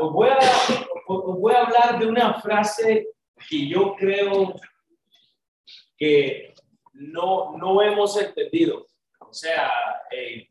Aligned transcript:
os, 0.00 0.12
voy 0.12 0.28
a, 0.28 0.38
os 1.06 1.40
voy 1.40 1.54
a 1.54 1.62
hablar 1.62 1.98
de 1.98 2.06
una 2.06 2.34
frase 2.40 3.08
que 3.48 3.68
yo 3.68 3.94
creo 3.94 4.54
que 5.96 6.54
no, 6.92 7.56
no 7.56 7.82
hemos 7.82 8.16
entendido. 8.16 8.88
O 9.20 9.32
sea, 9.32 9.70
eh, 10.10 10.48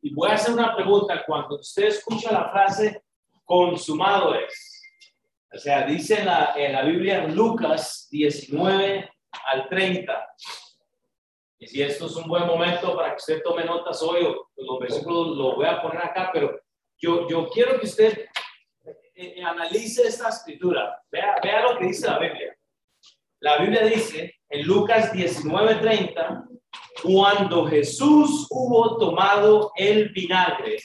y 0.00 0.14
voy 0.14 0.30
a 0.30 0.34
hacer 0.34 0.54
una 0.54 0.74
pregunta. 0.74 1.22
Cuando 1.26 1.56
usted 1.56 1.84
escucha 1.84 2.32
la 2.32 2.50
frase 2.50 3.02
consumado 3.44 4.34
es, 4.34 4.82
o 5.52 5.58
sea, 5.58 5.86
dice 5.86 6.20
en 6.20 6.26
la, 6.26 6.52
en 6.56 6.72
la 6.72 6.82
Biblia 6.82 7.26
Lucas 7.26 8.08
19 8.10 9.10
al 9.46 9.68
30. 9.68 10.34
Y 11.60 11.66
si 11.66 11.82
esto 11.82 12.06
es 12.06 12.16
un 12.16 12.28
buen 12.28 12.46
momento 12.46 12.94
para 12.94 13.10
que 13.10 13.16
usted 13.16 13.42
tome 13.42 13.64
notas 13.64 14.00
hoy, 14.02 14.22
los 14.56 14.78
versículos 14.78 15.36
los 15.36 15.56
voy 15.56 15.66
a 15.66 15.82
poner 15.82 15.98
acá, 15.98 16.30
pero 16.32 16.60
yo, 17.00 17.48
quiero 17.52 17.78
que 17.78 17.86
usted 17.86 18.26
eh, 18.84 18.94
eh, 19.14 19.42
analice 19.42 20.06
esta 20.06 20.28
escritura. 20.28 21.00
Vea, 21.10 21.36
vea 21.42 21.62
lo 21.62 21.78
que 21.78 21.86
dice 21.86 22.06
la 22.06 22.18
Biblia. 22.18 22.56
La 23.40 23.58
Biblia 23.58 23.84
dice 23.84 24.34
en 24.48 24.66
Lucas 24.66 25.12
19:30, 25.12 26.48
cuando 27.02 27.66
Jesús 27.66 28.46
hubo 28.50 28.98
tomado 28.98 29.72
el 29.76 30.08
vinagre, 30.10 30.78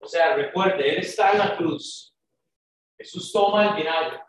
o 0.00 0.06
sea, 0.06 0.34
recuerde, 0.34 0.90
Él 0.90 0.98
está 0.98 1.32
en 1.32 1.38
la 1.38 1.56
cruz. 1.56 2.14
Jesús 2.98 3.32
toma 3.32 3.68
el 3.68 3.76
vinagre. 3.76 4.20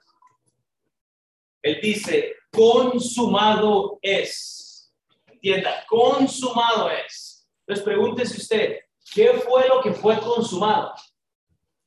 Él 1.64 1.80
dice, 1.82 2.36
consumado 2.52 4.00
es. 4.02 4.94
Entienda, 5.28 5.86
consumado 5.88 6.90
es. 6.90 7.48
Entonces 7.62 7.86
pregúntese 7.86 8.38
usted, 8.38 8.80
¿qué 9.14 9.34
fue 9.34 9.68
lo 9.68 9.82
que 9.82 9.94
fue 9.94 10.20
consumado? 10.20 10.94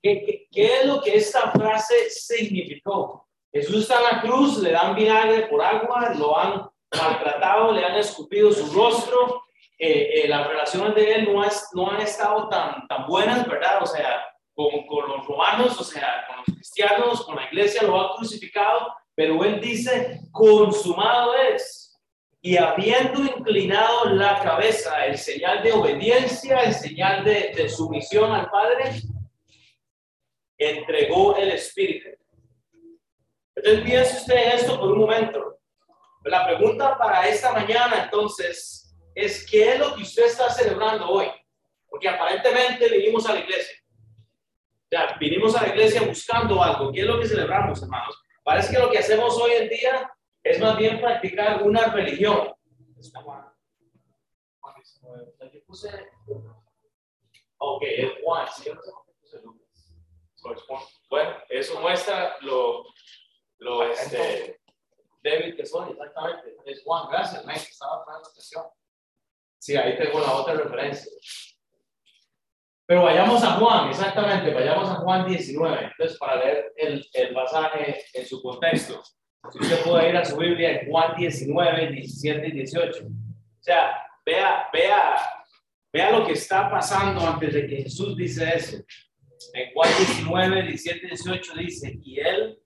¿Qué, 0.05 0.49
qué 0.53 0.81
es 0.81 0.85
lo 0.85 1.01
que 1.01 1.17
esta 1.17 1.51
frase 1.51 2.11
significó? 2.11 3.27
Jesús 3.51 3.85
está 3.85 3.97
en 4.01 4.17
la 4.17 4.21
cruz, 4.21 4.59
le 4.59 4.73
dan 4.73 4.95
vinagre 4.95 5.47
por 5.47 5.63
agua, 5.63 6.13
lo 6.15 6.39
han 6.39 6.69
maltratado, 6.95 7.73
le 7.73 7.87
han 7.87 7.97
escupido 7.97 8.53
su 8.53 8.71
rostro. 8.75 9.45
Eh, 9.79 10.25
eh, 10.25 10.29
las 10.29 10.47
relaciones 10.47 10.95
de 10.95 11.15
él 11.15 11.33
no, 11.33 11.43
no 11.73 11.91
han 11.91 12.03
estado 12.03 12.51
tan, 12.51 12.87
tan 12.87 13.07
buenas, 13.07 13.49
¿verdad? 13.49 13.83
O 13.83 13.87
sea, 13.87 14.23
con, 14.53 14.87
con, 14.87 15.09
los 15.09 15.27
romanos, 15.27 15.81
o 15.81 15.85
sea, 15.85 16.27
con 16.27 16.37
los 16.37 16.47
cristianos, 16.55 17.25
con 17.25 17.37
la 17.37 17.47
iglesia, 17.47 17.85
lo 17.85 17.99
ha 17.99 18.15
crucificado, 18.15 18.95
pero 19.15 19.43
él 19.43 19.59
dice, 19.59 20.21
consumado 20.33 21.35
es. 21.35 21.99
Y 22.43 22.59
habiendo 22.59 23.23
inclinado 23.23 24.05
la 24.11 24.39
cabeza, 24.43 25.07
el 25.07 25.17
señal 25.17 25.63
de 25.63 25.73
obediencia, 25.73 26.61
el 26.61 26.75
señal 26.75 27.25
de, 27.25 27.55
de 27.57 27.71
sumisión 27.71 28.33
al 28.33 28.51
Padre, 28.51 29.01
entregó 30.59 31.37
el 31.37 31.51
Espíritu. 31.53 32.11
Entonces 33.57 33.85
piense 33.85 34.17
usted 34.19 34.35
en 34.35 34.53
esto 34.53 34.79
por 34.79 34.93
un 34.93 34.99
momento. 34.99 35.59
La 36.25 36.47
pregunta 36.47 36.97
para 36.97 37.29
esta 37.29 37.53
mañana 37.53 38.05
entonces 38.05 38.97
es 39.15 39.49
¿qué 39.49 39.73
es 39.73 39.79
lo 39.79 39.95
que 39.95 40.03
usted 40.03 40.25
está 40.25 40.51
celebrando 40.51 41.09
hoy? 41.09 41.27
Porque 41.89 42.09
aparentemente 42.09 42.89
vinimos 42.89 43.29
a 43.29 43.35
la 43.35 43.41
iglesia. 43.41 43.77
O 44.85 44.89
sea, 44.89 45.17
vinimos 45.19 45.55
a 45.57 45.63
la 45.63 45.69
iglesia 45.69 46.03
buscando 46.03 46.63
algo. 46.63 46.93
¿Qué 46.93 47.01
es 47.01 47.07
lo 47.07 47.21
que 47.21 47.27
celebramos, 47.27 47.83
hermanos? 47.83 48.21
Parece 48.43 48.73
que 48.73 48.81
lo 48.81 48.91
que 48.91 48.99
hacemos 48.99 49.41
hoy 49.41 49.53
en 49.53 49.69
día 49.69 50.11
es 50.43 50.61
más 50.61 50.77
bien 50.77 51.01
practicar 51.01 51.63
una 51.63 51.87
religión. 51.87 52.53
Ok, 57.59 57.83
Juan. 58.23 58.47
Bueno, 61.11 61.37
eso 61.49 61.81
muestra 61.81 62.37
lo, 62.41 62.85
lo 63.59 63.91
este, 63.91 64.61
débil 65.23 65.57
que 65.57 65.65
son, 65.65 65.91
exactamente. 65.91 66.57
Es 66.67 66.83
Juan, 66.85 67.09
gracias, 67.11 67.45
Mike, 67.47 67.61
estaba 67.61 68.05
poniendo 68.05 68.29
atención. 68.29 68.65
Sí, 69.59 69.77
ahí 69.77 69.97
tengo 69.97 70.21
la 70.21 70.33
otra 70.35 70.55
referencia. 70.55 71.11
Pero 72.87 73.03
vayamos 73.05 73.43
a 73.43 73.53
Juan, 73.53 73.89
exactamente, 73.89 74.53
vayamos 74.53 74.91
a 74.91 74.97
Juan 74.97 75.27
19. 75.27 75.85
Entonces, 75.85 76.19
para 76.19 76.37
leer 76.37 76.73
el, 76.77 77.07
el 77.15 77.35
pasaje 77.35 78.05
en 78.13 78.27
su 78.27 78.43
contexto. 78.43 79.03
Si 79.51 79.59
usted 79.59 79.83
puede 79.85 80.11
ir 80.11 80.17
a 80.17 80.25
su 80.25 80.37
Biblia 80.37 80.81
en 80.81 80.91
Juan 80.91 81.17
19, 81.17 81.93
17 81.93 82.47
y 82.47 82.51
18. 82.51 83.05
O 83.07 83.09
sea, 83.61 84.07
vea, 84.25 84.69
vea, 84.73 85.17
vea 85.93 86.11
lo 86.11 86.27
que 86.27 86.33
está 86.33 86.71
pasando 86.71 87.27
antes 87.27 87.55
de 87.55 87.67
que 87.67 87.83
Jesús 87.83 88.17
dice 88.17 88.53
eso. 88.55 88.79
En 89.53 89.73
Juan 89.73 89.91
19, 89.99 90.63
17 90.63 91.07
y 91.07 91.09
18 91.09 91.55
dice, 91.55 91.99
y 92.03 92.21
él, 92.21 92.59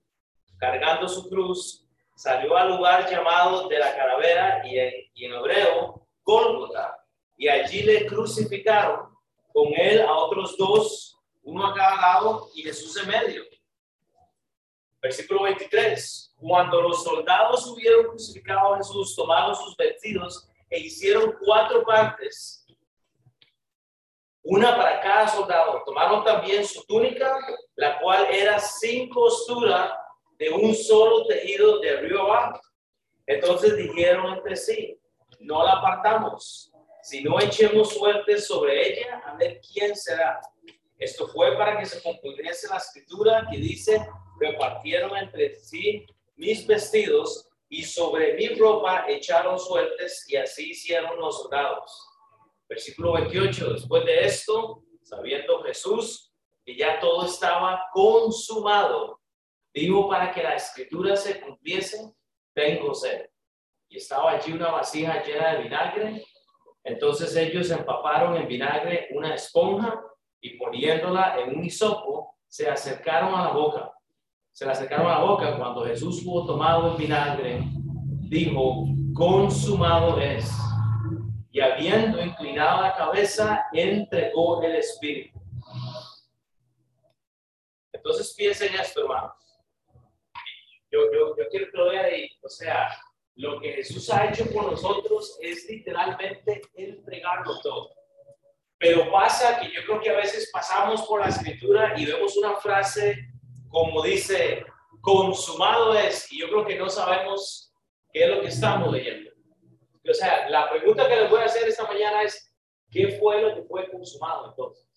cargando 0.57 1.07
su 1.07 1.29
cruz, 1.29 1.85
salió 2.15 2.55
al 2.57 2.69
lugar 2.69 3.09
llamado 3.09 3.67
de 3.67 3.79
la 3.79 3.95
calavera 3.95 4.61
y 4.65 4.77
en, 4.77 4.93
y 5.13 5.25
en 5.25 5.33
hebreo, 5.33 6.07
Gólgota, 6.23 6.97
y 7.37 7.47
allí 7.47 7.83
le 7.83 8.05
crucificaron 8.05 9.09
con 9.53 9.67
él 9.75 10.01
a 10.01 10.13
otros 10.13 10.57
dos, 10.57 11.17
uno 11.43 11.67
a 11.67 11.73
cada 11.73 11.95
lado 11.95 12.49
y 12.53 12.63
Jesús 12.63 12.95
en 12.97 13.07
medio. 13.07 13.43
Versículo 15.01 15.43
23. 15.43 16.35
Cuando 16.37 16.81
los 16.81 17.03
soldados 17.03 17.65
hubieron 17.67 18.07
crucificado 18.07 18.73
a 18.73 18.77
Jesús, 18.77 19.15
tomaron 19.15 19.55
sus 19.55 19.75
vestidos 19.75 20.49
e 20.69 20.79
hicieron 20.79 21.35
cuatro 21.43 21.83
partes, 21.83 22.58
una 24.43 24.75
para 24.75 25.01
cada 25.01 25.27
soldado. 25.27 25.81
Tomaron 25.85 26.23
también 26.23 26.65
su 26.65 26.83
túnica, 26.85 27.37
la 27.75 27.99
cual 27.99 28.27
era 28.31 28.59
sin 28.59 29.09
costura 29.09 29.97
de 30.37 30.49
un 30.49 30.73
solo 30.73 31.25
tejido 31.25 31.79
de 31.79 31.97
arriba 31.97 32.21
abajo. 32.21 32.61
Entonces 33.25 33.77
dijeron 33.77 34.37
entre 34.37 34.55
sí, 34.55 34.99
no 35.39 35.63
la 35.63 35.73
apartamos, 35.73 36.71
no 37.23 37.39
echemos 37.39 37.93
suerte 37.93 38.39
sobre 38.39 38.87
ella 38.87 39.21
a 39.25 39.35
ver 39.35 39.61
quién 39.61 39.95
será. 39.95 40.39
Esto 40.97 41.27
fue 41.27 41.55
para 41.57 41.79
que 41.79 41.85
se 41.85 42.01
cumpliese 42.01 42.67
la 42.67 42.77
escritura 42.77 43.47
que 43.49 43.57
dice, 43.57 44.05
repartieron 44.39 45.15
entre 45.17 45.55
sí 45.55 46.05
mis 46.35 46.65
vestidos 46.65 47.47
y 47.69 47.83
sobre 47.83 48.33
mi 48.33 48.47
ropa 48.55 49.05
echaron 49.07 49.59
suertes 49.59 50.25
y 50.27 50.35
así 50.35 50.71
hicieron 50.71 51.19
los 51.19 51.41
soldados. 51.41 52.08
Versículo 52.69 53.13
28, 53.13 53.73
después 53.73 54.05
de 54.05 54.25
esto, 54.25 54.83
sabiendo 55.01 55.63
Jesús 55.63 56.31
que 56.63 56.77
ya 56.77 56.99
todo 56.99 57.25
estaba 57.25 57.85
consumado, 57.91 59.19
Digo 59.73 60.09
para 60.09 60.31
que 60.31 60.41
la 60.41 60.55
escritura 60.55 61.15
se 61.15 61.39
cumpliese, 61.39 62.13
tengo 62.53 62.93
sed. 62.93 63.29
Y 63.87 63.97
estaba 63.97 64.31
allí 64.31 64.51
una 64.51 64.71
vasija 64.71 65.23
llena 65.23 65.53
de 65.53 65.63
vinagre. 65.63 66.25
Entonces 66.83 67.35
ellos 67.35 67.69
empaparon 67.69 68.35
en 68.37 68.47
vinagre 68.47 69.09
una 69.11 69.35
esponja 69.35 70.01
y 70.41 70.57
poniéndola 70.57 71.39
en 71.39 71.57
un 71.57 71.63
hisopo, 71.63 72.37
se 72.47 72.67
acercaron 72.69 73.35
a 73.35 73.45
la 73.45 73.51
boca. 73.51 73.91
Se 74.51 74.65
le 74.65 74.71
acercaron 74.71 75.07
a 75.07 75.19
la 75.19 75.23
boca 75.23 75.57
cuando 75.57 75.85
Jesús 75.85 76.23
hubo 76.25 76.45
tomado 76.45 76.91
el 76.91 76.97
vinagre, 76.97 77.61
dijo, 78.27 78.85
consumado 79.13 80.19
es. 80.19 80.49
Y 81.51 81.61
habiendo 81.61 82.21
inclinado 82.21 82.81
la 82.81 82.95
cabeza, 82.95 83.65
entregó 83.73 84.61
el 84.63 84.75
espíritu. 84.75 85.39
Entonces 87.91 88.33
piensen 88.35 88.73
esto, 88.75 89.01
hermanos 89.01 89.39
yo, 90.91 91.11
yo, 91.11 91.35
yo 91.37 91.49
quiero 91.49 91.67
que 91.71 91.97
ahí. 91.97 92.29
O 92.41 92.49
sea, 92.49 92.89
lo 93.35 93.59
que 93.59 93.73
Jesús 93.73 94.09
ha 94.09 94.25
hecho 94.25 94.45
por 94.51 94.71
nosotros 94.71 95.37
es 95.41 95.67
literalmente 95.69 96.61
entregarlo 96.73 97.59
todo. 97.61 97.91
Pero 98.77 99.11
pasa 99.11 99.59
que 99.59 99.71
yo 99.71 99.81
creo 99.85 100.01
que 100.01 100.09
a 100.09 100.17
veces 100.17 100.49
pasamos 100.51 101.01
por 101.03 101.21
la 101.21 101.27
escritura 101.27 101.93
y 101.97 102.05
vemos 102.05 102.37
una 102.37 102.55
frase 102.55 103.27
como 103.67 104.01
dice, 104.01 104.65
consumado 104.99 105.93
es, 105.93 106.31
y 106.31 106.39
yo 106.39 106.47
creo 106.47 106.65
que 106.65 106.79
no 106.79 106.89
sabemos 106.89 107.71
qué 108.11 108.23
es 108.23 108.29
lo 108.29 108.41
que 108.41 108.47
estamos 108.47 108.91
leyendo. 108.91 109.28
O 110.09 110.13
sea, 110.13 110.49
la 110.49 110.69
pregunta 110.69 111.07
que 111.07 111.15
les 111.15 111.29
voy 111.29 111.41
a 111.41 111.45
hacer 111.45 111.67
esta 111.67 111.85
mañana 111.85 112.23
es, 112.23 112.53
¿qué 112.89 113.17
fue 113.19 113.41
lo 113.41 113.55
que 113.55 113.63
fue 113.63 113.89
consumado 113.91 114.49
entonces? 114.49 114.87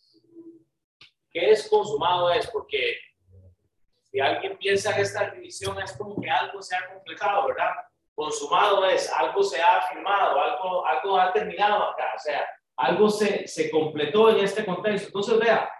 ¿Qué 1.30 1.50
es 1.50 1.68
consumado 1.68 2.30
es? 2.30 2.46
Porque 2.48 2.98
si 4.02 4.20
alguien 4.20 4.56
piensa 4.58 4.94
que 4.94 5.02
esta 5.02 5.30
división 5.30 5.80
es 5.80 5.96
como 5.96 6.20
que 6.20 6.30
algo 6.30 6.60
se 6.60 6.76
ha 6.76 6.92
completado, 6.92 7.46
¿verdad? 7.48 7.70
Consumado 8.14 8.84
es, 8.86 9.10
algo 9.10 9.42
se 9.42 9.60
ha 9.60 9.80
firmado, 9.82 10.40
algo, 10.40 10.86
algo 10.86 11.18
ha 11.18 11.32
terminado 11.32 11.84
acá, 11.84 12.12
o 12.14 12.18
sea, 12.18 12.46
algo 12.76 13.08
se, 13.08 13.46
se 13.46 13.70
completó 13.70 14.30
en 14.30 14.44
este 14.44 14.64
contexto. 14.64 15.08
Entonces, 15.08 15.38
vea, 15.38 15.70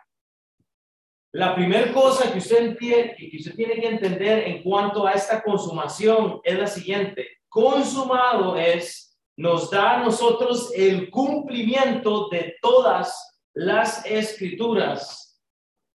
la 1.33 1.55
primera 1.55 1.91
cosa 1.93 2.31
que 2.31 2.39
usted, 2.39 2.59
entiende, 2.59 3.17
que 3.17 3.37
usted 3.39 3.55
tiene 3.55 3.81
que 3.81 3.89
entender 3.89 4.47
en 4.47 4.63
cuanto 4.63 5.07
a 5.07 5.13
esta 5.13 5.43
consumación 5.43 6.41
es 6.45 6.59
la 6.59 6.67
siguiente. 6.67 7.27
Consumado 7.49 8.57
es, 8.57 9.12
nos 9.37 9.71
da 9.71 9.93
a 9.95 10.05
nosotros 10.05 10.71
el 10.75 11.11
cumplimiento 11.11 12.29
de 12.29 12.57
todas 12.61 13.41
las 13.55 14.05
escrituras 14.07 15.41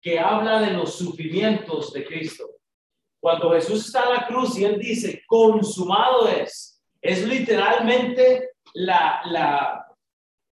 que 0.01 0.19
habla 0.19 0.61
de 0.61 0.73
los 0.73 0.95
sufrimientos 0.95 1.93
de 1.93 2.05
Cristo. 2.05 2.45
Cuando 3.21 3.51
Jesús 3.53 3.87
está 3.87 4.05
en 4.05 4.15
la 4.15 4.27
cruz 4.27 4.59
y 4.59 4.65
él 4.65 4.79
dice, 4.79 5.23
consumado 5.27 6.29
es, 6.29 6.81
es 7.01 7.27
literalmente 7.27 8.51
la, 8.75 9.21
la, 9.25 9.87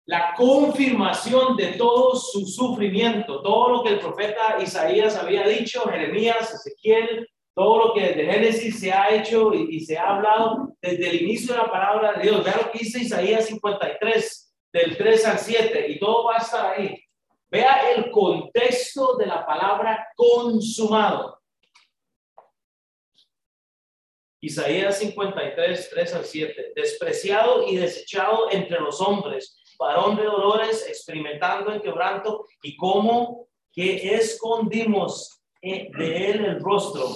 la 0.06 0.34
confirmación 0.34 1.56
de 1.56 1.72
todo 1.72 2.14
su 2.16 2.46
sufrimiento, 2.46 3.42
todo 3.42 3.70
lo 3.70 3.82
que 3.82 3.90
el 3.90 4.00
profeta 4.00 4.58
Isaías 4.60 5.16
había 5.16 5.46
dicho, 5.46 5.82
Jeremías, 5.88 6.54
Ezequiel, 6.54 7.28
todo 7.60 7.88
lo 7.88 7.92
que 7.92 8.00
desde 8.00 8.24
Génesis 8.24 8.80
se 8.80 8.90
ha 8.90 9.14
hecho 9.14 9.52
y, 9.52 9.80
se 9.80 9.98
ha 9.98 10.16
hablado 10.16 10.74
desde 10.80 11.10
el 11.10 11.20
inicio 11.20 11.52
de 11.52 11.58
la 11.58 11.70
palabra 11.70 12.14
de 12.14 12.22
Dios. 12.22 12.42
Vean 12.42 12.56
lo 12.56 12.70
que 12.72 12.78
dice 12.78 13.00
Isaías 13.00 13.48
53, 13.48 14.54
del 14.72 14.96
3 14.96 15.26
al 15.26 15.38
7, 15.38 15.88
y 15.90 15.98
todo 15.98 16.24
va 16.24 16.36
a 16.36 16.38
estar 16.38 16.72
ahí. 16.72 16.98
Vea 17.50 17.92
el 17.92 18.10
contexto 18.10 19.18
de 19.18 19.26
la 19.26 19.44
palabra 19.44 20.08
consumado. 20.16 21.38
Isaías 24.40 24.96
53, 24.96 25.90
3 25.90 26.14
al 26.14 26.24
7. 26.24 26.72
Despreciado 26.74 27.66
y 27.68 27.76
desechado 27.76 28.50
entre 28.50 28.80
los 28.80 29.02
hombres, 29.02 29.62
varón 29.78 30.16
de 30.16 30.24
dolores, 30.24 30.86
experimentando 30.88 31.72
el 31.72 31.82
quebranto, 31.82 32.46
y 32.62 32.74
como 32.78 33.48
que 33.70 34.14
escondimos 34.14 35.42
eh, 35.60 35.90
de 35.94 36.30
él 36.30 36.44
el 36.46 36.60
rostro 36.60 37.06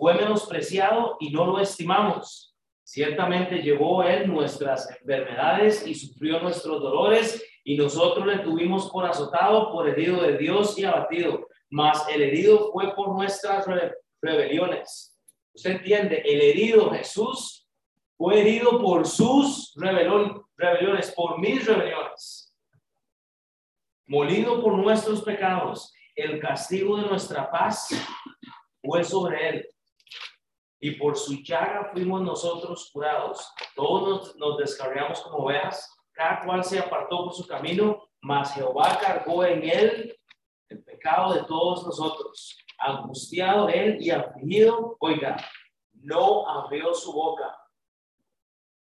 fue 0.00 0.14
menospreciado 0.14 1.18
y 1.20 1.30
no 1.30 1.44
lo 1.44 1.60
estimamos. 1.60 2.56
Ciertamente 2.82 3.58
llevó 3.58 4.02
él 4.02 4.28
nuestras 4.28 4.90
enfermedades 4.90 5.86
y 5.86 5.94
sufrió 5.94 6.40
nuestros 6.40 6.80
dolores 6.80 7.44
y 7.64 7.76
nosotros 7.76 8.26
le 8.26 8.38
tuvimos 8.38 8.90
por 8.90 9.04
azotado, 9.04 9.70
por 9.70 9.86
herido 9.86 10.22
de 10.22 10.38
Dios 10.38 10.78
y 10.78 10.86
abatido. 10.86 11.46
Mas 11.68 12.08
el 12.08 12.22
herido 12.22 12.72
fue 12.72 12.94
por 12.94 13.14
nuestras 13.14 13.66
rebeliones. 14.22 15.14
Usted 15.52 15.72
entiende, 15.72 16.22
el 16.24 16.40
herido 16.40 16.90
Jesús 16.92 17.68
fue 18.16 18.40
herido 18.40 18.80
por 18.80 19.06
sus 19.06 19.74
rebeliones, 19.76 21.12
por 21.14 21.38
mis 21.38 21.66
rebeliones. 21.66 22.56
Molido 24.06 24.62
por 24.62 24.78
nuestros 24.78 25.20
pecados. 25.20 25.92
El 26.16 26.40
castigo 26.40 26.96
de 26.96 27.06
nuestra 27.06 27.50
paz 27.50 27.90
fue 28.82 29.04
sobre 29.04 29.48
él 29.50 29.66
y 30.80 30.92
por 30.92 31.16
su 31.16 31.42
llaga 31.42 31.90
fuimos 31.92 32.22
nosotros 32.22 32.90
curados. 32.92 33.52
Todos 33.76 34.08
nos, 34.08 34.36
nos 34.36 34.58
descargamos 34.58 35.20
como 35.20 35.46
veas, 35.46 35.94
cada 36.12 36.40
cual 36.40 36.64
se 36.64 36.78
apartó 36.78 37.24
por 37.24 37.34
su 37.34 37.46
camino, 37.46 38.08
mas 38.22 38.54
Jehová 38.54 38.98
cargó 39.00 39.44
en 39.44 39.62
él 39.62 40.16
el 40.68 40.82
pecado 40.82 41.34
de 41.34 41.44
todos 41.44 41.84
nosotros. 41.84 42.58
Angustiado 42.78 43.68
él 43.68 43.98
y 44.00 44.10
afligido, 44.10 44.96
oiga, 45.00 45.36
no 45.92 46.48
abrió 46.48 46.94
su 46.94 47.12
boca, 47.12 47.56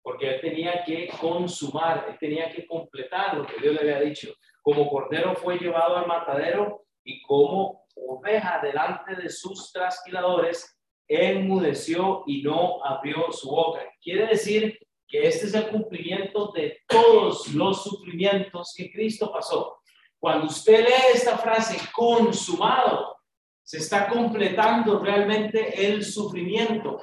porque 0.01 0.35
él 0.35 0.41
tenía 0.41 0.83
que 0.85 1.09
consumar, 1.19 2.05
él 2.09 2.17
tenía 2.17 2.51
que 2.53 2.65
completar 2.65 3.35
lo 3.35 3.45
que 3.45 3.59
Dios 3.59 3.73
le 3.73 3.81
había 3.81 3.99
dicho. 3.99 4.33
Como 4.61 4.89
cordero 4.89 5.35
fue 5.35 5.57
llevado 5.57 5.97
al 5.97 6.07
matadero 6.07 6.85
y 7.03 7.21
como 7.23 7.85
oveja 7.95 8.61
delante 8.61 9.15
de 9.15 9.29
sus 9.29 9.71
trasquiladores, 9.73 10.72
enmudeció 11.07 12.23
y 12.25 12.41
no 12.41 12.83
abrió 12.83 13.31
su 13.31 13.49
boca. 13.49 13.81
Quiere 14.01 14.27
decir 14.27 14.79
que 15.07 15.27
este 15.27 15.45
es 15.45 15.53
el 15.53 15.69
cumplimiento 15.69 16.51
de 16.53 16.79
todos 16.87 17.53
los 17.53 17.83
sufrimientos 17.83 18.73
que 18.75 18.91
Cristo 18.91 19.31
pasó. 19.31 19.77
Cuando 20.17 20.47
usted 20.47 20.85
lee 20.85 21.13
esta 21.13 21.37
frase, 21.37 21.77
consumado, 21.93 23.17
se 23.61 23.77
está 23.77 24.07
completando 24.09 24.99
realmente 24.99 25.85
el 25.85 26.03
sufrimiento 26.03 26.99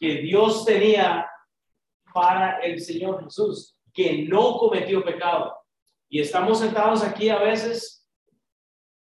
que 0.00 0.16
Dios 0.16 0.64
tenía 0.64 1.26
para 2.12 2.58
el 2.58 2.80
Señor 2.80 3.22
Jesús, 3.24 3.76
que 3.92 4.24
no 4.24 4.58
cometió 4.58 5.04
pecado. 5.04 5.54
Y 6.08 6.20
estamos 6.20 6.58
sentados 6.58 7.02
aquí 7.02 7.28
a 7.28 7.38
veces 7.38 8.06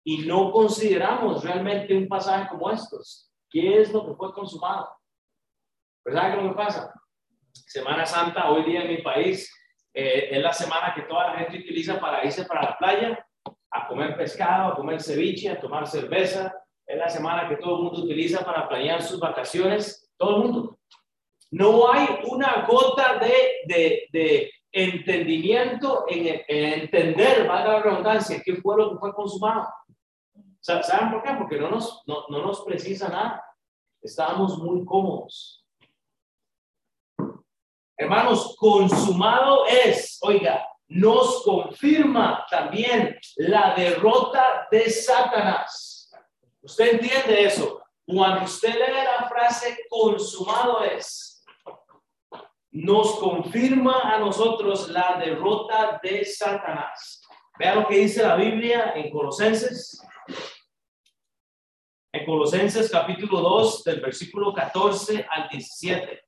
y 0.05 0.19
no 0.19 0.53
consideramos 0.53 1.43
realmente 1.43 1.97
un 1.97 2.07
pasaje 2.07 2.49
como 2.49 2.71
estos. 2.71 3.30
¿Qué 3.51 3.81
es 3.81 3.93
lo 3.93 4.07
que 4.07 4.15
fue 4.15 4.33
consumado? 4.33 4.89
¿Verdad 6.05 6.31
qué 6.31 6.43
lo 6.43 6.49
que 6.51 6.55
pasa? 6.55 6.95
Semana 7.53 8.07
Santa, 8.07 8.51
hoy 8.51 8.65
día 8.65 8.83
en 8.83 8.89
mi 8.89 9.03
país, 9.03 9.53
eh, 9.93 10.29
es 10.31 10.43
la 10.43 10.53
semana 10.53 10.95
que 10.95 11.03
toda 11.03 11.33
la 11.33 11.39
gente 11.41 11.59
utiliza 11.59 11.99
para 12.01 12.25
irse 12.25 12.45
para 12.45 12.63
la 12.63 12.79
playa, 12.79 13.27
a 13.73 13.89
comer 13.89 14.17
pescado, 14.17 14.73
a 14.73 14.77
comer 14.77 15.01
ceviche, 15.01 15.49
a 15.49 15.61
tomar 15.61 15.87
cerveza. 15.87 16.55
Es 16.87 16.99
la 16.99 17.09
semana 17.09 17.49
que 17.49 17.57
todo 17.57 17.77
el 17.77 17.83
mundo 17.85 18.03
utiliza 18.03 18.45
para 18.45 18.69
planear 18.69 19.03
sus 19.03 19.21
vacaciones. 19.21 20.11
Todo 20.17 20.37
el 20.37 20.43
mundo. 20.43 20.79
No 21.51 21.93
hay 21.93 22.21
una 22.29 22.65
gota 22.69 23.19
de, 23.19 23.63
de, 23.67 24.09
de 24.13 24.53
entendimiento 24.73 26.05
en, 26.09 26.43
entender, 26.49 27.47
valga 27.47 27.73
la 27.75 27.83
redundancia, 27.83 28.41
qué 28.45 28.57
fue 28.57 28.77
lo 28.77 28.93
que 28.93 28.99
fue 28.99 29.15
consumado. 29.15 29.69
¿Saben 30.61 31.11
por 31.11 31.23
qué? 31.23 31.35
Porque 31.39 31.59
no 31.59 31.71
nos, 31.71 32.03
no, 32.07 32.27
no 32.29 32.43
nos 32.43 32.63
precisa 32.63 33.09
nada. 33.09 33.45
Estábamos 34.03 34.59
muy 34.59 34.85
cómodos. 34.85 35.65
Hermanos, 37.97 38.57
consumado 38.59 39.67
es, 39.67 40.19
oiga, 40.23 40.67
nos 40.89 41.43
confirma 41.45 42.47
también 42.51 43.19
la 43.37 43.75
derrota 43.75 44.67
de 44.71 44.89
Satanás. 44.91 46.11
¿Usted 46.63 46.95
entiende 46.95 47.45
eso? 47.45 47.83
Cuando 48.07 48.45
usted 48.45 48.75
lee 48.75 49.05
la 49.05 49.29
frase 49.29 49.79
consumado 49.89 50.83
es, 50.83 51.45
nos 52.71 53.19
confirma 53.19 54.15
a 54.15 54.19
nosotros 54.19 54.89
la 54.89 55.19
derrota 55.19 56.01
de 56.03 56.25
Satanás. 56.25 57.23
Vea 57.59 57.75
lo 57.75 57.87
que 57.87 57.99
dice 57.99 58.23
la 58.23 58.37
Biblia 58.37 58.93
en 58.95 59.11
Colosenses 59.11 60.03
en 62.13 62.27
Colosenses 62.27 62.91
capítulo 62.91 63.41
2, 63.41 63.85
del 63.85 64.01
versículo 64.01 64.53
14 64.53 65.27
al 65.31 65.49
17. 65.49 66.23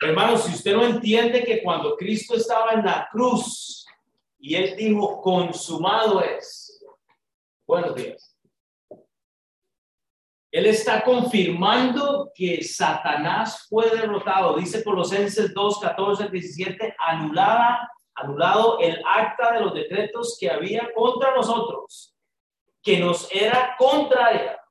Hermanos, 0.00 0.44
si 0.44 0.54
usted 0.54 0.74
no 0.74 0.84
entiende 0.84 1.44
que 1.44 1.62
cuando 1.62 1.96
Cristo 1.96 2.34
estaba 2.34 2.72
en 2.72 2.84
la 2.84 3.08
cruz 3.10 3.86
y 4.38 4.56
él 4.56 4.76
dijo, 4.76 5.20
consumado 5.22 6.20
es, 6.20 6.84
buenos 7.66 7.94
días. 7.94 8.36
Él 10.50 10.66
está 10.66 11.04
confirmando 11.04 12.30
que 12.34 12.62
Satanás 12.64 13.66
fue 13.68 13.90
derrotado. 13.90 14.56
Dice 14.56 14.82
Colosenses 14.82 15.52
2, 15.52 15.80
14, 15.80 16.28
17, 16.30 16.96
anulada, 16.98 17.90
anulado 18.14 18.78
el 18.80 19.00
acta 19.06 19.52
de 19.52 19.60
los 19.60 19.74
decretos 19.74 20.36
que 20.40 20.50
había 20.50 20.90
contra 20.94 21.34
nosotros 21.34 22.15
que 22.86 23.00
nos 23.00 23.28
era 23.32 23.74
contraria, 23.76 24.62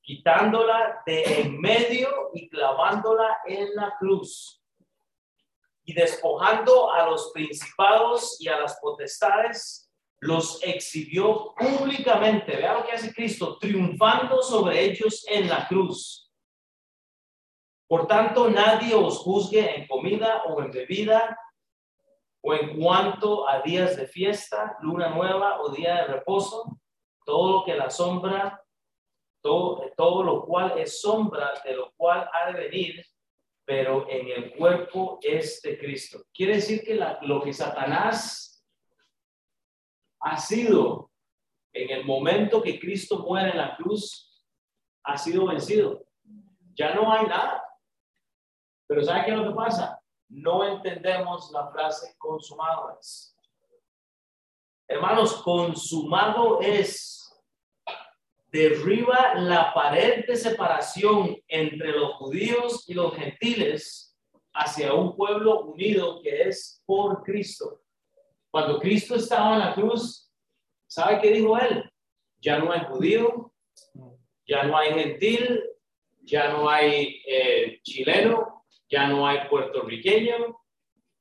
quitándola 0.00 1.02
de 1.04 1.42
en 1.42 1.60
medio 1.60 2.30
y 2.32 2.48
clavándola 2.48 3.40
en 3.44 3.74
la 3.74 3.94
cruz 3.98 4.62
y 5.84 5.92
despojando 5.92 6.90
a 6.90 7.04
los 7.04 7.32
principados 7.34 8.40
y 8.40 8.48
a 8.48 8.58
las 8.58 8.80
potestades, 8.80 9.92
los 10.20 10.58
exhibió 10.62 11.54
públicamente. 11.54 12.56
Vean 12.56 12.78
lo 12.78 12.86
que 12.86 12.92
hace 12.92 13.12
Cristo, 13.12 13.58
triunfando 13.58 14.40
sobre 14.40 14.82
ellos 14.82 15.22
en 15.28 15.50
la 15.50 15.68
cruz. 15.68 16.32
Por 17.86 18.06
tanto, 18.06 18.48
nadie 18.48 18.94
os 18.94 19.18
juzgue 19.18 19.76
en 19.76 19.86
comida 19.86 20.44
o 20.44 20.62
en 20.62 20.70
bebida, 20.70 21.38
o 22.40 22.54
en 22.54 22.80
cuanto 22.80 23.46
a 23.46 23.60
días 23.60 23.98
de 23.98 24.06
fiesta, 24.06 24.78
luna 24.80 25.10
nueva 25.10 25.60
o 25.60 25.68
día 25.68 25.96
de 25.96 26.04
reposo, 26.04 26.80
todo 27.26 27.58
lo 27.58 27.64
que 27.64 27.74
la 27.74 27.90
sombra, 27.90 28.62
todo, 29.42 29.92
todo 29.96 30.22
lo 30.22 30.46
cual 30.46 30.78
es 30.78 31.00
sombra 31.00 31.52
de 31.64 31.74
lo 31.74 31.92
cual 31.96 32.30
ha 32.32 32.52
de 32.52 32.60
venir, 32.60 33.04
pero 33.64 34.08
en 34.08 34.28
el 34.28 34.54
cuerpo 34.54 35.18
es 35.20 35.60
de 35.60 35.76
Cristo. 35.76 36.22
Quiere 36.32 36.54
decir 36.54 36.82
que 36.82 36.98
lo 37.22 37.42
que 37.42 37.52
Satanás 37.52 38.64
ha 40.20 40.38
sido 40.38 41.10
en 41.72 41.90
el 41.90 42.04
momento 42.04 42.62
que 42.62 42.78
Cristo 42.78 43.18
muere 43.18 43.50
en 43.50 43.58
la 43.58 43.76
cruz, 43.76 44.42
ha 45.04 45.18
sido 45.18 45.46
vencido. 45.46 46.06
Ya 46.74 46.94
no 46.94 47.12
hay 47.12 47.26
nada. 47.26 47.62
Pero 48.86 49.02
¿sabe 49.02 49.24
qué 49.24 49.30
es 49.32 49.36
lo 49.36 49.48
que 49.48 49.54
pasa? 49.54 50.00
No 50.28 50.64
entendemos 50.64 51.50
la 51.52 51.70
frase 51.70 52.14
consumado 52.18 52.96
es. 52.98 53.35
Hermanos, 54.88 55.42
consumado 55.42 56.60
es 56.60 57.32
derriba 58.48 59.34
la 59.34 59.74
pared 59.74 60.24
de 60.26 60.36
separación 60.36 61.36
entre 61.48 61.92
los 61.92 62.14
judíos 62.14 62.88
y 62.88 62.94
los 62.94 63.14
gentiles 63.14 64.16
hacia 64.54 64.94
un 64.94 65.14
pueblo 65.16 65.60
unido 65.64 66.22
que 66.22 66.42
es 66.48 66.82
por 66.86 67.22
Cristo. 67.22 67.82
Cuando 68.50 68.78
Cristo 68.78 69.16
estaba 69.16 69.54
en 69.54 69.60
la 69.60 69.74
cruz, 69.74 70.32
¿sabe 70.86 71.20
qué 71.20 71.32
dijo 71.32 71.58
él? 71.58 71.90
ya 72.40 72.58
no 72.58 72.72
hay 72.72 72.80
judío, 72.84 73.52
ya 74.46 74.64
no 74.64 74.76
hay 74.76 74.92
gentil, 74.92 75.64
ya 76.22 76.52
no 76.52 76.68
hay 76.68 77.22
eh, 77.26 77.80
chileno, 77.82 78.64
ya 78.88 79.08
no 79.08 79.26
hay 79.26 79.48
puertorriqueño, 79.48 80.56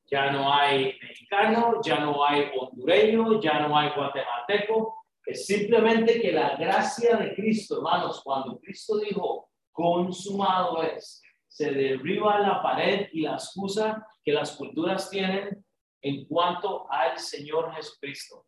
ya 0.07 0.31
no 0.31 0.53
hay 0.53 0.97
mexicano, 1.01 1.81
ya 1.83 1.99
no 1.99 2.23
hay 2.25 2.51
hondureño, 2.57 3.41
ya 3.41 3.67
no 3.67 3.77
hay 3.77 3.89
guatemalteco. 3.95 5.05
Es 5.25 5.45
simplemente 5.45 6.21
que 6.21 6.31
la 6.31 6.55
gracia 6.55 7.17
de 7.17 7.33
Cristo, 7.33 7.77
hermanos, 7.77 8.21
cuando 8.23 8.59
Cristo 8.59 8.97
dijo, 8.99 9.49
consumado 9.71 10.83
es, 10.83 11.21
se 11.47 11.71
derriba 11.71 12.39
la 12.39 12.61
pared 12.61 13.07
y 13.11 13.21
la 13.21 13.33
excusa 13.33 14.05
que 14.23 14.33
las 14.33 14.55
culturas 14.55 15.09
tienen 15.09 15.65
en 16.01 16.25
cuanto 16.27 16.89
al 16.91 17.17
Señor 17.17 17.73
Jesucristo. 17.73 18.45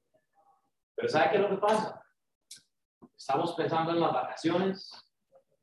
Pero 0.96 1.10
¿sabe 1.10 1.30
qué 1.32 1.36
es 1.38 1.42
lo 1.42 1.50
que 1.50 1.58
pasa? 1.58 2.02
Estamos 3.18 3.54
pensando 3.54 3.92
en 3.92 4.00
las 4.00 4.14
vacaciones, 4.14 4.92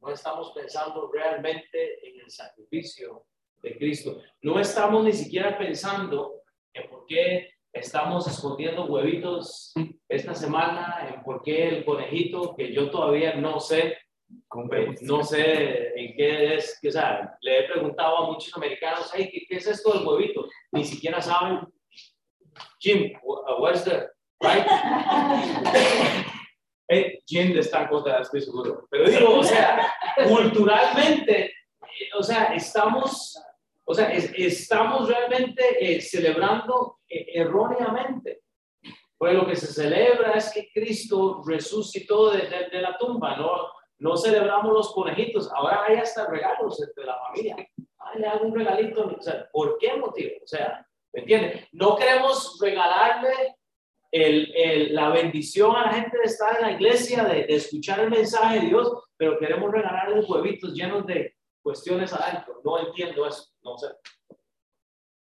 no 0.00 0.10
estamos 0.10 0.52
pensando 0.52 1.10
realmente 1.12 2.08
en 2.08 2.20
el 2.20 2.30
sacrificio 2.30 3.26
de 3.64 3.76
Cristo. 3.76 4.20
No 4.42 4.60
estamos 4.60 5.02
ni 5.04 5.12
siquiera 5.12 5.58
pensando 5.58 6.42
en 6.72 6.88
por 6.88 7.06
qué 7.06 7.50
estamos 7.72 8.28
escondiendo 8.28 8.84
huevitos 8.84 9.72
esta 10.08 10.34
semana, 10.34 11.08
en 11.12 11.22
por 11.22 11.42
qué 11.42 11.68
el 11.68 11.84
conejito, 11.84 12.54
que 12.54 12.72
yo 12.72 12.90
todavía 12.90 13.34
no 13.34 13.58
sé, 13.58 13.96
no 15.00 15.24
sé 15.24 15.92
en 15.98 16.14
qué 16.14 16.54
es, 16.54 16.78
que, 16.80 16.88
o 16.88 16.92
sea, 16.92 17.36
le 17.40 17.60
he 17.60 17.62
preguntado 17.64 18.18
a 18.18 18.26
muchos 18.30 18.54
americanos, 18.56 19.10
hey, 19.14 19.30
¿qué, 19.48 19.56
es 19.56 19.66
esto 19.66 19.92
del 19.92 20.06
huevito? 20.06 20.46
Ni 20.72 20.84
siquiera 20.84 21.20
saben. 21.20 21.60
Jim, 22.78 23.12
what's 23.22 23.82
the, 23.84 24.08
right? 24.40 24.66
hey, 26.88 27.18
Jim 27.26 27.54
de 27.54 27.60
esta 27.60 27.88
cosa, 27.88 28.18
estoy 28.18 28.42
seguro. 28.42 28.86
Pero 28.90 29.08
digo, 29.08 29.38
o 29.38 29.42
sea, 29.42 29.92
culturalmente, 30.28 31.52
o 32.16 32.22
sea, 32.22 32.54
estamos 32.54 33.36
o 33.84 33.94
sea, 33.94 34.10
estamos 34.12 35.08
realmente 35.08 35.62
eh, 35.78 36.00
celebrando 36.00 36.98
eh, 37.08 37.26
erróneamente. 37.34 38.42
Pues 39.16 39.34
lo 39.34 39.46
que 39.46 39.56
se 39.56 39.66
celebra 39.66 40.32
es 40.32 40.52
que 40.52 40.70
Cristo 40.72 41.42
resucitó 41.46 42.30
de, 42.30 42.48
la 42.80 42.98
tumba, 42.98 43.36
no, 43.36 43.68
no 43.98 44.16
celebramos 44.16 44.72
los 44.72 44.92
conejitos, 44.92 45.50
ahora 45.52 45.84
hay 45.86 45.96
hasta 45.96 46.26
regalos 46.26 46.82
entre 46.82 47.04
la 47.04 47.18
familia. 47.26 47.56
Ay, 47.98 48.20
le 48.20 48.26
hago 48.26 48.46
un 48.46 48.54
regalito. 48.54 49.14
O 49.18 49.22
sea, 49.22 49.48
¿por 49.52 49.78
qué 49.78 49.96
motivo? 49.96 50.32
O 50.42 50.46
sea, 50.46 50.86
¿me 51.12 51.20
entiendes? 51.20 51.68
No 51.72 51.96
queremos 51.96 52.58
regalarle 52.60 53.56
el, 54.10 54.52
el, 54.54 54.94
la 54.94 55.10
bendición 55.10 55.76
a 55.76 55.86
la 55.86 55.92
gente 55.92 56.18
de 56.18 56.24
estar 56.24 56.56
en 56.56 56.62
la 56.62 56.72
iglesia, 56.72 57.24
de, 57.24 57.46
de 57.46 57.54
escuchar 57.54 58.00
el 58.00 58.10
mensaje 58.10 58.60
de 58.60 58.66
Dios, 58.66 58.92
pero 59.16 59.38
queremos 59.38 59.70
regalarle 59.70 60.20
huevitos 60.20 60.74
llenos 60.74 61.06
de, 61.06 61.34
cuestiones 61.64 62.12
adentro. 62.12 62.60
No 62.62 62.78
entiendo 62.78 63.26
eso, 63.26 63.46
no 63.64 63.78
sé. 63.78 63.88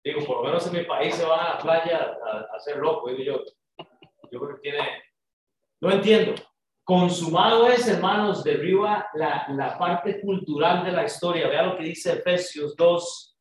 Digo, 0.03 0.23
por 0.25 0.37
lo 0.37 0.43
menos 0.43 0.67
en 0.67 0.73
mi 0.73 0.83
país 0.83 1.15
se 1.15 1.25
van 1.25 1.39
a 1.39 1.53
la 1.55 1.57
playa 1.59 2.17
a, 2.23 2.55
hacer 2.55 2.77
loco, 2.77 3.09
digo 3.09 3.23
yo. 3.23 3.43
Yo 4.31 4.39
creo 4.39 4.55
que 4.55 4.61
tiene... 4.61 5.03
No 5.81 5.91
entiendo. 5.91 6.35
Consumado 6.83 7.67
es, 7.67 7.87
hermanos, 7.87 8.43
derriba 8.43 9.09
la, 9.15 9.47
la 9.49 9.77
parte 9.77 10.21
cultural 10.21 10.85
de 10.85 10.91
la 10.91 11.05
historia. 11.05 11.47
Vea 11.47 11.63
lo 11.63 11.77
que 11.77 11.85
dice 11.85 12.13
Efesios 12.13 12.75
2, 12.75 13.35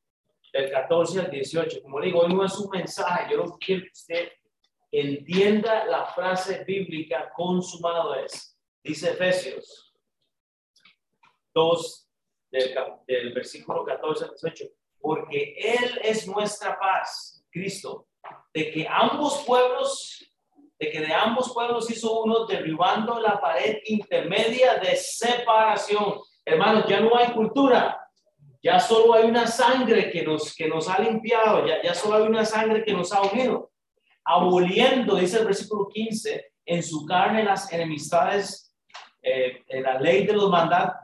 del 0.54 0.70
14 0.70 1.20
al 1.20 1.30
18. 1.30 1.82
Como 1.82 2.00
digo, 2.00 2.20
hoy 2.20 2.32
no 2.32 2.44
es 2.44 2.56
un 2.58 2.70
mensaje. 2.70 3.32
Yo 3.32 3.44
no 3.44 3.58
quiero 3.58 3.82
que 3.82 3.90
usted 3.92 4.32
entienda 4.90 5.84
la 5.86 6.06
frase 6.06 6.64
bíblica 6.64 7.30
consumado 7.34 8.14
es. 8.14 8.58
Dice 8.82 9.10
Efesios 9.10 9.94
2, 11.54 12.08
del, 13.06 13.32
versículo 13.32 13.84
14 13.84 14.24
al 14.24 14.30
18, 14.30 14.64
porque 15.04 15.54
Él 15.58 16.00
es 16.02 16.26
nuestra 16.26 16.78
paz, 16.78 17.44
Cristo, 17.50 18.06
de 18.54 18.70
que 18.70 18.88
ambos 18.88 19.44
pueblos, 19.46 20.24
de 20.78 20.90
que 20.90 21.00
de 21.00 21.12
ambos 21.12 21.52
pueblos 21.52 21.90
hizo 21.90 22.22
uno 22.22 22.46
derribando 22.46 23.20
la 23.20 23.38
pared 23.38 23.80
intermedia 23.84 24.76
de 24.76 24.96
separación. 24.96 26.14
Hermanos, 26.42 26.86
ya 26.88 27.00
no 27.00 27.14
hay 27.18 27.32
cultura, 27.32 28.00
ya 28.62 28.80
solo 28.80 29.12
hay 29.12 29.24
una 29.24 29.46
sangre 29.46 30.10
que 30.10 30.22
nos, 30.22 30.54
que 30.54 30.68
nos 30.68 30.88
ha 30.88 30.98
limpiado, 30.98 31.66
ya, 31.66 31.82
ya 31.82 31.94
solo 31.94 32.16
hay 32.16 32.22
una 32.22 32.46
sangre 32.46 32.82
que 32.82 32.94
nos 32.94 33.12
ha 33.12 33.20
unido, 33.20 33.72
aboliendo, 34.24 35.16
dice 35.16 35.40
el 35.40 35.44
versículo 35.44 35.86
15, 35.88 36.46
en 36.64 36.82
su 36.82 37.04
carne 37.04 37.44
las 37.44 37.70
enemistades 37.70 38.74
eh, 39.20 39.64
la 39.82 40.00
ley 40.00 40.26
de 40.26 40.32
los, 40.32 40.50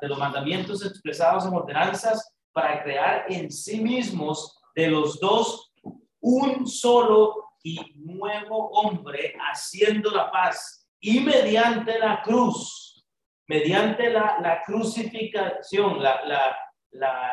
de 0.00 0.08
los 0.08 0.18
mandamientos 0.18 0.86
expresados 0.86 1.44
en 1.44 1.52
ordenanzas 1.52 2.34
para 2.52 2.82
crear 2.82 3.26
en 3.28 3.50
sí 3.50 3.80
mismos 3.80 4.60
de 4.74 4.88
los 4.88 5.18
dos 5.20 5.72
un 6.20 6.66
solo 6.66 7.50
y 7.62 7.78
nuevo 7.96 8.70
hombre 8.70 9.34
haciendo 9.50 10.10
la 10.10 10.30
paz. 10.30 10.88
Y 11.00 11.20
mediante 11.20 11.98
la 11.98 12.22
cruz, 12.22 13.06
mediante 13.46 14.10
la, 14.10 14.38
la 14.40 14.62
crucificación, 14.62 16.02
la, 16.02 16.24
la, 16.26 16.56
la, 16.90 17.32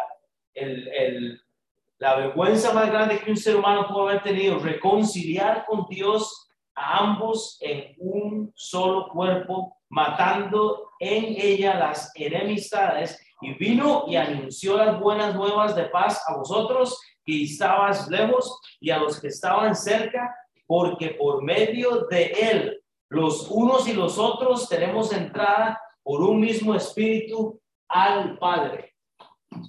la 1.99 2.15
vergüenza 2.15 2.73
más 2.73 2.89
grande 2.89 3.19
que 3.19 3.31
un 3.31 3.37
ser 3.37 3.55
humano 3.55 3.87
puede 3.87 4.09
haber 4.09 4.23
tenido, 4.23 4.59
reconciliar 4.59 5.65
con 5.65 5.85
Dios 5.89 6.49
a 6.75 6.99
ambos 6.99 7.57
en 7.61 7.95
un 7.97 8.51
solo 8.55 9.09
cuerpo 9.09 9.77
matando 9.89 10.91
en 10.99 11.35
ella 11.37 11.75
las 11.75 12.11
enemistades, 12.15 13.19
y 13.41 13.53
vino 13.53 14.05
y 14.07 14.15
anunció 14.15 14.77
las 14.77 14.99
buenas 14.99 15.35
nuevas 15.35 15.75
de 15.75 15.85
paz 15.85 16.23
a 16.27 16.37
vosotros 16.37 16.99
que 17.23 17.43
estabas 17.43 18.07
lejos 18.07 18.59
y 18.79 18.89
a 18.89 18.97
los 18.97 19.19
que 19.19 19.27
estaban 19.27 19.75
cerca, 19.75 20.35
porque 20.65 21.11
por 21.11 21.43
medio 21.43 22.07
de 22.09 22.25
él 22.25 22.83
los 23.09 23.47
unos 23.49 23.87
y 23.87 23.93
los 23.93 24.17
otros 24.17 24.67
tenemos 24.67 25.13
entrada 25.13 25.79
por 26.03 26.21
un 26.21 26.39
mismo 26.39 26.73
espíritu 26.73 27.61
al 27.87 28.37
Padre. 28.37 28.95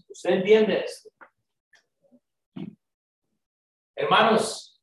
¿Usted 0.09 0.31
entiende 0.31 0.85
esto? 0.85 1.09
Hermanos, 3.95 4.81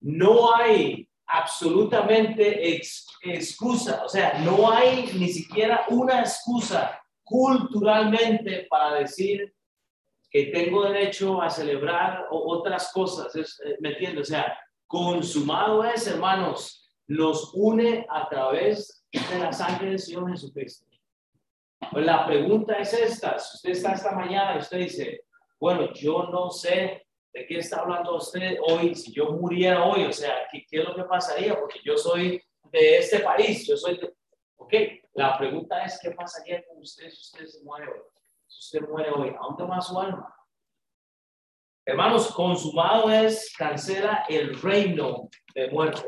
no 0.00 0.54
hay 0.54 1.08
absolutamente 1.26 2.76
excusa, 3.22 4.04
o 4.04 4.08
sea, 4.08 4.38
no 4.40 4.70
hay 4.70 5.12
ni 5.14 5.28
siquiera 5.28 5.84
una 5.88 6.20
excusa 6.20 7.00
culturalmente 7.26 8.68
para 8.70 9.00
decir 9.00 9.52
que 10.30 10.46
tengo 10.46 10.84
derecho 10.84 11.42
a 11.42 11.50
celebrar 11.50 12.26
otras 12.30 12.92
cosas, 12.92 13.34
eh, 13.34 13.76
¿me 13.80 13.90
entiendes? 13.90 14.28
O 14.28 14.30
sea, 14.30 14.56
consumado 14.86 15.82
es, 15.82 16.06
hermanos, 16.06 16.92
nos 17.08 17.52
une 17.54 18.06
a 18.08 18.28
través 18.28 19.04
de 19.12 19.38
la 19.40 19.52
sangre 19.52 19.90
del 19.90 19.98
Señor 19.98 20.30
Jesucristo. 20.30 20.86
Pues 21.90 22.06
la 22.06 22.24
pregunta 22.26 22.74
es 22.78 22.92
esta, 22.92 23.38
si 23.38 23.56
usted 23.56 23.70
está 23.70 23.92
esta 23.92 24.12
mañana 24.12 24.54
y 24.54 24.58
usted 24.58 24.78
dice, 24.78 25.24
bueno, 25.58 25.92
yo 25.92 26.28
no 26.30 26.50
sé 26.50 27.06
¿De 27.36 27.46
qué 27.46 27.58
está 27.58 27.80
hablando 27.80 28.16
usted 28.16 28.56
hoy? 28.66 28.94
Si 28.94 29.12
yo 29.12 29.32
muriera 29.32 29.84
hoy, 29.84 30.04
o 30.04 30.12
sea, 30.12 30.48
¿qué, 30.50 30.64
es 30.70 30.82
lo 30.82 30.94
que 30.94 31.04
pasaría? 31.04 31.54
Porque 31.54 31.80
yo 31.84 31.94
soy 31.98 32.40
de 32.72 32.96
este 32.96 33.20
país, 33.20 33.66
yo 33.68 33.76
soy 33.76 33.98
de... 33.98 35.02
la 35.16 35.38
pregunta 35.38 35.82
es, 35.82 35.98
¿qué 36.00 36.10
pasaría 36.10 36.64
con 36.66 36.78
usted 36.78 37.08
si 37.10 37.20
usted 37.20 37.46
se 37.46 37.64
muere 37.64 37.88
hoy? 37.88 38.00
Si 38.46 38.76
usted 38.78 38.88
muere 38.88 39.10
hoy, 39.10 39.30
¿a 39.30 39.38
dónde 39.42 39.64
va 39.64 39.80
su 39.80 39.98
alma? 39.98 40.32
Hermanos, 41.86 42.32
consumado 42.32 43.10
es, 43.10 43.54
cancela 43.56 44.26
el 44.28 44.60
reino 44.60 45.28
de 45.54 45.70
muerte. 45.70 46.02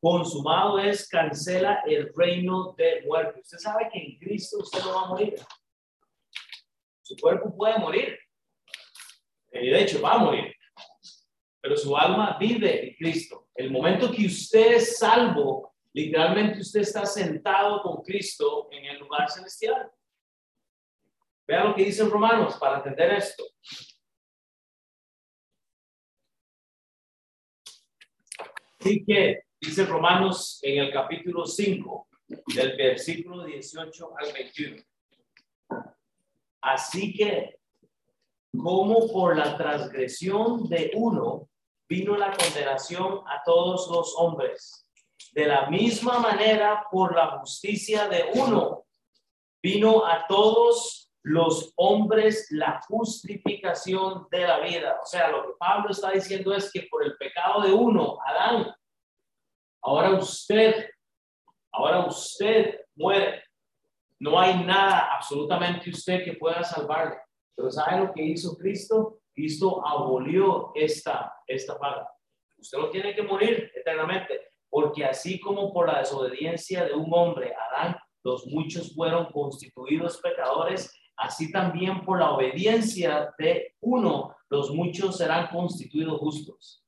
Consumado 0.00 0.78
es, 0.78 1.08
cancela 1.08 1.82
el 1.86 2.12
reino 2.14 2.74
de 2.78 3.02
muerte. 3.06 3.40
Usted 3.40 3.58
sabe 3.58 3.88
que 3.92 3.98
en 3.98 4.18
Cristo 4.18 4.58
usted 4.58 4.80
no 4.80 4.94
va 4.94 5.02
a 5.02 5.08
morir. 5.08 5.34
Su 7.02 7.16
cuerpo 7.16 7.54
puede 7.56 7.78
morir, 7.78 8.18
y 9.52 9.70
de 9.70 9.82
hecho 9.82 10.00
va 10.00 10.14
a 10.14 10.18
morir, 10.18 10.54
pero 11.60 11.76
su 11.76 11.96
alma 11.96 12.36
vive 12.38 12.88
en 12.88 12.94
Cristo. 12.94 13.48
El 13.54 13.70
momento 13.70 14.10
que 14.10 14.26
usted 14.26 14.74
es 14.74 14.98
salvo, 14.98 15.75
literalmente 15.96 16.60
usted 16.60 16.80
está 16.80 17.06
sentado 17.06 17.80
con 17.80 18.02
Cristo 18.02 18.68
en 18.70 18.84
el 18.84 18.98
lugar 18.98 19.30
celestial. 19.30 19.90
Vean 21.48 21.68
lo 21.68 21.74
que 21.74 21.84
dicen 21.84 22.10
Romanos 22.10 22.56
para 22.60 22.76
entender 22.76 23.14
esto. 23.14 23.44
Así 28.78 29.04
que 29.06 29.44
dice 29.58 29.86
Romanos 29.86 30.58
en 30.62 30.84
el 30.84 30.92
capítulo 30.92 31.46
5, 31.46 32.08
del 32.54 32.76
versículo 32.76 33.44
18 33.44 34.18
al 34.18 34.32
21. 34.34 34.82
Así 36.60 37.14
que 37.14 37.58
como 38.54 39.10
por 39.10 39.34
la 39.34 39.56
transgresión 39.56 40.68
de 40.68 40.90
uno 40.94 41.48
vino 41.88 42.18
la 42.18 42.36
condenación 42.36 43.20
a 43.26 43.42
todos 43.46 43.88
los 43.90 44.14
hombres, 44.18 44.85
de 45.36 45.44
la 45.44 45.68
misma 45.68 46.18
manera 46.18 46.86
por 46.90 47.14
la 47.14 47.38
justicia 47.38 48.08
de 48.08 48.30
uno 48.36 48.86
vino 49.62 50.06
a 50.06 50.26
todos 50.26 51.12
los 51.24 51.74
hombres 51.76 52.46
la 52.52 52.80
justificación 52.88 54.28
de 54.30 54.46
la 54.46 54.60
vida. 54.60 54.98
O 55.02 55.04
sea, 55.04 55.30
lo 55.30 55.42
que 55.42 55.52
Pablo 55.58 55.90
está 55.90 56.10
diciendo 56.12 56.54
es 56.54 56.72
que 56.72 56.88
por 56.90 57.04
el 57.04 57.18
pecado 57.18 57.60
de 57.60 57.70
uno, 57.70 58.16
Adán, 58.24 58.74
ahora 59.82 60.14
usted, 60.14 60.88
ahora 61.70 62.06
usted 62.06 62.80
muere. 62.94 63.44
No 64.18 64.40
hay 64.40 64.64
nada, 64.64 65.16
absolutamente 65.16 65.90
usted 65.90 66.24
que 66.24 66.32
pueda 66.32 66.64
salvarle. 66.64 67.18
Pero 67.54 67.70
¿sabe 67.70 68.06
lo 68.06 68.12
que 68.14 68.22
hizo 68.22 68.56
Cristo? 68.56 69.18
Cristo 69.34 69.86
abolió 69.86 70.72
esta, 70.74 71.34
esta 71.46 71.78
paga. 71.78 72.08
Usted 72.56 72.78
no 72.78 72.88
tiene 72.88 73.14
que 73.14 73.22
morir 73.22 73.70
eternamente, 73.74 74.52
porque 74.70 75.04
así 75.04 75.40
como 75.40 75.72
por 75.72 75.86
la 75.86 76.00
desobediencia 76.00 76.84
de 76.84 76.94
un 76.94 77.12
hombre, 77.12 77.54
Adán, 77.54 77.96
los 78.24 78.46
muchos 78.46 78.94
fueron 78.94 79.26
constituidos 79.26 80.20
pecadores, 80.20 80.92
así 81.16 81.52
también 81.52 82.04
por 82.04 82.18
la 82.18 82.32
obediencia 82.32 83.32
de 83.38 83.74
uno, 83.80 84.36
los 84.50 84.70
muchos 84.70 85.18
serán 85.18 85.48
constituidos 85.48 86.18
justos. 86.18 86.84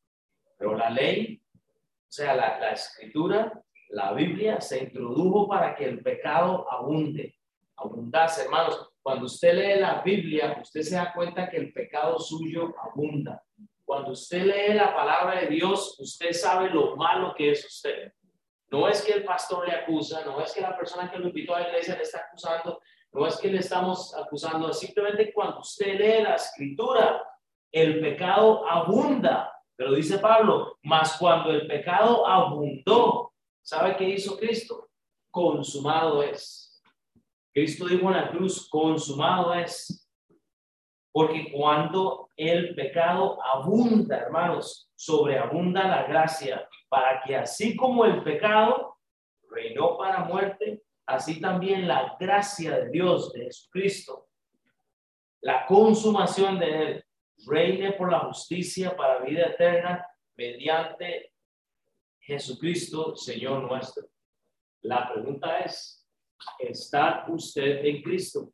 Pero 0.57 0.77
la 0.77 0.91
ley, 0.91 1.41
o 1.55 2.11
sea, 2.11 2.35
la, 2.35 2.73
escritura, 2.73 3.63
la 3.91 4.13
Biblia 4.13 4.61
se 4.61 4.83
introdujo 4.85 5.49
para 5.49 5.77
que 5.77 5.85
el 5.85 6.03
pecado 6.03 6.71
abunde, 6.71 7.37
abundase, 7.77 8.43
hermanos. 8.43 8.91
Cuando 9.03 9.27
usted 9.27 9.55
lee 9.55 9.81
la 9.81 10.03
Biblia, 10.03 10.59
usted 10.61 10.83
se 10.83 10.97
da 10.97 11.13
cuenta 11.15 11.49
que 11.49 11.57
el 11.57 11.73
pecado 11.73 12.19
suyo 12.19 12.75
abunda. 12.83 13.43
Cuando 13.89 14.11
usted 14.11 14.45
lee 14.45 14.75
la 14.75 14.95
palabra 14.95 15.41
de 15.41 15.47
Dios, 15.47 15.99
usted 15.99 16.35
sabe 16.35 16.69
lo 16.69 16.95
malo 16.95 17.35
que 17.35 17.53
es 17.53 17.65
usted. 17.65 18.13
No 18.71 18.87
es 18.87 19.01
que 19.01 19.13
el 19.13 19.25
pastor 19.25 19.67
le 19.67 19.75
acusa, 19.75 20.23
no 20.27 20.43
es 20.43 20.53
que 20.53 20.61
la 20.61 20.77
persona 20.77 21.11
que 21.11 21.17
lo 21.17 21.29
invitó 21.29 21.55
a 21.55 21.61
la 21.61 21.69
iglesia 21.69 21.97
le 21.97 22.03
está 22.03 22.19
acusando, 22.19 22.83
no 23.13 23.27
es 23.27 23.39
que 23.39 23.49
le 23.49 23.61
estamos 23.61 24.15
acusando, 24.15 24.71
simplemente 24.75 25.33
cuando 25.33 25.61
usted 25.61 25.99
lee 25.99 26.23
la 26.23 26.35
escritura, 26.35 27.27
el 27.73 27.99
pecado 28.03 28.69
abunda. 28.69 29.51
Pero 29.75 29.95
dice 29.95 30.19
Pablo, 30.19 30.77
más 30.83 31.17
cuando 31.17 31.51
el 31.51 31.67
pecado 31.67 32.29
abundó, 32.29 33.33
¿sabe 33.63 33.97
qué 33.97 34.05
hizo 34.05 34.37
Cristo? 34.37 34.91
Consumado 35.31 36.23
es. 36.23 36.83
Cristo 37.55 37.87
dijo 37.87 38.09
en 38.09 38.17
la 38.19 38.29
cruz, 38.29 38.69
consumado 38.69 39.55
es. 39.55 40.08
Porque 41.19 41.51
cuando 41.51 42.31
el 42.37 42.77
pecado 42.77 43.45
abunda, 43.45 44.19
hermanos, 44.19 44.89
sobreabunda 44.95 45.83
la 45.89 46.05
gracia, 46.05 46.69
para 46.89 47.21
que 47.23 47.35
así 47.35 47.75
como 47.75 48.05
el 48.05 48.23
pecado 48.23 48.99
reinó 49.51 49.99
para 49.99 50.21
muerte, 50.21 50.85
así 51.07 51.41
también 51.41 51.89
la 51.89 52.17
gracia 52.21 52.79
de 52.79 52.91
Dios, 52.91 53.33
de 53.33 53.47
Jesucristo, 53.47 54.29
la 55.41 55.67
consumación 55.67 56.61
de 56.61 56.83
Él, 56.83 57.05
reine 57.49 57.95
por 57.95 58.13
la 58.13 58.21
justicia 58.21 58.97
para 58.97 59.19
vida 59.25 59.47
eterna 59.47 60.07
mediante 60.37 61.33
Jesucristo, 62.21 63.17
Señor 63.17 63.65
nuestro. 63.65 64.07
La 64.83 65.13
pregunta 65.13 65.59
es, 65.59 66.09
¿está 66.61 67.27
usted 67.29 67.85
en 67.85 68.03
Cristo? 68.03 68.53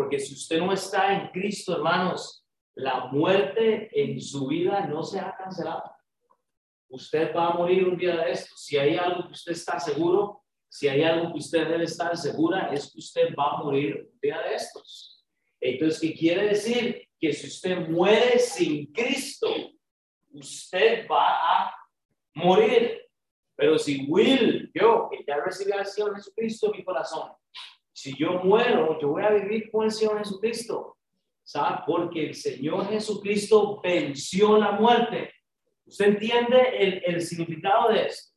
Porque 0.00 0.18
si 0.18 0.32
usted 0.32 0.60
no 0.60 0.72
está 0.72 1.12
en 1.12 1.28
Cristo, 1.28 1.74
hermanos, 1.74 2.42
la 2.74 3.08
muerte 3.12 3.90
en 3.92 4.18
su 4.18 4.46
vida 4.46 4.86
no 4.86 5.02
se 5.02 5.20
ha 5.20 5.36
cancelado. 5.36 5.94
Usted 6.88 7.36
va 7.36 7.48
a 7.48 7.52
morir 7.52 7.86
un 7.86 7.98
día 7.98 8.16
de 8.16 8.32
esto. 8.32 8.56
Si 8.56 8.78
hay 8.78 8.96
algo 8.96 9.26
que 9.26 9.34
usted 9.34 9.52
está 9.52 9.78
seguro, 9.78 10.42
si 10.70 10.88
hay 10.88 11.02
algo 11.02 11.30
que 11.30 11.40
usted 11.40 11.68
debe 11.68 11.84
estar 11.84 12.16
segura, 12.16 12.72
es 12.72 12.90
que 12.90 12.98
usted 12.98 13.34
va 13.38 13.50
a 13.50 13.62
morir 13.62 14.08
un 14.10 14.18
día 14.22 14.40
de 14.40 14.54
estos. 14.54 15.22
Entonces, 15.60 16.00
¿qué 16.00 16.14
quiere 16.14 16.46
decir? 16.46 17.06
Que 17.20 17.34
si 17.34 17.48
usted 17.48 17.86
muere 17.86 18.38
sin 18.38 18.90
Cristo, 18.94 19.54
usted 20.32 21.06
va 21.10 21.66
a 21.66 21.74
morir. 22.36 23.02
Pero 23.54 23.78
si 23.78 24.06
Will, 24.08 24.70
yo, 24.72 25.10
que 25.10 25.22
ya 25.28 25.44
recibí 25.44 25.72
al 25.72 25.84
Señor 25.84 26.16
Jesucristo 26.16 26.68
en 26.72 26.78
mi 26.78 26.84
corazón, 26.84 27.32
si 28.00 28.16
yo 28.16 28.40
muero, 28.42 28.98
yo 28.98 29.08
voy 29.08 29.22
a 29.22 29.30
vivir 29.30 29.70
con 29.70 29.84
el 29.84 29.90
Señor 29.90 30.18
Jesucristo. 30.18 30.96
¿Sabe? 31.44 31.82
Porque 31.86 32.28
el 32.28 32.34
Señor 32.34 32.88
Jesucristo 32.88 33.78
venció 33.82 34.56
la 34.56 34.72
muerte. 34.72 35.30
¿Usted 35.84 36.06
entiende 36.06 37.02
el, 37.04 37.20
significado 37.20 37.90
de 37.90 38.06
esto? 38.06 38.32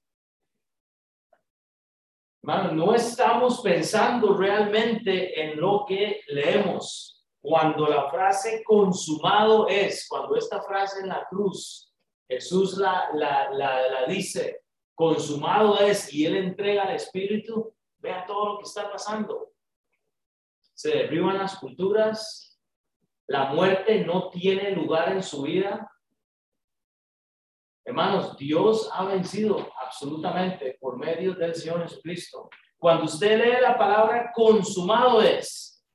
Hermano, 2.41 2.73
no 2.73 2.93
estamos 2.93 3.62
pensando 3.62 4.36
realmente 4.36 5.41
en 5.41 5.58
lo 5.58 5.86
que 5.88 6.21
leemos. 6.28 7.26
Cuando 7.39 7.88
la 7.88 8.10
frase 8.10 8.63
consumado 8.65 9.69
es, 9.69 10.08
cuando 10.10 10.36
esta 10.36 10.62
frase 10.62 11.02
en 11.02 11.08
la 11.08 11.26
cruz, 11.30 11.93
Jesús 12.28 12.78
la, 12.78 13.10
la, 13.13 13.49
la, 13.52 13.88
la 13.88 14.06
dice, 14.08 14.63
consumado 14.93 15.80
es, 15.80 16.13
y 16.13 16.26
Él 16.26 16.36
entrega 16.36 16.84
al 16.84 16.95
Espíritu, 16.95 17.73
vea 17.99 18.26
todo 18.26 18.54
lo 18.54 18.58
que 18.58 18.65
está 18.65 18.91
pasando 18.91 19.52
se 20.73 20.89
derriban 20.89 21.38
las 21.38 21.57
culturas, 21.57 22.59
la 23.27 23.45
muerte 23.53 24.03
no 24.05 24.29
tiene 24.29 24.71
lugar 24.71 25.12
en 25.12 25.23
su 25.23 25.43
vida. 25.43 25.89
Hermanos, 27.86 28.38
Dios 28.38 28.89
ha 28.93 29.05
vencido 29.05 29.71
absolutamente 29.86 30.77
por 30.79 30.97
medio 30.97 31.33
del 31.33 31.55
Señor 31.55 31.83
Jesucristo. 31.83 32.49
Cuando 32.77 33.05
usted 33.05 33.38
lee 33.38 33.62
la 33.62 33.77
palabra 33.77 34.31
consumado 34.33 35.21
es, 35.21 35.86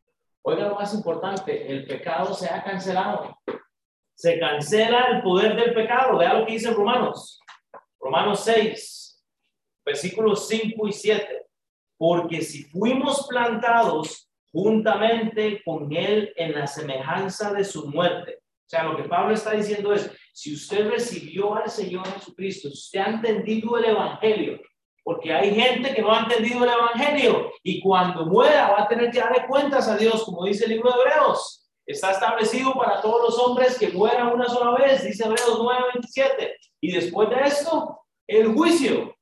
oiga 0.43 0.69
lo 0.69 0.75
más 0.75 0.95
importante, 0.95 1.71
el 1.71 1.87
pecado 1.87 2.33
se 2.35 2.49
ha 2.49 2.63
cancelado. 2.63 3.39
Se 4.15 4.39
cancela 4.39 5.07
el 5.13 5.23
poder 5.23 5.55
del 5.55 5.75
pecado. 5.75 6.19
Vea 6.19 6.35
lo 6.35 6.47
que 6.47 6.53
dice 6.53 6.73
Romanos. 6.73 7.41
Romanos 8.01 8.41
6, 8.41 9.25
versículos 9.85 10.49
5 10.49 10.89
y 10.89 10.93
7. 10.93 11.47
Porque 11.97 12.43
si 12.43 12.65
fuimos 12.65 13.27
plantados 13.29 14.28
juntamente 14.53 15.63
con 15.65 15.93
él 15.95 16.33
en 16.37 16.55
la 16.55 16.67
semejanza 16.67 17.53
de 17.53 17.65
su 17.65 17.87
muerte. 17.89 18.39
O 18.41 18.71
sea, 18.71 18.85
lo 18.85 18.97
que 18.97 19.05
Pablo 19.05 19.33
está 19.33 19.53
diciendo 19.53 19.93
es, 19.93 20.11
si 20.33 20.55
usted 20.55 20.91
recibió 20.91 21.55
al 21.55 21.71
Señor 21.71 22.07
Jesucristo, 22.13 22.69
usted 22.69 23.01
ha 23.01 23.07
entendido 23.07 23.79
el 23.79 23.87
Evangelio, 23.87 24.61
porque 25.03 25.33
hay 25.33 25.55
gente 25.55 25.95
que 25.95 26.03
no 26.03 26.13
ha 26.13 26.21
entendido 26.21 26.65
el 26.65 26.71
Evangelio 26.71 27.51
y 27.63 27.81
cuando 27.81 28.27
muera 28.27 28.71
va 28.71 28.83
a 28.83 28.89
tener 28.89 29.11
que 29.11 29.21
darle 29.21 29.47
cuentas 29.47 29.89
a 29.89 29.97
Dios, 29.97 30.23
como 30.25 30.45
dice 30.45 30.65
el 30.65 30.73
libro 30.73 30.91
de 30.91 31.01
Hebreos. 31.01 31.67
Está 31.87 32.11
establecido 32.11 32.75
para 32.75 33.01
todos 33.01 33.23
los 33.23 33.39
hombres 33.39 33.79
que 33.79 33.89
mueran 33.89 34.29
una 34.29 34.47
sola 34.47 34.79
vez, 34.79 35.03
dice 35.03 35.25
Hebreos 35.25 35.59
9:27. 35.59 36.55
Y 36.83 36.93
después 36.93 37.31
de 37.31 37.41
esto, 37.41 38.01
el 38.27 38.53
juicio. 38.53 39.15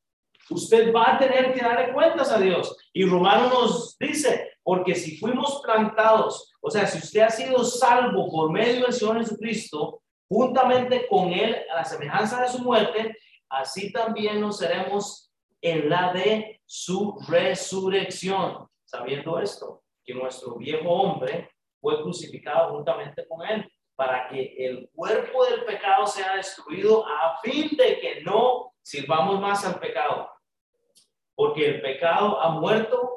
Usted 0.50 0.92
va 0.92 1.14
a 1.14 1.18
tener 1.18 1.54
que 1.54 1.60
darle 1.60 1.92
cuentas 1.92 2.32
a 2.32 2.38
Dios. 2.38 2.76
Y 2.92 3.04
Romano 3.04 3.48
nos 3.48 3.96
dice, 3.98 4.55
porque 4.66 4.96
si 4.96 5.16
fuimos 5.16 5.60
plantados, 5.62 6.52
o 6.60 6.68
sea, 6.68 6.88
si 6.88 6.98
usted 6.98 7.20
ha 7.20 7.30
sido 7.30 7.62
salvo 7.62 8.28
por 8.28 8.50
medio 8.50 8.86
del 8.86 8.92
Señor 8.92 9.20
Jesucristo, 9.20 10.02
juntamente 10.28 11.06
con 11.06 11.32
Él, 11.32 11.56
a 11.72 11.76
la 11.76 11.84
semejanza 11.84 12.42
de 12.42 12.48
su 12.48 12.58
muerte, 12.64 13.16
así 13.48 13.92
también 13.92 14.40
nos 14.40 14.58
seremos 14.58 15.32
en 15.60 15.88
la 15.88 16.12
de 16.12 16.60
su 16.66 17.16
resurrección. 17.28 18.66
Sabiendo 18.84 19.38
esto, 19.38 19.84
que 20.04 20.14
nuestro 20.14 20.56
viejo 20.56 20.90
hombre 20.90 21.48
fue 21.80 22.02
crucificado 22.02 22.74
juntamente 22.74 23.24
con 23.28 23.46
Él, 23.46 23.72
para 23.94 24.26
que 24.26 24.52
el 24.66 24.90
cuerpo 24.92 25.44
del 25.44 25.64
pecado 25.64 26.08
sea 26.08 26.34
destruido 26.34 27.06
a 27.06 27.38
fin 27.40 27.76
de 27.76 28.00
que 28.00 28.20
no 28.22 28.74
sirvamos 28.82 29.40
más 29.40 29.64
al 29.64 29.78
pecado. 29.78 30.28
Porque 31.36 31.66
el 31.66 31.82
pecado 31.82 32.40
ha 32.40 32.50
muerto 32.50 33.15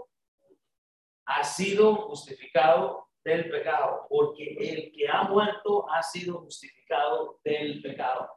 ha 1.30 1.44
sido 1.44 1.96
justificado 1.96 3.08
del 3.24 3.52
pecado, 3.52 4.08
porque 4.10 4.56
el 4.60 4.92
que 4.92 5.08
ha 5.08 5.24
muerto 5.24 5.88
ha 5.92 6.02
sido 6.02 6.40
justificado 6.40 7.40
del 7.44 7.84
pecado. 7.84 8.32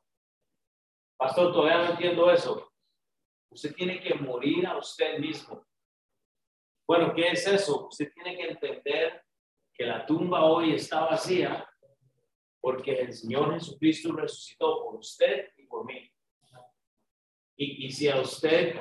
Pastor, 1.16 1.54
todavía 1.54 1.78
no 1.78 1.90
entiendo 1.92 2.30
eso. 2.30 2.70
Usted 3.50 3.74
tiene 3.74 3.98
que 3.98 4.14
morir 4.14 4.66
a 4.66 4.76
usted 4.76 5.18
mismo. 5.18 5.66
Bueno, 6.86 7.14
¿qué 7.14 7.30
es 7.30 7.46
eso? 7.46 7.86
Usted 7.86 8.12
tiene 8.12 8.36
que 8.36 8.48
entender 8.48 9.24
que 9.72 9.86
la 9.86 10.04
tumba 10.04 10.44
hoy 10.44 10.74
está 10.74 11.06
vacía 11.06 11.66
porque 12.60 13.00
el 13.00 13.12
Señor 13.14 13.54
Jesucristo 13.54 14.12
resucitó 14.12 14.84
por 14.84 14.96
usted 14.96 15.48
y 15.56 15.64
por 15.64 15.86
mí. 15.86 16.12
Y, 17.56 17.86
y 17.86 17.90
si 17.90 18.08
a 18.08 18.20
usted 18.20 18.78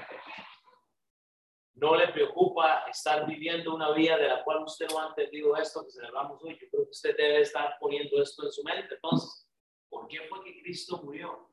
no 1.75 1.95
le 1.95 2.10
preocupa 2.10 2.86
estar 2.89 3.25
viviendo 3.25 3.73
una 3.73 3.91
vida 3.91 4.17
de 4.17 4.27
la 4.27 4.43
cual 4.43 4.63
usted 4.63 4.88
no 4.89 4.99
ha 4.99 5.07
entendido 5.10 5.55
esto 5.55 5.84
que 5.86 5.91
celebramos 5.91 6.41
hoy. 6.43 6.57
Yo 6.60 6.69
creo 6.69 6.84
que 6.84 6.91
usted 6.91 7.15
debe 7.17 7.41
estar 7.41 7.77
poniendo 7.79 8.21
esto 8.21 8.43
en 8.43 8.51
su 8.51 8.63
mente. 8.63 8.95
Entonces, 8.95 9.49
¿por 9.89 10.07
qué 10.07 10.21
fue 10.29 10.43
que 10.43 10.62
Cristo 10.62 11.01
murió? 11.03 11.49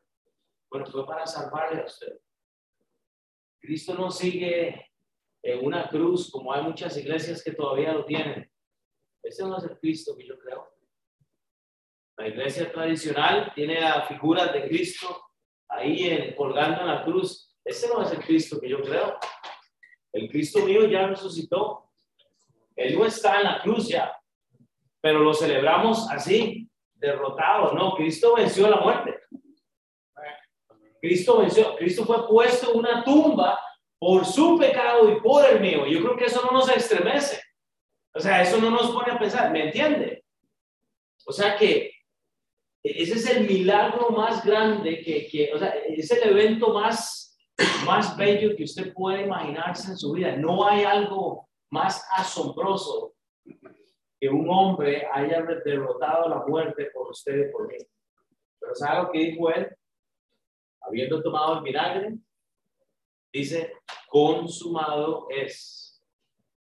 Bueno, 0.71 0.87
fue 0.87 1.07
para 1.07 1.27
salvarle 1.27 1.83
a 1.83 1.87
usted. 1.87 2.21
Cristo 3.61 3.95
no 3.95 4.11
sigue 4.11 4.91
en 5.43 5.65
una 5.65 5.89
cruz 5.89 6.31
como 6.31 6.53
hay 6.53 6.63
muchas 6.63 6.97
iglesias 6.97 7.43
que 7.43 7.53
todavía 7.53 7.93
lo 7.93 8.05
tienen. 8.05 8.51
Ese 9.23 9.45
no 9.45 9.57
es 9.57 9.65
el 9.65 9.79
Cristo 9.79 10.17
que 10.17 10.27
yo 10.27 10.39
creo. 10.39 10.69
La 12.17 12.29
iglesia 12.29 12.71
tradicional 12.73 13.53
tiene 13.55 13.81
la 13.81 14.03
figura 14.03 14.47
de 14.53 14.69
Cristo 14.69 15.31
ahí 15.69 16.09
en, 16.09 16.35
colgando 16.35 16.81
en 16.81 16.89
la 16.89 17.05
cruz. 17.05 17.57
Ese 17.65 17.89
no 17.89 18.03
es 18.03 18.11
el 18.13 18.21
Cristo 18.21 18.61
que 18.61 18.69
yo 18.69 18.81
creo. 18.81 19.19
El 20.13 20.31
Cristo 20.31 20.65
mío 20.65 20.87
ya 20.87 21.07
resucitó. 21.07 21.91
Él 22.77 22.97
no 22.97 23.05
está 23.05 23.39
en 23.39 23.45
la 23.45 23.61
cruz 23.61 23.89
ya, 23.89 24.17
pero 25.01 25.19
lo 25.21 25.35
celebramos 25.35 26.09
así, 26.11 26.69
derrotado. 26.95 27.73
No, 27.75 27.95
Cristo 27.95 28.35
venció 28.37 28.69
la 28.69 28.81
muerte. 28.81 29.19
Cristo 31.01 31.39
venció, 31.39 31.77
Cristo 31.77 32.05
fue 32.05 32.27
puesto 32.27 32.73
en 32.73 32.79
una 32.79 33.05
tumba 33.05 33.59
por 33.99 34.25
su 34.25 34.59
pecado 34.59 35.11
y 35.11 35.21
por 35.21 35.45
el 35.45 35.61
mío. 35.61 35.87
Yo 35.87 36.01
creo 36.03 36.17
que 36.17 36.25
eso 36.27 36.43
no 36.45 36.53
nos 36.53 36.69
estremece. 36.69 37.41
O 38.15 38.21
sea, 38.21 38.43
eso 38.43 38.59
no 38.59 38.71
nos 38.71 38.91
pone 38.91 39.13
a 39.13 39.19
pensar, 39.19 39.51
¿me 39.51 39.67
entiende? 39.67 40.25
O 41.27 41.33
sea 41.33 41.57
que 41.57 41.93
ese 42.83 43.15
es 43.15 43.27
el 43.29 43.47
milagro 43.47 44.11
más 44.11 44.45
grande 44.45 45.01
que, 45.03 45.29
que 45.29 45.53
o 45.53 45.59
sea, 45.59 45.69
es 45.87 46.11
el 46.11 46.31
evento 46.31 46.73
más, 46.73 47.18
más 47.85 48.17
bello 48.17 48.57
que 48.57 48.65
usted 48.65 48.93
puede 48.93 49.23
imaginarse 49.23 49.91
en 49.91 49.97
su 49.97 50.13
vida. 50.13 50.37
No 50.37 50.67
hay 50.67 50.85
algo 50.85 51.49
más 51.71 52.07
asombroso 52.17 53.15
que 54.21 54.29
un 54.29 54.49
hombre 54.51 55.07
haya 55.13 55.43
derrotado 55.65 56.29
la 56.29 56.45
muerte 56.47 56.91
por 56.93 57.11
usted 57.11 57.49
y 57.49 57.53
por 57.53 57.69
mí. 57.69 57.79
Pero 58.61 58.75
¿sabe 58.75 59.03
lo 59.03 59.11
que 59.11 59.19
dijo 59.19 59.51
él? 59.51 59.69
Habiendo 60.81 61.23
tomado 61.23 61.59
el 61.59 61.65
vinagre, 61.65 62.19
dice, 63.33 63.73
consumado 64.09 65.29
es. 65.31 66.03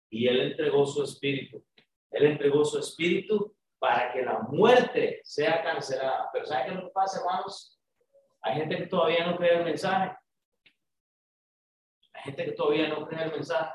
Y 0.10 0.28
él 0.28 0.42
entregó 0.42 0.86
su 0.86 1.04
espíritu. 1.04 1.66
Él 2.12 2.28
entregó 2.28 2.64
su 2.64 2.80
espíritu 2.80 3.56
para 3.80 4.14
que 4.14 4.22
la 4.22 4.40
muerte 4.40 5.20
sea 5.24 5.64
cancelada. 5.64 6.30
Pero 6.32 6.46
¿sabe 6.46 6.70
qué 6.70 6.76
nos 6.76 6.92
pasa, 6.92 7.20
hermanos? 7.20 7.80
Hay 8.42 8.56
gente 8.56 8.78
que 8.78 8.88
todavía 8.88 9.26
no 9.26 9.38
cree 9.38 9.58
el 9.58 9.66
mensaje. 9.66 10.16
Gente 12.24 12.46
que 12.46 12.52
todavía 12.54 12.88
no 12.90 13.08
cree 13.08 13.26
el 13.26 13.32
mensaje. 13.32 13.74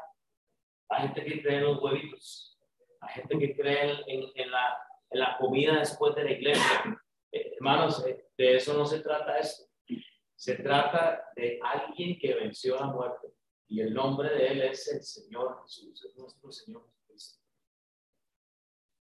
Hay 0.91 1.03
gente 1.09 1.25
que 1.25 1.43
cree 1.43 1.59
en 1.59 1.65
los 1.65 1.83
huevitos. 1.83 2.59
Hay 3.01 3.15
gente 3.15 3.39
que 3.39 3.57
cree 3.57 4.05
en, 4.07 4.51
la, 4.51 4.79
en 5.11 5.21
la, 5.21 5.37
comida 5.39 5.79
después 5.79 6.15
de 6.15 6.25
la 6.25 6.33
iglesia. 6.33 7.03
Eh, 7.31 7.53
hermanos, 7.57 8.05
eh, 8.07 8.27
de 8.37 8.57
eso 8.57 8.75
no 8.75 8.87
se 8.87 9.01
trata 9.01 9.39
esto. 9.39 9.65
Se 10.35 10.55
trata 10.55 11.25
de 11.37 11.59
alguien 11.63 12.19
que 12.19 12.35
venció 12.35 12.77
la 12.77 12.87
muerte 12.87 13.29
y 13.67 13.81
el 13.81 13.93
nombre 13.93 14.31
de 14.31 14.47
él 14.47 14.63
es 14.63 14.89
el 14.89 15.03
Señor 15.03 15.61
Jesús, 15.63 16.05
es 16.05 16.17
nuestro 16.17 16.51
Señor. 16.53 16.89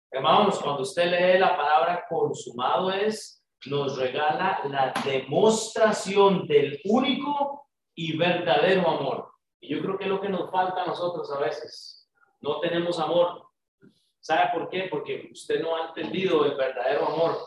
Hermanos, 0.09 0.59
cuando 0.63 0.83
usted 0.83 1.05
lee 1.05 1.37
la 1.37 1.55
palabra 1.57 2.05
consumado 2.09 2.91
es, 2.91 3.45
nos 3.65 3.97
regala 3.97 4.61
la 4.69 4.93
demostración 5.03 6.47
del 6.47 6.79
único 6.85 7.67
y 7.93 8.17
verdadero 8.17 8.87
amor. 8.87 9.33
Y 9.59 9.69
yo 9.69 9.81
creo 9.81 9.97
que 9.97 10.03
es 10.05 10.09
lo 10.09 10.21
que 10.21 10.29
nos 10.29 10.51
falta 10.51 10.83
a 10.83 10.87
nosotros 10.87 11.31
a 11.31 11.39
veces. 11.39 12.09
No 12.41 12.59
tenemos 12.59 12.99
amor. 12.99 13.47
¿Sabe 14.19 14.49
por 14.53 14.69
qué? 14.69 14.87
Porque 14.89 15.29
usted 15.31 15.61
no 15.61 15.75
ha 15.75 15.87
entendido 15.87 16.45
el 16.45 16.55
verdadero 16.55 17.09
amor. 17.09 17.37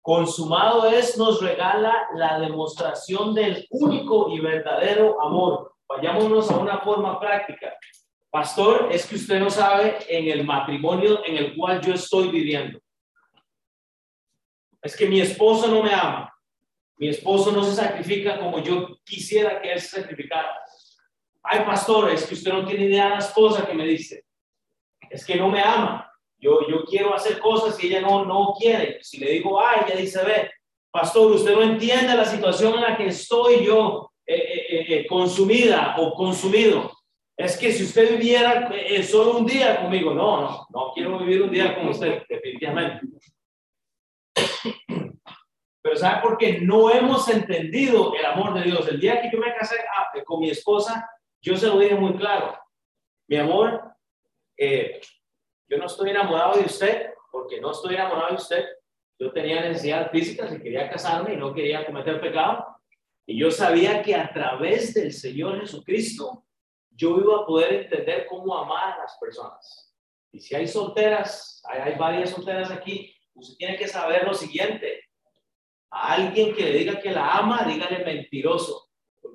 Consumado 0.00 0.86
es, 0.86 1.18
nos 1.18 1.42
regala 1.42 2.08
la 2.14 2.38
demostración 2.40 3.34
del 3.34 3.66
único 3.70 4.30
y 4.30 4.40
verdadero 4.40 5.20
amor. 5.20 5.74
Vayámonos 5.86 6.50
a 6.50 6.58
una 6.58 6.78
forma 6.80 7.20
práctica. 7.20 7.74
Pastor, 8.30 8.88
es 8.90 9.06
que 9.06 9.16
usted 9.16 9.40
no 9.40 9.50
sabe 9.50 9.98
en 10.08 10.28
el 10.28 10.44
matrimonio 10.44 11.24
en 11.24 11.36
el 11.36 11.56
cual 11.56 11.80
yo 11.80 11.94
estoy 11.94 12.28
viviendo. 12.28 12.78
Es 14.82 14.96
que 14.96 15.06
mi 15.06 15.20
esposo 15.20 15.68
no 15.68 15.82
me 15.82 15.92
ama. 15.92 16.32
Mi 16.98 17.08
esposo 17.08 17.52
no 17.52 17.62
se 17.62 17.74
sacrifica 17.74 18.38
como 18.38 18.58
yo 18.60 18.98
quisiera 19.04 19.60
que 19.60 19.72
él 19.72 19.80
se 19.80 20.00
sacrificara. 20.00 20.58
Ay, 21.50 21.60
pastor, 21.64 22.10
es 22.10 22.26
que 22.26 22.34
usted 22.34 22.52
no 22.52 22.66
tiene 22.66 22.84
idea 22.84 23.04
de 23.04 23.10
la 23.10 23.18
esposa 23.18 23.66
que 23.66 23.72
me 23.72 23.86
dice. 23.86 24.24
Es 25.08 25.24
que 25.24 25.36
no 25.36 25.48
me 25.48 25.62
ama. 25.62 26.12
Yo, 26.36 26.68
yo 26.68 26.84
quiero 26.84 27.14
hacer 27.14 27.38
cosas 27.38 27.82
y 27.82 27.86
ella 27.86 28.02
no, 28.02 28.26
no 28.26 28.54
quiere. 28.58 29.02
Si 29.02 29.16
le 29.16 29.32
digo, 29.32 29.58
ay, 29.58 29.80
ella 29.86 29.96
dice, 29.96 30.22
ve, 30.24 30.50
pastor, 30.90 31.32
usted 31.32 31.54
no 31.54 31.62
entiende 31.62 32.14
la 32.14 32.26
situación 32.26 32.74
en 32.74 32.82
la 32.82 32.96
que 32.98 33.06
estoy 33.06 33.64
yo 33.64 34.12
eh, 34.26 34.36
eh, 34.36 34.86
eh, 34.88 35.06
consumida 35.06 35.94
o 35.96 36.12
consumido. 36.12 36.92
Es 37.34 37.56
que 37.56 37.72
si 37.72 37.84
usted 37.84 38.10
viviera 38.10 38.70
solo 39.02 39.38
un 39.38 39.46
día 39.46 39.80
conmigo, 39.80 40.12
no, 40.12 40.42
no, 40.42 40.66
no 40.68 40.92
quiero 40.92 41.18
vivir 41.18 41.42
un 41.42 41.50
día 41.50 41.74
con 41.74 41.88
usted, 41.88 42.24
definitivamente. 42.28 43.06
Pero 45.80 45.96
¿sabe 45.96 46.20
por 46.20 46.36
qué? 46.36 46.60
No 46.60 46.90
hemos 46.90 47.26
entendido 47.30 48.12
el 48.14 48.26
amor 48.26 48.52
de 48.52 48.64
Dios. 48.64 48.86
El 48.88 49.00
día 49.00 49.22
que 49.22 49.30
yo 49.32 49.38
me 49.38 49.54
casé 49.54 49.76
ah, 49.96 50.08
con 50.26 50.40
mi 50.40 50.50
esposa, 50.50 51.08
yo 51.40 51.56
se 51.56 51.66
lo 51.66 51.78
dije 51.78 51.94
muy 51.94 52.16
claro. 52.16 52.58
Mi 53.28 53.36
amor, 53.36 53.94
eh, 54.56 55.00
yo 55.68 55.78
no 55.78 55.86
estoy 55.86 56.10
enamorado 56.10 56.58
de 56.58 56.64
usted 56.64 57.10
porque 57.30 57.60
no 57.60 57.70
estoy 57.72 57.94
enamorado 57.94 58.30
de 58.30 58.36
usted. 58.36 58.64
Yo 59.18 59.32
tenía 59.32 59.60
necesidades 59.60 60.10
físicas 60.10 60.52
y 60.52 60.60
quería 60.60 60.90
casarme 60.90 61.34
y 61.34 61.36
no 61.36 61.54
quería 61.54 61.84
cometer 61.84 62.20
pecado. 62.20 62.64
Y 63.26 63.38
yo 63.38 63.50
sabía 63.50 64.02
que 64.02 64.14
a 64.14 64.32
través 64.32 64.94
del 64.94 65.12
Señor 65.12 65.60
Jesucristo 65.60 66.44
yo 66.90 67.18
iba 67.18 67.42
a 67.42 67.46
poder 67.46 67.72
entender 67.74 68.26
cómo 68.26 68.56
amar 68.56 68.94
a 68.94 68.98
las 69.02 69.16
personas. 69.18 69.94
Y 70.32 70.40
si 70.40 70.54
hay 70.54 70.66
solteras, 70.66 71.62
hay, 71.64 71.80
hay 71.80 71.98
varias 71.98 72.30
solteras 72.30 72.70
aquí, 72.70 73.14
usted 73.34 73.56
tiene 73.56 73.76
que 73.76 73.86
saber 73.86 74.24
lo 74.24 74.34
siguiente. 74.34 75.04
A 75.90 76.14
alguien 76.14 76.54
que 76.54 76.62
le 76.62 76.72
diga 76.72 77.00
que 77.00 77.10
la 77.10 77.36
ama, 77.36 77.64
dígale 77.64 78.04
mentiroso 78.04 78.87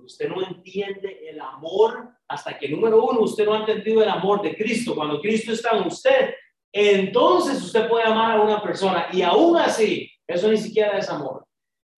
usted 0.03 0.29
no 0.29 0.45
entiende 0.45 1.29
el 1.29 1.39
amor 1.39 2.09
hasta 2.27 2.57
que, 2.57 2.69
número 2.69 3.03
uno, 3.03 3.21
usted 3.21 3.45
no 3.45 3.53
ha 3.53 3.59
entendido 3.59 4.03
el 4.03 4.09
amor 4.09 4.41
de 4.41 4.55
Cristo. 4.55 4.95
Cuando 4.95 5.21
Cristo 5.21 5.53
está 5.53 5.77
en 5.77 5.87
usted, 5.87 6.33
entonces 6.71 7.61
usted 7.61 7.87
puede 7.87 8.05
amar 8.05 8.37
a 8.37 8.41
una 8.41 8.61
persona 8.61 9.07
y 9.11 9.21
aún 9.21 9.57
así, 9.57 10.09
eso 10.27 10.49
ni 10.49 10.57
siquiera 10.57 10.97
es 10.97 11.09
amor. 11.09 11.45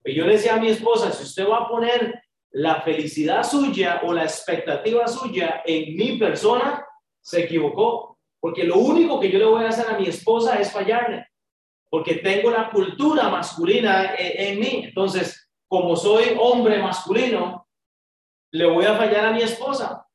Pero 0.01 0.17
yo 0.17 0.25
le 0.25 0.33
decía 0.33 0.55
a 0.55 0.59
mi 0.59 0.69
esposa, 0.69 1.11
si 1.11 1.23
usted 1.23 1.47
va 1.47 1.59
a 1.59 1.67
poner 1.67 2.21
la 2.51 2.81
felicidad 2.81 3.43
suya 3.43 4.01
o 4.03 4.13
la 4.13 4.23
expectativa 4.23 5.07
suya 5.07 5.61
en 5.65 5.95
mi 5.95 6.17
persona, 6.17 6.85
se 7.21 7.43
equivocó. 7.43 8.19
Porque 8.39 8.63
lo 8.63 8.77
único 8.77 9.19
que 9.19 9.31
yo 9.31 9.39
le 9.39 9.45
voy 9.45 9.65
a 9.65 9.69
hacer 9.69 9.87
a 9.89 9.97
mi 9.97 10.07
esposa 10.07 10.59
es 10.59 10.71
fallarle. 10.71 11.25
Porque 11.89 12.15
tengo 12.15 12.51
la 12.51 12.69
cultura 12.69 13.29
masculina 13.29 14.13
en 14.17 14.59
mí. 14.59 14.83
Entonces, 14.85 15.49
como 15.67 15.95
soy 15.95 16.37
hombre 16.39 16.77
masculino, 16.79 17.64
le 18.55 18.65
voy 18.65 18.85
a 18.85 18.95
fallar 18.95 19.25
a 19.25 19.31
mi 19.31 19.41
esposa. 19.41 20.07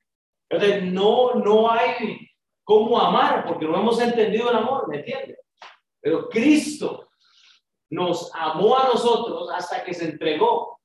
Entonces, 0.48 0.82
no, 0.82 1.34
no 1.34 1.70
hay 1.70 2.28
cómo 2.64 2.98
amar 2.98 3.44
porque 3.46 3.66
no 3.66 3.78
hemos 3.78 4.00
entendido 4.00 4.50
el 4.50 4.56
amor, 4.56 4.88
¿me 4.88 4.98
entiende? 4.98 5.38
Pero 6.00 6.28
Cristo 6.28 7.08
nos 7.90 8.30
amó 8.34 8.78
a 8.78 8.84
nosotros 8.84 9.50
hasta 9.54 9.84
que 9.84 9.92
se 9.92 10.06
entregó. 10.06 10.80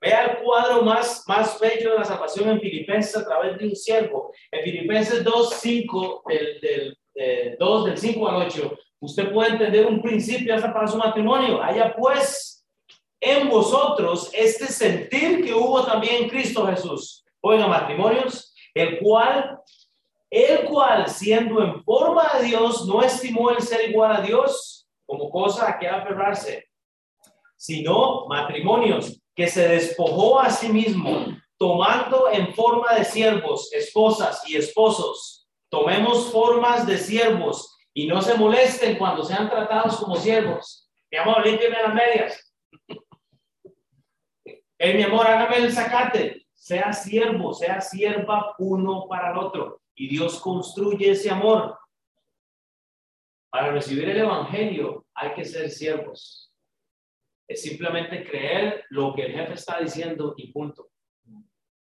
Vea 0.00 0.24
el 0.24 0.42
cuadro 0.42 0.82
más, 0.82 1.24
más 1.26 1.58
bello 1.60 1.92
de 1.92 1.98
la 1.98 2.04
salvación 2.04 2.48
en 2.48 2.60
Filipenses 2.60 3.16
a 3.16 3.24
través 3.24 3.58
de 3.58 3.66
un 3.66 3.76
siervo. 3.76 4.32
En 4.50 4.62
Filipenses 4.64 5.22
2, 5.22 5.54
5, 5.54 6.22
del, 6.26 6.96
del 7.14 7.56
2, 7.58 7.84
del 7.84 7.98
5 7.98 8.28
al 8.28 8.46
8, 8.46 8.78
usted 9.00 9.32
puede 9.32 9.50
entender 9.50 9.86
un 9.86 10.02
principio 10.02 10.54
hasta 10.54 10.72
para 10.72 10.88
su 10.88 10.96
matrimonio. 10.96 11.62
Haya 11.62 11.94
pues 11.96 12.57
en 13.20 13.48
vosotros 13.48 14.30
este 14.32 14.66
sentir 14.66 15.44
que 15.44 15.54
hubo 15.54 15.84
también 15.84 16.24
en 16.24 16.28
Cristo 16.28 16.66
Jesús. 16.66 17.24
Oigan, 17.40 17.70
matrimonios, 17.70 18.54
el 18.74 18.98
cual, 18.98 19.60
el 20.30 20.64
cual 20.64 21.08
siendo 21.08 21.62
en 21.62 21.82
forma 21.84 22.30
de 22.34 22.46
Dios, 22.46 22.86
no 22.86 23.02
estimó 23.02 23.50
el 23.50 23.60
ser 23.60 23.90
igual 23.90 24.16
a 24.16 24.20
Dios 24.20 24.86
como 25.06 25.30
cosa 25.30 25.68
a 25.68 25.78
que 25.78 25.88
aferrarse, 25.88 26.68
sino 27.56 28.26
matrimonios 28.26 29.20
que 29.34 29.48
se 29.48 29.68
despojó 29.68 30.40
a 30.40 30.50
sí 30.50 30.68
mismo, 30.68 31.26
tomando 31.56 32.30
en 32.30 32.54
forma 32.54 32.94
de 32.94 33.04
siervos, 33.04 33.72
esposas 33.72 34.48
y 34.48 34.56
esposos. 34.56 35.48
Tomemos 35.70 36.30
formas 36.30 36.86
de 36.86 36.98
siervos 36.98 37.76
y 37.94 38.06
no 38.06 38.22
se 38.22 38.34
molesten 38.34 38.96
cuando 38.96 39.24
sean 39.24 39.48
tratados 39.48 39.96
como 39.96 40.16
siervos. 40.16 40.88
Mi 41.10 41.18
amor, 41.18 41.44
límpiame 41.44 41.82
las 41.82 41.94
medias. 41.94 42.54
Hey, 44.80 44.94
mi 44.94 45.02
amor, 45.02 45.26
hágame 45.26 45.56
el 45.56 45.72
sacate. 45.72 46.46
Sea 46.54 46.92
siervo, 46.92 47.52
sea 47.52 47.80
sierva 47.80 48.54
uno 48.60 49.08
para 49.08 49.32
el 49.32 49.38
otro. 49.38 49.82
Y 49.96 50.06
Dios 50.06 50.38
construye 50.38 51.10
ese 51.10 51.30
amor. 51.30 51.76
Para 53.50 53.72
recibir 53.72 54.08
el 54.08 54.18
Evangelio 54.18 55.04
hay 55.14 55.34
que 55.34 55.44
ser 55.44 55.68
siervos. 55.68 56.52
Es 57.48 57.60
simplemente 57.62 58.22
creer 58.22 58.84
lo 58.90 59.12
que 59.16 59.22
el 59.22 59.32
jefe 59.32 59.54
está 59.54 59.80
diciendo 59.80 60.34
y 60.36 60.52
punto. 60.52 60.90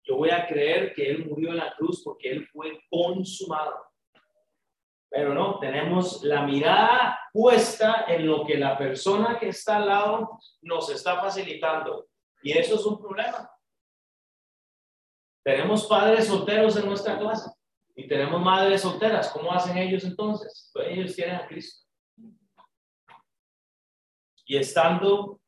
Yo 0.03 0.17
voy 0.17 0.29
a 0.29 0.47
creer 0.47 0.93
que 0.93 1.11
Él 1.11 1.25
murió 1.25 1.53
en 1.53 1.57
la 1.57 1.75
cruz 1.77 2.03
porque 2.05 2.33
Él 2.33 2.47
fue 2.49 2.83
consumado. 2.91 3.77
Pero 5.09 5.33
no, 5.33 5.59
tenemos 5.59 6.23
la 6.23 6.43
mirada 6.43 7.19
puesta 7.33 8.05
en 8.09 8.27
lo 8.27 8.45
que 8.45 8.59
la 8.59 8.77
persona 8.77 9.39
que 9.39 9.49
está 9.49 9.77
al 9.77 9.87
lado 9.87 10.39
nos 10.61 10.91
está 10.91 11.19
facilitando. 11.23 12.09
Y 12.45 12.53
eso 12.53 12.75
es 12.75 12.85
un 12.85 13.01
problema. 13.01 13.51
Tenemos 15.43 15.87
padres 15.87 16.27
solteros 16.27 16.77
en 16.77 16.85
nuestra 16.85 17.19
clase 17.19 17.51
y 17.97 18.07
tenemos 18.07 18.41
madres 18.43 18.83
solteras. 18.83 19.31
¿Cómo 19.31 19.51
hacen 19.51 19.79
ellos 19.79 20.05
entonces? 20.05 20.71
Pues 20.75 20.89
ellos 20.91 21.17
tienen 21.17 21.37
a 21.37 21.47
Cristo. 21.49 21.89
Y 24.45 24.59
estando 24.59 25.41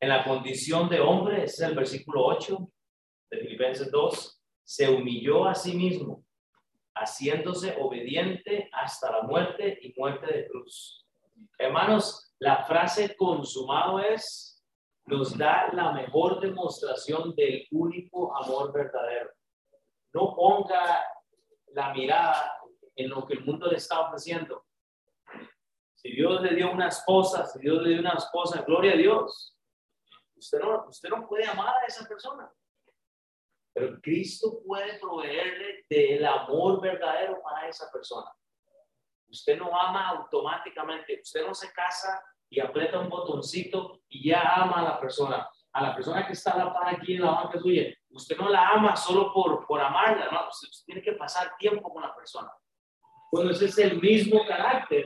en 0.00 0.08
la 0.08 0.24
condición 0.24 0.88
de 0.88 1.00
hombre, 1.00 1.44
es 1.44 1.60
el 1.60 1.74
versículo 1.74 2.24
8 2.24 2.72
de 3.30 3.38
Filipenses 3.38 3.90
2, 3.90 4.42
se 4.64 4.88
humilló 4.88 5.46
a 5.46 5.54
sí 5.54 5.76
mismo, 5.76 6.24
haciéndose 6.94 7.76
obediente 7.78 8.70
hasta 8.72 9.12
la 9.12 9.22
muerte 9.24 9.78
y 9.82 9.92
muerte 9.94 10.26
de 10.32 10.48
cruz. 10.48 11.06
Hermanos, 11.58 12.34
la 12.38 12.64
frase 12.64 13.14
consumado 13.14 14.00
es, 14.00 14.55
nos 15.06 15.38
da 15.38 15.72
la 15.72 15.92
mejor 15.92 16.40
demostración 16.40 17.34
del 17.34 17.66
único 17.70 18.36
amor 18.36 18.72
verdadero. 18.72 19.30
No 20.12 20.34
ponga 20.34 21.04
la 21.68 21.92
mirada 21.92 22.58
en 22.96 23.10
lo 23.10 23.26
que 23.26 23.34
el 23.34 23.44
mundo 23.44 23.68
le 23.68 23.76
está 23.76 24.00
ofreciendo. 24.00 24.64
Si 25.94 26.10
Dios 26.10 26.40
le 26.42 26.54
dio 26.54 26.72
una 26.72 26.88
esposa, 26.88 27.46
si 27.46 27.60
Dios 27.60 27.82
le 27.82 27.90
dio 27.90 28.00
una 28.00 28.14
esposa, 28.14 28.62
gloria 28.62 28.92
a 28.92 28.96
Dios. 28.96 29.56
Usted 30.34 30.58
no, 30.58 30.86
usted 30.88 31.08
no 31.08 31.26
puede 31.26 31.46
amar 31.46 31.74
a 31.76 31.86
esa 31.86 32.06
persona. 32.06 32.50
Pero 33.72 34.00
Cristo 34.00 34.60
puede 34.66 34.98
proveerle 34.98 35.84
del 35.88 36.24
amor 36.24 36.80
verdadero 36.80 37.40
para 37.42 37.68
esa 37.68 37.90
persona. 37.92 38.30
Usted 39.28 39.58
no 39.58 39.78
ama 39.78 40.08
automáticamente. 40.08 41.20
Usted 41.22 41.46
no 41.46 41.54
se 41.54 41.72
casa 41.72 42.24
y 42.56 42.60
aprieta 42.60 42.98
un 42.98 43.08
botoncito 43.08 44.00
y 44.08 44.30
ya 44.30 44.40
ama 44.40 44.80
a 44.80 44.82
la 44.82 45.00
persona. 45.00 45.48
A 45.72 45.82
la 45.82 45.94
persona 45.94 46.26
que 46.26 46.32
está 46.32 46.52
a 46.52 46.64
la 46.64 46.72
par 46.72 46.94
aquí 46.94 47.14
en 47.14 47.22
la 47.22 47.32
banca 47.32 47.58
suya. 47.58 47.94
Usted 48.10 48.36
no 48.38 48.48
la 48.48 48.70
ama 48.70 48.96
solo 48.96 49.32
por, 49.32 49.66
por 49.66 49.80
amarla, 49.80 50.30
¿no? 50.32 50.48
Usted, 50.48 50.68
tiene 50.86 51.02
que 51.02 51.12
pasar 51.12 51.52
tiempo 51.58 51.92
con 51.92 52.02
la 52.02 52.14
persona. 52.14 52.50
Bueno, 53.30 53.50
ese 53.50 53.66
es 53.66 53.78
el 53.78 54.00
mismo 54.00 54.46
carácter. 54.46 55.04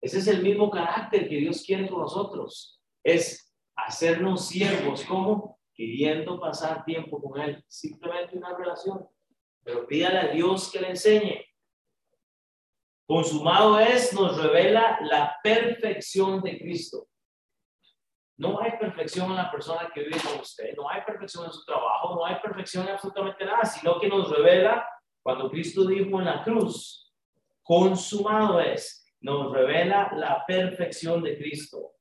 Ese 0.00 0.18
es 0.18 0.28
el 0.28 0.42
mismo 0.42 0.70
carácter 0.70 1.28
que 1.28 1.36
Dios 1.36 1.64
quiere 1.66 1.88
con 1.88 2.02
nosotros. 2.02 2.80
Es 3.02 3.52
hacernos 3.74 4.46
siervos. 4.46 5.04
¿Cómo? 5.04 5.54
queriendo 5.74 6.40
pasar 6.40 6.84
tiempo 6.84 7.20
con 7.20 7.40
Él, 7.40 7.62
simplemente 7.68 8.36
una 8.36 8.56
relación. 8.56 9.06
Pero 9.62 9.86
pídale 9.86 10.18
a 10.18 10.28
Dios 10.28 10.70
que 10.70 10.80
le 10.80 10.90
enseñe. 10.90 11.44
Consumado 13.06 13.78
es, 13.78 14.14
nos 14.14 14.40
revela 14.42 14.98
la 15.02 15.38
perfección 15.42 16.40
de 16.40 16.58
Cristo. 16.58 17.06
No 18.36 18.60
hay 18.60 18.72
perfección 18.78 19.30
en 19.30 19.36
la 19.36 19.50
persona 19.50 19.90
que 19.94 20.04
vive 20.04 20.18
con 20.20 20.40
usted, 20.40 20.74
no 20.74 20.88
hay 20.88 21.02
perfección 21.02 21.44
en 21.44 21.52
su 21.52 21.64
trabajo, 21.64 22.14
no 22.14 22.24
hay 22.24 22.36
perfección 22.40 22.84
en 22.84 22.94
absolutamente 22.94 23.44
nada, 23.44 23.64
sino 23.64 24.00
que 24.00 24.08
nos 24.08 24.30
revela 24.30 24.88
cuando 25.22 25.50
Cristo 25.50 25.86
dijo 25.86 26.18
en 26.18 26.24
la 26.24 26.42
cruz, 26.42 27.12
consumado 27.62 28.58
es, 28.58 29.06
nos 29.20 29.52
revela 29.52 30.10
la 30.14 30.44
perfección 30.46 31.22
de 31.22 31.36
Cristo. 31.36 31.92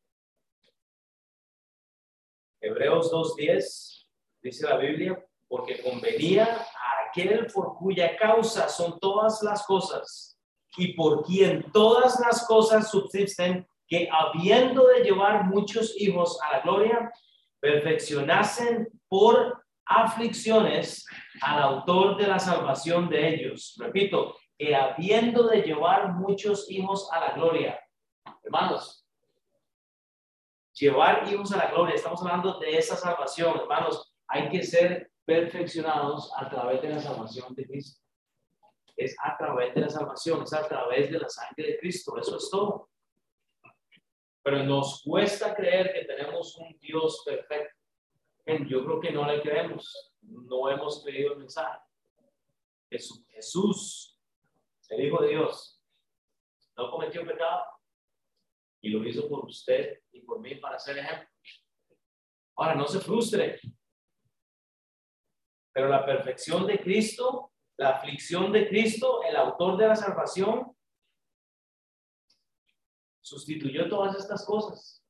Hebreos 2.61 3.11
2.10 3.11 4.07
dice 4.41 4.67
la 4.67 4.77
Biblia, 4.77 5.23
porque 5.47 5.81
convenía 5.83 6.45
a 6.45 7.07
aquel 7.09 7.45
por 7.47 7.75
cuya 7.77 8.15
causa 8.15 8.69
son 8.69 8.99
todas 8.99 9.43
las 9.43 9.65
cosas 9.65 10.32
y 10.77 10.93
por 10.93 11.23
quien 11.23 11.71
todas 11.71 12.19
las 12.19 12.47
cosas 12.47 12.89
subsisten, 12.89 13.67
que 13.87 14.09
habiendo 14.11 14.87
de 14.87 15.03
llevar 15.03 15.45
muchos 15.45 15.95
hijos 15.99 16.39
a 16.41 16.57
la 16.57 16.59
gloria, 16.61 17.11
perfeccionasen 17.59 18.89
por 19.07 19.63
aflicciones 19.85 21.05
al 21.41 21.61
autor 21.61 22.17
de 22.17 22.27
la 22.27 22.39
salvación 22.39 23.09
de 23.09 23.35
ellos. 23.35 23.75
Repito, 23.77 24.35
que 24.57 24.75
habiendo 24.75 25.47
de 25.47 25.61
llevar 25.61 26.13
muchos 26.13 26.69
hijos 26.69 27.09
a 27.11 27.19
la 27.19 27.31
gloria. 27.33 27.79
Hermanos, 28.43 29.05
llevar 30.73 31.31
hijos 31.31 31.51
a 31.51 31.57
la 31.57 31.71
gloria. 31.71 31.95
Estamos 31.95 32.21
hablando 32.21 32.59
de 32.59 32.77
esa 32.77 32.95
salvación, 32.95 33.59
hermanos. 33.59 34.13
Hay 34.27 34.49
que 34.49 34.63
ser 34.63 35.11
perfeccionados 35.25 36.31
a 36.37 36.49
través 36.49 36.81
de 36.81 36.89
la 36.89 37.01
salvación 37.01 37.53
de 37.55 37.65
Cristo. 37.65 38.02
Es 38.95 39.15
a 39.23 39.37
través 39.37 39.73
de 39.73 39.81
la 39.81 39.89
salvación, 39.89 40.43
es 40.43 40.53
a 40.53 40.67
través 40.67 41.11
de 41.11 41.19
la 41.19 41.29
sangre 41.29 41.67
de 41.67 41.79
Cristo. 41.79 42.17
Eso 42.17 42.37
es 42.37 42.49
todo. 42.49 42.89
Pero 44.43 44.63
nos 44.63 45.01
cuesta 45.03 45.55
creer 45.55 45.93
que 45.93 46.05
tenemos 46.05 46.55
un 46.57 46.77
Dios 46.79 47.23
perfecto. 47.25 47.75
Yo 48.67 48.83
creo 48.83 48.99
que 48.99 49.11
no 49.11 49.25
le 49.25 49.41
creemos. 49.41 50.13
No 50.21 50.69
hemos 50.69 51.03
creído 51.03 51.33
el 51.33 51.39
mensaje. 51.39 51.79
Jesús, 52.89 53.25
Jesús, 53.29 54.19
el 54.89 55.05
Hijo 55.05 55.21
de 55.21 55.29
Dios, 55.29 55.81
no 56.75 56.91
cometió 56.91 57.25
pecado 57.25 57.63
y 58.81 58.89
lo 58.89 59.07
hizo 59.07 59.27
por 59.29 59.45
usted 59.45 60.01
y 60.11 60.21
por 60.21 60.39
mí 60.39 60.55
para 60.55 60.77
ser 60.77 60.97
ejemplo. 60.97 61.27
Ahora, 62.55 62.75
no 62.75 62.85
se 62.85 62.99
frustre. 62.99 63.59
Pero 65.71 65.87
la 65.87 66.05
perfección 66.05 66.67
de 66.67 66.79
Cristo, 66.79 67.52
la 67.77 67.89
aflicción 67.89 68.51
de 68.51 68.67
Cristo, 68.67 69.23
el 69.23 69.35
autor 69.35 69.77
de 69.77 69.87
la 69.87 69.95
salvación, 69.95 70.75
sustituyó 73.21 73.89
todas 73.89 74.15
estas 74.17 74.45
cosas. 74.45 75.03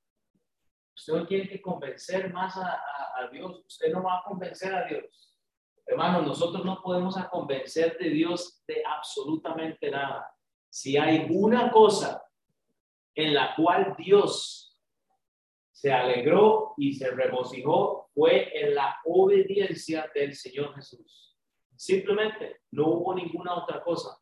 Usted 0.95 1.13
no 1.13 1.27
tiene 1.27 1.49
que 1.49 1.61
convencer 1.61 2.31
más 2.31 2.55
a, 2.57 2.79
Dios. 3.31 3.63
Usted 3.65 3.91
no 3.91 4.03
va 4.03 4.19
a 4.19 4.23
convencer 4.23 4.73
a 4.75 4.85
Dios. 4.85 5.33
Hermano, 5.85 6.21
nosotros 6.21 6.63
no 6.65 6.81
podemos 6.81 7.17
a 7.17 7.29
convencer 7.29 7.97
de 7.97 8.09
Dios 8.09 8.61
de 8.67 8.83
absolutamente 8.85 9.89
nada. 9.89 10.29
Si 10.69 10.97
hay 10.97 11.27
una 11.29 11.71
cosa 11.71 12.23
en 13.15 13.33
la 13.33 13.55
cual 13.55 13.95
Dios 13.97 14.77
se 15.71 15.91
alegró 15.91 16.73
y 16.77 16.93
se 16.93 17.09
regocijó 17.11 18.09
fue 18.13 18.51
en 18.59 18.75
la 18.75 18.97
obediencia 19.05 20.09
del 20.13 20.35
Señor 20.35 20.75
Jesús. 20.75 21.32
Simplemente 21.75 22.61
no 22.71 22.87
hubo 22.87 23.15
ninguna 23.15 23.55
otra 23.55 23.83
cosa. 23.83 24.17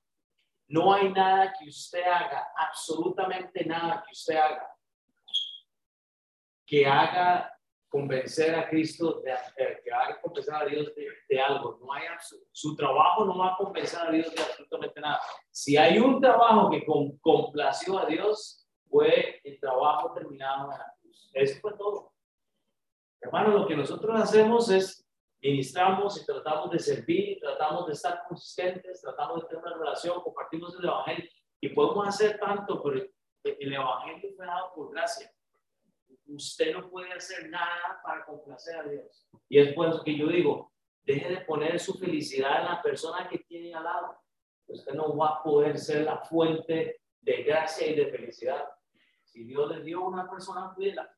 No 0.67 0.93
hay 0.93 1.11
nada 1.11 1.53
que 1.57 1.67
usted 1.67 2.03
haga, 2.03 2.47
absolutamente 2.55 3.65
nada 3.65 4.03
que 4.07 4.13
usted 4.13 4.35
haga, 4.37 4.67
que 6.65 6.85
haga 6.85 7.51
convencer 7.89 8.55
a 8.55 8.69
Cristo, 8.69 9.21
de, 9.21 9.33
que 9.83 9.91
haga 9.91 10.21
convencer 10.21 10.55
a 10.55 10.65
Dios 10.65 10.93
de, 11.27 11.41
algo. 11.41 11.77
No 11.81 11.91
hay 11.91 12.03
su 12.53 12.75
trabajo 12.75 13.25
no 13.25 13.37
va 13.37 13.53
a 13.53 13.57
convencer 13.57 13.99
a 13.99 14.11
Dios 14.11 14.33
de 14.33 14.41
absolutamente 14.41 15.01
nada. 15.01 15.19
Si 15.49 15.75
hay 15.75 15.99
un 15.99 16.21
trabajo 16.21 16.69
que 16.69 16.85
complació 17.19 17.99
a 17.99 18.05
Dios, 18.05 18.65
fue 18.89 19.41
el 19.43 19.59
trabajo 19.59 20.13
terminado 20.13 20.71
en 20.71 20.77
la 20.77 20.95
cruz. 21.01 21.29
Eso 21.33 21.59
fue 21.59 21.73
todo. 21.77 22.13
Hermano, 23.19 23.49
lo 23.49 23.67
que 23.67 23.75
nosotros 23.75 24.19
hacemos 24.19 24.69
es 24.69 25.05
ministramos 25.41 26.21
y 26.21 26.25
tratamos 26.25 26.71
de 26.71 26.79
servir, 26.79 27.39
tratamos 27.39 27.87
de 27.87 27.93
estar 27.93 28.23
consistentes, 28.27 29.01
tratamos 29.01 29.41
de 29.41 29.47
tener 29.47 29.63
una 29.63 29.77
relación, 29.77 30.21
compartimos 30.21 30.75
el 30.77 30.85
Evangelio 30.85 31.29
y 31.59 31.69
podemos 31.69 32.07
hacer 32.07 32.39
tanto, 32.39 32.81
pero 32.83 33.05
el 33.43 33.73
Evangelio 33.73 34.29
fue 34.35 34.45
dado 34.45 34.71
por 34.75 34.91
gracia. 34.91 35.31
Usted 36.27 36.73
no 36.73 36.89
puede 36.89 37.11
hacer 37.11 37.49
nada 37.49 37.99
para 38.03 38.25
complacer 38.25 38.77
a 38.77 38.83
Dios. 38.83 39.27
Y 39.49 39.59
es 39.59 39.73
por 39.73 39.89
eso 39.89 40.03
que 40.03 40.17
yo 40.17 40.27
digo, 40.27 40.71
deje 41.03 41.29
de 41.29 41.41
poner 41.41 41.79
su 41.79 41.95
felicidad 41.95 42.61
en 42.61 42.65
la 42.65 42.81
persona 42.81 43.27
que 43.27 43.39
tiene 43.39 43.73
al 43.73 43.83
lado. 43.83 44.17
Usted 44.67 44.93
no 44.93 45.15
va 45.17 45.29
a 45.29 45.43
poder 45.43 45.77
ser 45.77 46.03
la 46.03 46.17
fuente 46.19 47.01
de 47.19 47.43
gracia 47.43 47.87
y 47.87 47.95
de 47.95 48.07
felicidad. 48.07 48.63
Si 49.23 49.43
Dios 49.43 49.69
le 49.75 49.83
dio 49.83 49.99
a 50.03 50.07
una 50.07 50.29
persona, 50.29 50.71
cuídela. 50.75 51.13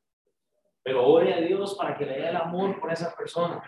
Pero 0.82 1.06
ore 1.06 1.34
a 1.34 1.40
Dios 1.40 1.74
para 1.74 1.96
que 1.96 2.06
le 2.06 2.18
dé 2.18 2.28
el 2.28 2.36
amor 2.36 2.80
por 2.80 2.92
esa 2.92 3.14
persona. 3.14 3.62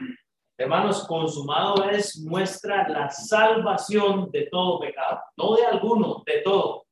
Hermanos, 0.58 1.06
consumado 1.06 1.84
es 1.90 2.18
muestra 2.18 2.88
la 2.88 3.10
salvación 3.10 4.30
de 4.30 4.46
todo 4.46 4.80
pecado, 4.80 5.20
no 5.36 5.54
de 5.54 5.66
alguno, 5.66 6.22
de 6.24 6.40
todo. 6.40 6.86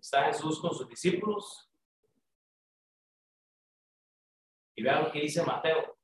Está 0.00 0.24
Jesús 0.24 0.58
con 0.58 0.74
sus 0.74 0.88
discípulos. 0.88 1.68
Y 4.74 4.82
vean 4.82 5.04
lo 5.04 5.12
que 5.12 5.20
dice 5.20 5.42
Mateo. 5.42 5.98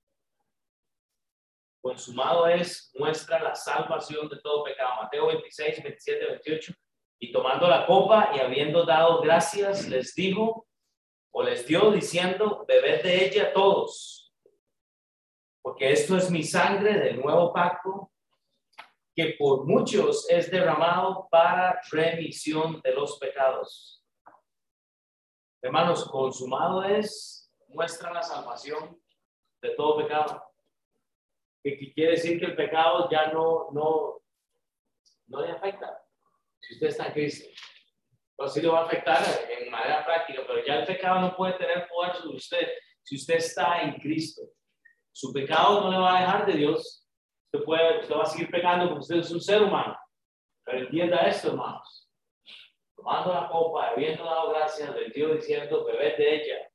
Consumado 1.81 2.47
es, 2.47 2.93
muestra 2.99 3.43
la 3.43 3.55
salvación 3.55 4.29
de 4.29 4.41
todo 4.41 4.65
pecado. 4.65 5.03
Mateo 5.03 5.29
26, 5.29 5.83
27, 5.83 6.27
28. 6.27 6.75
Y 7.19 7.33
tomando 7.33 7.67
la 7.67 7.87
copa 7.87 8.33
y 8.35 8.41
habiendo 8.41 8.85
dado 8.85 9.23
gracias, 9.23 9.89
les 9.89 10.15
dijo 10.15 10.67
o 11.31 11.43
les 11.43 11.67
dio 11.67 11.91
diciendo, 11.91 12.65
bebed 12.69 13.03
de 13.03 13.27
ella 13.27 13.53
todos, 13.53 14.24
Porque 15.65 15.93
esto 15.93 16.19
es 16.19 16.31
mi 16.31 16.43
sangre 16.43 16.99
del 16.99 17.23
nuevo 17.23 17.51
pacto, 17.51 18.13
que 19.17 19.35
por 19.39 19.65
muchos 19.65 20.29
es 20.29 20.51
derramado 20.51 21.27
para 21.31 21.81
remisión 21.91 22.83
de 22.83 22.93
los 22.93 23.19
pecados. 23.19 24.05
Hermanos, 25.63 26.07
consumado 26.11 26.85
es, 26.85 27.51
muestra 27.69 28.13
la 28.13 28.23
salvación 28.23 29.01
de 29.63 29.71
todo 29.71 30.03
pecado. 30.03 30.45
Que 31.63 31.79
quiere 31.95 32.11
decir 32.11 32.39
que 32.39 32.45
el 32.45 32.57
pecado 32.57 33.09
ya 33.11 33.33
no, 33.33 33.71
no, 33.73 34.21
no 35.29 35.41
le 35.41 35.51
afecta 35.51 35.99
si 36.61 36.75
usted 36.75 36.89
está 36.89 37.07
en 37.07 37.13
Cristo. 37.15 37.49
Pues 38.37 38.53
sí 38.53 38.61
lo 38.61 38.75
va 38.75 38.81
a 38.81 38.85
afectar 38.85 39.23
en 39.49 39.71
manera 39.71 40.05
práctica, 40.05 40.43
pero 40.47 40.63
ya 40.63 40.81
el 40.81 40.87
pecado 40.87 41.23
no 41.23 41.35
puede 41.35 41.55
tener 41.55 41.89
poder 41.89 42.17
sobre 42.17 42.37
usted 42.37 42.69
si 43.03 43.17
usted 43.17 43.37
está 43.37 43.81
en 43.81 43.95
Cristo. 43.95 44.43
Su 45.15 45.33
pecado 45.33 45.81
no 45.81 45.93
le 45.93 45.99
va 45.99 46.19
a 46.19 46.21
dejar 46.23 46.47
de 46.47 46.55
Dios. 46.55 47.09
Usted, 47.47 47.65
puede, 47.65 48.01
usted 48.01 48.17
va 48.17 48.23
a 48.25 48.27
seguir 48.27 48.51
pecando 48.51 48.89
porque 48.89 49.03
usted 49.03 49.17
es 49.19 49.31
un 49.31 49.41
ser 49.41 49.63
humano. 49.63 49.97
Pero 50.65 50.79
entienda 50.81 51.19
esto, 51.19 51.51
hermanos. 51.51 52.11
Tomando 52.97 53.33
la 53.33 53.49
copa, 53.49 53.91
habiendo 53.91 54.25
dado 54.25 54.51
gracias, 54.51 54.93
le 54.93 55.11
dio 55.11 55.33
diciendo, 55.35 55.85
bebed 55.85 56.17
de 56.17 56.35
ella. 56.35 56.69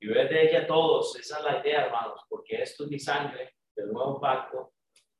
Y 0.00 0.08
bebed 0.08 0.30
de 0.30 0.42
ella 0.48 0.66
todos. 0.66 1.14
Esa 1.14 1.38
es 1.38 1.44
la 1.44 1.60
idea, 1.60 1.84
hermanos, 1.86 2.20
porque 2.28 2.60
esto 2.60 2.84
es 2.84 2.90
mi 2.90 2.98
sangre 2.98 3.54
del 3.76 3.92
nuevo 3.92 4.20
pacto. 4.20 4.72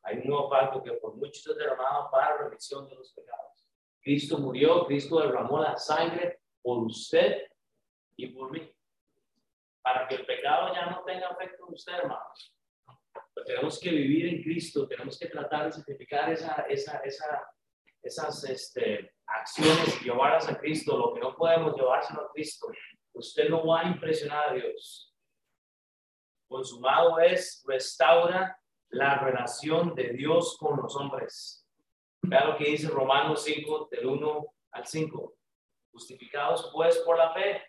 Hay 0.02 0.18
un 0.18 0.24
nuevo 0.24 0.50
pacto 0.50 0.82
que 0.82 0.94
por 0.94 1.14
muchos 1.14 1.46
es 1.46 1.56
derramado 1.56 2.10
para 2.10 2.36
remisión 2.38 2.88
de 2.88 2.96
los 2.96 3.12
pecados. 3.12 3.68
Cristo 4.00 4.38
murió, 4.38 4.86
Cristo 4.86 5.20
derramó 5.20 5.60
la 5.60 5.76
sangre 5.76 6.40
por 6.60 6.78
usted 6.78 7.46
y 8.16 8.26
por 8.26 8.50
mí 8.50 8.74
para 9.82 10.06
que 10.06 10.14
el 10.14 10.26
pecado 10.26 10.72
ya 10.72 10.86
no 10.86 11.02
tenga 11.04 11.28
efecto 11.28 11.66
en 11.66 11.74
usted, 11.74 11.92
hermanos. 11.92 12.54
Pero 13.34 13.46
tenemos 13.46 13.80
que 13.80 13.90
vivir 13.90 14.26
en 14.26 14.42
Cristo, 14.42 14.86
tenemos 14.86 15.18
que 15.18 15.26
tratar 15.26 15.66
de 15.66 15.72
sacrificar 15.72 16.30
esa, 16.30 16.66
esa, 16.68 16.98
esa, 16.98 17.42
esas 18.02 18.44
este, 18.44 19.14
acciones 19.26 20.00
y 20.00 20.04
llevarlas 20.04 20.48
a 20.48 20.58
Cristo, 20.58 20.96
lo 20.96 21.14
que 21.14 21.20
no 21.20 21.36
podemos 21.36 21.74
llevárselo 21.76 22.22
a 22.22 22.32
Cristo. 22.32 22.68
Usted 23.14 23.48
no 23.48 23.66
va 23.66 23.80
a 23.80 23.88
impresionar 23.88 24.50
a 24.50 24.54
Dios. 24.54 25.14
Consumado 26.48 27.18
es, 27.18 27.64
restaura 27.66 28.58
la 28.90 29.18
relación 29.18 29.94
de 29.94 30.10
Dios 30.10 30.56
con 30.58 30.80
los 30.80 30.94
hombres. 30.96 31.66
Vea 32.22 32.44
lo 32.44 32.56
que 32.56 32.64
dice 32.64 32.88
Romanos 32.88 33.42
5, 33.44 33.88
del 33.90 34.06
1 34.06 34.54
al 34.72 34.86
5. 34.86 35.34
Justificados 35.92 36.70
pues 36.72 36.98
por 36.98 37.16
la 37.18 37.32
fe 37.32 37.62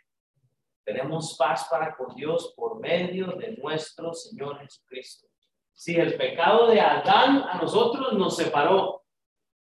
tenemos 0.84 1.36
paz 1.38 1.68
para 1.70 1.96
con 1.96 2.16
Dios 2.16 2.54
por 2.56 2.80
medio 2.80 3.28
de 3.34 3.56
nuestro 3.58 4.14
Señor 4.14 4.60
Jesucristo. 4.60 5.28
Si 5.74 5.96
el 5.96 6.16
pecado 6.16 6.68
de 6.68 6.80
Adán 6.80 7.44
a 7.50 7.58
nosotros 7.58 8.14
nos 8.14 8.36
separó, 8.36 9.04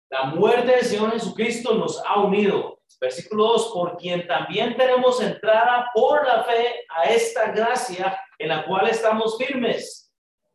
la 0.10 0.25
muerte 0.25 0.71
del 0.71 0.86
Señor 0.86 1.12
Jesucristo 1.12 1.73
nos 1.73 2.01
ha 2.06 2.19
unido. 2.21 2.80
Versículo 2.99 3.47
2, 3.47 3.71
por 3.73 3.97
quien 3.97 4.28
también 4.28 4.78
tenemos 4.78 5.21
entrada 5.21 5.89
por 5.93 6.25
la 6.25 6.43
fe 6.43 6.86
a 6.89 7.06
esta 7.06 7.51
gracia 7.51 8.19
en 8.38 8.49
la 8.49 8.65
cual 8.65 8.88
estamos 8.88 9.38
firmes 9.38 10.13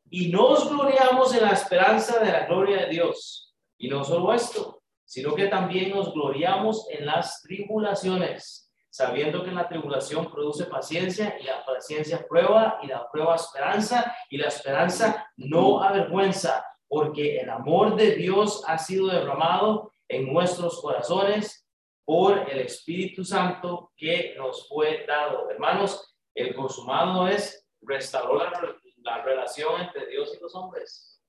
y 0.09 0.31
nos 0.31 0.69
gloriamos 0.69 1.35
en 1.35 1.43
la 1.43 1.53
esperanza 1.53 2.19
de 2.19 2.33
la 2.33 2.47
gloria 2.47 2.83
de 2.83 2.89
Dios. 2.89 3.55
Y 3.79 3.89
no 3.89 4.05
solo 4.05 4.33
esto, 4.33 4.83
sino 5.05 5.35
que 5.35 5.47
también 5.47 5.91
nos 5.91 6.13
gloriamos 6.13 6.87
en 6.91 7.07
las 7.07 7.43
tribulaciones 7.43 8.70
sabiendo 8.91 9.45
que 9.45 9.53
la 9.53 9.69
tribulación 9.69 10.31
produce 10.31 10.67
paciencia 10.67 11.37
y 11.41 11.45
la 11.45 11.65
paciencia 11.65 12.27
prueba 12.29 12.81
y 12.83 12.89
la 12.89 13.09
prueba 13.11 13.37
esperanza 13.37 14.15
y 14.29 14.37
la 14.37 14.49
esperanza 14.49 15.31
no 15.37 15.83
avergüenza, 15.83 16.65
porque 16.89 17.39
el 17.39 17.49
amor 17.49 17.95
de 17.95 18.17
Dios 18.17 18.65
ha 18.67 18.77
sido 18.79 19.07
derramado 19.07 19.93
en 20.09 20.33
nuestros 20.33 20.81
corazones 20.81 21.65
por 22.05 22.51
el 22.51 22.59
Espíritu 22.59 23.25
Santo 23.25 23.93
que 23.97 24.35
nos 24.37 24.69
fue 24.69 25.07
dado. 25.07 25.49
Hermanos, 25.49 26.17
el 26.35 26.55
consumado 26.55 27.29
es 27.29 27.65
restauró 27.83 28.39
la, 28.39 28.77
la 28.99 29.23
relación 29.23 29.81
entre 29.81 30.07
Dios 30.09 30.35
y 30.37 30.43
los 30.43 30.55
hombres. 30.55 31.23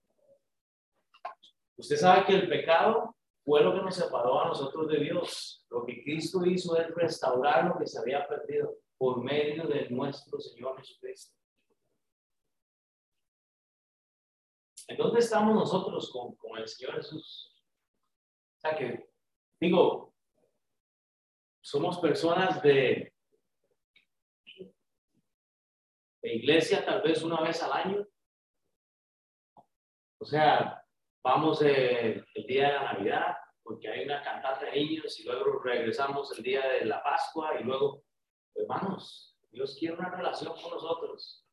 Usted 1.78 1.95
sabe 1.95 2.26
que 2.26 2.34
el 2.34 2.50
pecado 2.50 3.15
fue 3.52 3.64
lo 3.64 3.74
que 3.74 3.82
nos 3.82 3.96
separó 3.96 4.40
a 4.40 4.48
nosotros 4.48 4.88
de 4.88 5.02
Dios. 5.02 5.66
Lo 5.70 5.86
que 5.86 6.02
Cristo 6.06 6.46
hizo 6.46 6.78
es 6.78 6.90
restaurar 6.96 7.66
lo 7.66 7.78
que 7.78 7.86
se 7.86 8.00
había 8.00 8.26
perdido 8.26 8.78
por 8.98 9.22
medio 9.22 9.68
de 9.68 9.90
nuestro 9.90 10.40
Señor 10.40 10.78
Jesucristo. 10.78 11.38
¿En 14.88 14.96
dónde 14.96 15.20
estamos 15.20 15.54
nosotros 15.54 16.10
con, 16.14 16.60
el 16.60 16.66
Señor 16.66 16.96
Jesús? 16.96 17.62
O 18.56 18.60
sea 18.62 18.78
que, 18.78 19.10
digo, 19.60 20.16
somos 21.62 22.00
personas 22.00 22.64
de, 22.64 23.14
de 26.22 26.36
iglesia 26.36 26.86
tal 26.86 27.02
vez 27.02 27.22
una 27.22 27.42
vez 27.42 27.62
al 27.62 27.74
año. 27.74 28.08
O 30.22 30.24
sea, 30.24 30.82
vamos 31.22 31.62
el 31.62 32.26
día 32.48 32.68
de 32.68 32.74
la 32.76 32.94
Navidad, 32.94 33.40
porque 33.72 33.88
hay 33.88 34.04
una 34.04 34.22
cantata 34.22 34.66
de 34.66 34.74
niños, 34.74 35.18
y 35.18 35.24
luego 35.24 35.60
regresamos 35.64 36.38
el 36.38 36.44
día 36.44 36.68
de 36.68 36.86
la 36.86 37.02
Pascua, 37.02 37.58
y 37.58 37.64
luego, 37.64 38.04
hermanos, 38.54 39.38
Dios 39.50 39.78
quiere 39.80 39.96
una 39.96 40.10
relación 40.10 40.54
con 40.62 40.72
nosotros. 40.72 41.48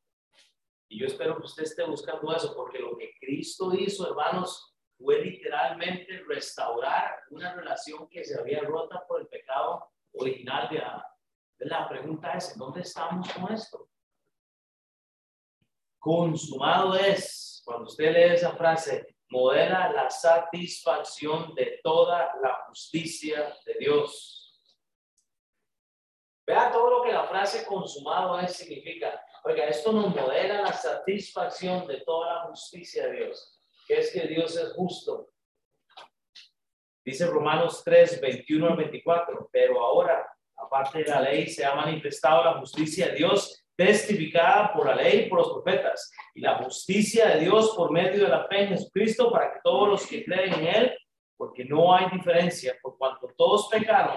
Y 0.89 0.99
yo 0.99 1.07
espero 1.07 1.37
que 1.37 1.45
usted 1.45 1.63
esté 1.63 1.85
buscando 1.85 2.35
eso, 2.35 2.57
porque 2.57 2.81
lo 2.81 2.97
que 2.97 3.13
Cristo 3.21 3.73
hizo, 3.73 4.09
hermanos, 4.09 4.75
fue 4.99 5.21
literalmente 5.21 6.25
restaurar 6.27 7.21
una 7.31 7.55
relación 7.55 8.09
que 8.09 8.25
se 8.25 8.37
había 8.37 8.63
rota 8.63 9.05
por 9.07 9.21
el 9.21 9.29
pecado 9.29 9.93
original 10.15 10.69
de 10.71 10.81
Adán. 10.81 11.03
La 11.59 11.89
pregunta 11.89 12.33
es, 12.33 12.59
¿dónde 12.59 12.81
estamos 12.81 13.33
con 13.33 13.53
esto? 13.53 13.89
Consumado 15.99 16.95
es, 16.95 17.63
cuando 17.65 17.85
usted 17.85 18.13
lee 18.13 18.35
esa 18.35 18.53
frase, 18.53 19.17
modela 19.31 19.93
la 19.93 20.11
satisfacción 20.11 21.55
de 21.55 21.81
toda 21.83 22.33
la 22.43 22.65
justicia 22.69 23.55
de 23.67 23.75
Dios. 23.79 24.61
Vea 26.47 26.73
todo 26.73 26.91
lo 26.91 27.03
que 27.03 27.13
la 27.13 27.25
frase 27.25 27.67
consumado 27.67 28.39
es 28.41 28.55
significa. 28.57 29.23
Oiga, 29.45 29.67
esto 29.67 29.93
nos 29.93 30.15
modela 30.15 30.63
la 30.63 30.73
satisfacción 30.73 31.87
de 31.87 32.01
toda 32.01 32.35
la 32.35 32.41
justicia 32.45 33.07
de 33.07 33.25
Dios, 33.25 33.61
que 33.87 33.99
es 33.99 34.13
que 34.13 34.27
Dios 34.27 34.57
es 34.57 34.73
justo. 34.73 35.31
Dice 37.05 37.27
Romanos 37.27 37.83
3, 37.85 38.21
21 38.21 38.69
al 38.69 38.77
24, 38.77 39.49
pero 39.53 39.81
ahora, 39.85 40.27
aparte 40.57 40.99
de 40.99 41.11
la 41.11 41.21
ley, 41.21 41.47
se 41.49 41.65
ha 41.65 41.75
manifestado 41.75 42.45
la 42.45 42.59
justicia 42.59 43.09
de 43.09 43.17
Dios 43.17 43.63
testificada 43.79 44.73
por 44.73 44.88
la 44.88 44.97
ley 44.97 45.21
y 45.21 45.29
por 45.29 45.38
los 45.38 45.53
profetas, 45.53 46.11
y 46.35 46.41
la 46.41 46.57
justicia 46.57 47.29
de 47.29 47.41
Dios 47.43 47.75
por 47.77 47.93
medio 47.93 48.25
de 48.25 48.29
la 48.29 48.45
fe 48.49 48.64
en 48.64 48.71
Jesucristo 48.71 49.31
para 49.31 49.53
que 49.53 49.61
todos 49.62 49.88
los 49.88 50.05
que 50.05 50.25
creen 50.25 50.53
en 50.55 50.67
Él, 50.67 50.99
porque 51.37 51.64
no 51.64 51.95
hay 51.95 52.11
diferencia, 52.11 52.77
por 52.83 52.99
cuanto 52.99 53.29
todos 53.37 53.69
pecaron 53.69 54.17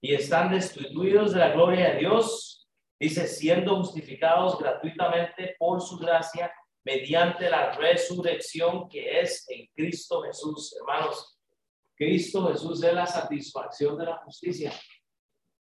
y 0.00 0.14
están 0.14 0.50
destituidos 0.50 1.32
de 1.32 1.38
la 1.38 1.50
gloria 1.50 1.90
de 1.90 1.98
Dios, 2.00 2.68
dice, 2.98 3.28
siendo 3.28 3.76
justificados 3.76 4.58
gratuitamente 4.58 5.54
por 5.60 5.80
su 5.80 5.96
gracia 5.96 6.52
mediante 6.84 7.48
la 7.48 7.70
resurrección 7.76 8.88
que 8.88 9.20
es 9.20 9.48
en 9.48 9.68
Cristo 9.76 10.22
Jesús. 10.22 10.74
Hermanos, 10.76 11.38
Cristo 11.94 12.48
Jesús 12.48 12.82
es 12.82 12.92
la 12.92 13.06
satisfacción 13.06 13.96
de 13.96 14.06
la 14.06 14.16
justicia. 14.24 14.72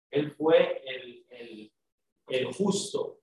Él 0.09 0.33
fue 0.35 0.81
el, 0.87 1.25
el, 1.29 1.71
el 2.29 2.51
justo, 2.51 3.19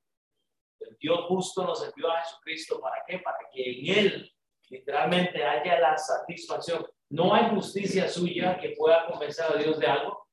Dios 1.04 1.26
justo 1.28 1.66
nos 1.66 1.84
envió 1.84 2.10
a 2.10 2.22
Jesucristo. 2.22 2.80
¿Para 2.80 2.96
qué? 3.06 3.18
Para 3.18 3.36
que 3.52 3.62
en 3.62 3.98
Él 3.98 4.32
literalmente 4.70 5.44
haya 5.44 5.78
la 5.78 5.98
satisfacción. 5.98 6.86
No 7.10 7.34
hay 7.34 7.50
justicia 7.50 8.08
suya 8.08 8.58
que 8.58 8.70
pueda 8.70 9.06
convencer 9.06 9.44
a 9.44 9.56
Dios 9.58 9.78
de 9.78 9.86
algo, 9.86 10.26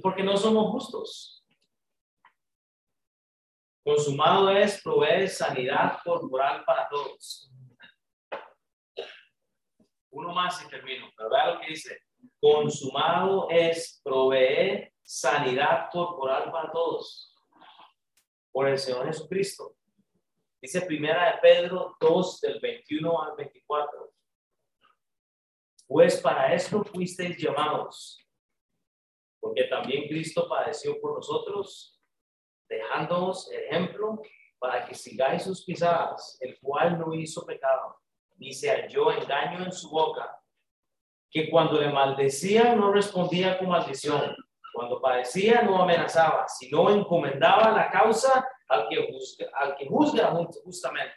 porque 0.00 0.22
no 0.22 0.36
somos 0.36 0.70
justos. 0.70 1.44
Consumado 3.84 4.48
es 4.48 4.80
proveer 4.80 5.28
sanidad 5.28 5.98
corporal 6.04 6.64
para 6.64 6.88
todos. 6.88 7.50
Uno 10.10 10.32
más 10.32 10.64
y 10.64 10.68
termino. 10.68 11.10
Pero 11.16 11.30
vea 11.30 11.52
lo 11.52 11.60
que 11.60 11.66
dice. 11.66 11.98
Consumado 12.40 13.48
es 13.50 14.00
proveer 14.04 14.92
sanidad 15.02 15.88
corporal 15.90 16.52
para 16.52 16.70
todos 16.70 17.33
por 18.54 18.68
el 18.68 18.78
Señor 18.78 19.06
Jesucristo. 19.06 19.74
Dice 20.62 20.80
primera 20.82 21.32
de 21.32 21.38
Pedro 21.42 21.96
2 21.98 22.40
del 22.40 22.60
21 22.60 23.22
al 23.22 23.36
24. 23.36 24.12
Pues 25.88 26.20
para 26.20 26.54
esto 26.54 26.84
fuisteis 26.84 27.36
llamados, 27.36 28.24
porque 29.40 29.64
también 29.64 30.06
Cristo 30.06 30.48
padeció 30.48 31.00
por 31.00 31.16
nosotros, 31.16 32.00
dejándonos 32.68 33.50
ejemplo 33.50 34.22
para 34.60 34.86
que 34.86 34.94
sigáis 34.94 35.42
sus 35.42 35.64
pisadas, 35.64 36.38
el 36.40 36.56
cual 36.60 36.96
no 36.96 37.12
hizo 37.12 37.44
pecado, 37.44 38.00
ni 38.36 38.52
se 38.52 38.70
halló 38.70 39.10
engaño 39.10 39.64
en 39.64 39.72
su 39.72 39.90
boca, 39.90 40.40
que 41.28 41.50
cuando 41.50 41.80
le 41.80 41.90
maldecía 41.90 42.76
no 42.76 42.92
respondía 42.92 43.58
con 43.58 43.70
maldición, 43.70 44.36
cuando 44.74 45.00
padecía 45.00 45.62
no 45.62 45.80
amenazaba, 45.80 46.46
sino 46.48 46.90
encomendaba 46.90 47.70
la 47.70 47.90
causa 47.90 48.46
al 48.68 48.88
que 48.88 49.08
juzga, 49.10 49.46
al 49.54 49.76
que 49.76 49.86
juzga 49.86 50.34
justamente, 50.64 51.14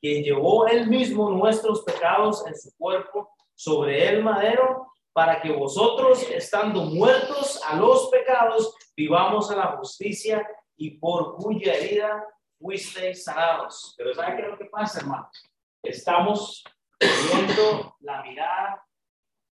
quien 0.00 0.22
llevó 0.22 0.66
él 0.66 0.88
mismo 0.88 1.30
nuestros 1.30 1.82
pecados 1.82 2.46
en 2.46 2.54
su 2.54 2.76
cuerpo 2.76 3.30
sobre 3.54 4.08
el 4.08 4.22
madero, 4.22 4.92
para 5.12 5.40
que 5.40 5.52
vosotros, 5.52 6.22
estando 6.30 6.82
muertos 6.84 7.60
a 7.68 7.76
los 7.76 8.08
pecados, 8.08 8.74
vivamos 8.96 9.50
a 9.50 9.56
la 9.56 9.76
justicia 9.76 10.46
y 10.76 10.98
por 10.98 11.36
cuya 11.36 11.74
herida 11.74 12.26
fuisteis 12.58 13.24
sanados. 13.24 13.94
Pero 13.96 14.14
¿sabe 14.14 14.36
qué 14.36 14.42
es 14.42 14.48
lo 14.48 14.58
que 14.58 14.64
pasa, 14.66 15.00
hermanos? 15.00 15.50
Estamos 15.82 16.64
viendo 16.98 17.96
la 18.00 18.22
mirada 18.22 18.84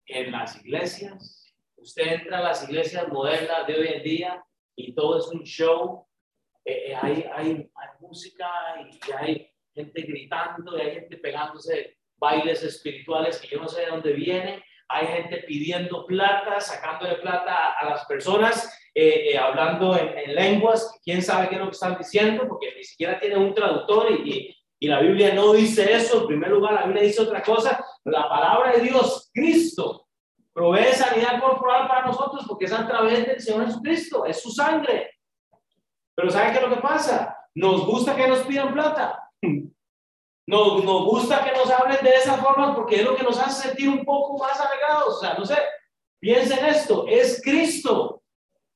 en 0.07 0.33
las 0.33 0.57
iglesias. 0.57 1.44
Usted 1.85 2.15
entra 2.15 2.39
a 2.39 2.43
las 2.43 2.67
iglesias 2.67 3.07
modernas 3.09 3.67
de 3.67 3.75
hoy 3.75 3.89
en 3.89 4.03
día 4.03 4.45
y 4.75 4.95
todo 4.95 5.19
es 5.19 5.27
un 5.27 5.43
show. 5.43 6.07
Eh, 6.65 6.93
eh, 6.93 7.31
hay, 7.31 7.71
música 8.01 8.49
y, 8.81 9.13
hay 9.13 9.51
gente 9.75 10.01
gritando 10.01 10.79
y 10.79 10.81
hay 10.81 10.95
gente 10.95 11.19
pegándose 11.19 11.99
bailes 12.17 12.63
espirituales 12.63 13.39
que 13.39 13.49
yo 13.49 13.61
no 13.61 13.69
sé 13.69 13.83
de 13.83 13.89
dónde 13.89 14.15
vienen. 14.15 14.63
Hay 14.89 15.09
gente 15.09 15.45
pidiendo 15.47 16.07
plata, 16.07 16.59
sacándole 16.59 17.17
plata 17.17 17.75
a, 17.79 17.91
las 17.91 18.07
personas, 18.07 18.75
eh, 18.95 19.37
hablando 19.37 19.95
en, 19.95 20.35
lenguas, 20.35 20.91
quién 21.05 21.21
sabe 21.21 21.51
qué 21.51 21.57
es 21.57 21.61
lo 21.61 21.67
que 21.67 21.73
están 21.73 21.99
diciendo, 21.99 22.49
porque 22.49 22.75
ni 22.77 22.85
siquiera 22.85 23.21
tiene 23.21 23.37
un 23.37 23.53
traductor 23.53 24.11
y, 24.11 24.57
y 24.79 24.89
la 24.89 25.01
Biblia 25.01 25.35
no 25.35 25.53
dice 25.53 25.93
eso. 25.93 26.23
En 26.23 26.29
primer 26.29 26.49
lugar, 26.49 26.73
la 26.73 26.87
Biblia 26.87 27.03
dice 27.03 27.21
otra 27.21 27.43
cosa. 27.43 27.85
La 28.05 28.27
palabra 28.27 28.73
de 28.73 28.81
Dios, 28.81 29.31
Cristo, 29.35 30.04
provee 30.55 30.95
sanidad 30.95 31.41
corporal 31.41 31.89
para 31.89 32.07
nosotros 32.07 32.45
porque 32.49 32.65
es 32.67 32.73
a 32.73 32.87
través 32.87 33.27
del 33.27 33.41
Señor 33.41 33.67
Jesucristo, 33.67 34.25
es 34.25 34.41
su 34.41 34.51
sangre. 34.51 35.11
Pero 36.15 36.31
¿saben 36.31 36.53
qué 36.53 36.59
es 36.59 36.69
lo 36.69 36.75
que 36.75 36.81
pasa? 36.81 37.37
Nos 37.55 37.85
gusta 37.85 38.15
que 38.15 38.29
nos 38.29 38.41
pidan 38.41 38.73
plata. 38.73 39.31
Nos, 40.47 40.85
nos 40.85 41.07
gusta 41.07 41.43
que 41.43 41.53
nos 41.53 41.71
hablen 41.71 42.05
de 42.05 42.17
esa 42.17 42.37
forma 42.37 42.75
porque 42.75 42.97
es 42.97 43.03
lo 43.03 43.17
que 43.17 43.23
nos 43.23 43.39
hace 43.39 43.69
sentir 43.69 43.89
un 43.89 44.05
poco 44.05 44.37
más 44.37 44.61
alegados. 44.61 45.17
O 45.17 45.19
sea, 45.19 45.33
no 45.39 45.47
sé, 45.47 45.57
piensen 46.21 46.63
esto, 46.67 47.07
es 47.09 47.41
Cristo, 47.43 48.23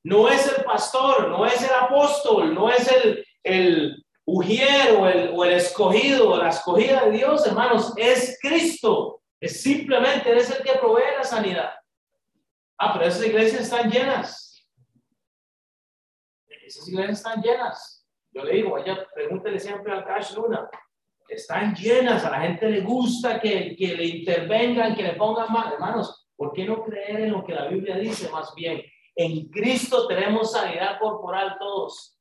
no 0.02 0.30
es 0.30 0.50
el 0.50 0.64
pastor, 0.64 1.28
no 1.28 1.44
es 1.44 1.62
el 1.62 1.74
apóstol, 1.74 2.54
no 2.54 2.70
es 2.70 2.90
el, 2.90 3.22
el 3.42 4.02
ujier 4.24 4.96
o 4.98 5.06
el, 5.06 5.32
o 5.34 5.44
el 5.44 5.52
escogido 5.52 6.38
la 6.38 6.48
escogida 6.48 7.04
de 7.04 7.10
Dios, 7.12 7.46
hermanos, 7.46 7.92
es 7.98 8.38
Cristo. 8.40 9.20
Es 9.40 9.62
simplemente 9.62 10.36
es 10.36 10.50
el 10.50 10.62
que 10.62 10.78
provee 10.78 11.16
la 11.16 11.24
sanidad. 11.24 11.72
Ah, 12.78 12.92
pero 12.92 13.06
esas 13.06 13.26
iglesias 13.26 13.62
están 13.62 13.90
llenas. 13.90 14.68
Esas 16.48 16.88
iglesias 16.88 17.18
están 17.18 17.42
llenas. 17.42 18.06
Yo 18.30 18.44
le 18.44 18.54
digo, 18.54 18.72
vaya, 18.72 19.06
pregúntele 19.14 19.58
siempre 19.58 19.92
al 19.92 20.04
Cash 20.04 20.34
Luna. 20.34 20.68
Están 21.28 21.74
llenas, 21.74 22.24
a 22.24 22.30
la 22.30 22.40
gente 22.40 22.68
le 22.68 22.80
gusta 22.80 23.40
que, 23.40 23.74
que 23.76 23.94
le 23.94 24.04
intervengan, 24.04 24.94
que 24.94 25.02
le 25.02 25.14
pongan 25.14 25.52
más. 25.52 25.72
Hermanos, 25.72 26.28
¿por 26.36 26.52
qué 26.52 26.64
no 26.64 26.82
creer 26.82 27.20
en 27.20 27.32
lo 27.32 27.44
que 27.44 27.54
la 27.54 27.66
Biblia 27.68 27.96
dice 27.96 28.30
más 28.30 28.54
bien? 28.54 28.82
En 29.14 29.48
Cristo 29.48 30.06
tenemos 30.06 30.52
sanidad 30.52 30.98
corporal 30.98 31.56
todos. 31.58 32.17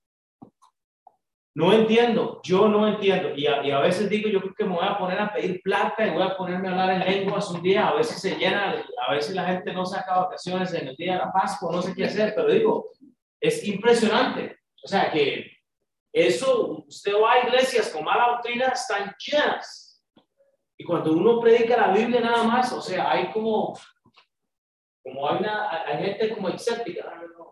No 1.58 1.74
entiendo, 1.74 2.40
yo 2.44 2.68
no 2.68 2.88
entiendo. 2.88 3.34
Y 3.36 3.48
a, 3.48 3.80
veces 3.80 4.08
digo, 4.08 4.30
yo 4.30 4.42
creo 4.42 4.54
que 4.54 4.64
me 4.64 4.76
voy 4.76 4.88
a 4.88 4.96
poner 4.96 5.20
a 5.20 5.34
pedir 5.34 5.60
plata 5.64 6.06
y 6.06 6.12
voy 6.12 6.22
a 6.22 6.38
ponerme 6.38 6.68
a 6.68 6.72
hablar 6.72 6.92
en 6.92 7.00
lenguas 7.00 7.50
un 7.50 7.64
día. 7.64 7.88
A 7.88 7.96
veces 7.96 8.22
se 8.22 8.36
llena, 8.36 8.86
a 9.08 9.12
veces 9.12 9.34
la 9.34 9.44
gente 9.46 9.74
no 9.74 9.84
saca 9.84 10.20
vacaciones 10.20 10.72
en 10.76 10.90
el 10.90 10.96
día 10.96 11.14
de 11.14 11.18
la 11.18 11.34
Pascua, 11.34 11.72
no 11.72 11.82
sé 11.82 11.96
qué 11.96 12.06
hacer, 12.06 12.36
pero 12.36 12.52
digo, 12.52 12.92
es 13.42 13.68
impresionante. 13.68 14.60
O 14.84 14.88
sea 14.88 15.10
que 15.10 15.52
eso, 16.14 16.84
usted 16.88 17.14
va 17.16 17.34
a 17.34 17.48
iglesias 17.48 17.90
con 17.90 18.06
mala 18.06 18.34
doctrina, 18.34 18.68
están 18.68 19.16
llenas. 19.18 20.06
Y 20.78 20.84
cuando 20.84 21.12
uno 21.12 21.40
predica 21.40 21.76
la 21.76 21.92
Biblia 21.92 22.22
nada 22.22 22.44
más, 22.44 22.72
o 22.72 22.82
sea, 22.84 23.10
hay 23.10 23.32
como, 23.32 23.76
como 25.02 25.28
hay, 25.28 25.40
una, 25.40 25.72
hay 25.88 26.06
gente 26.06 26.36
como 26.36 26.50
escéptica, 26.50 27.04
no, 27.16 27.28
no, 27.30 27.52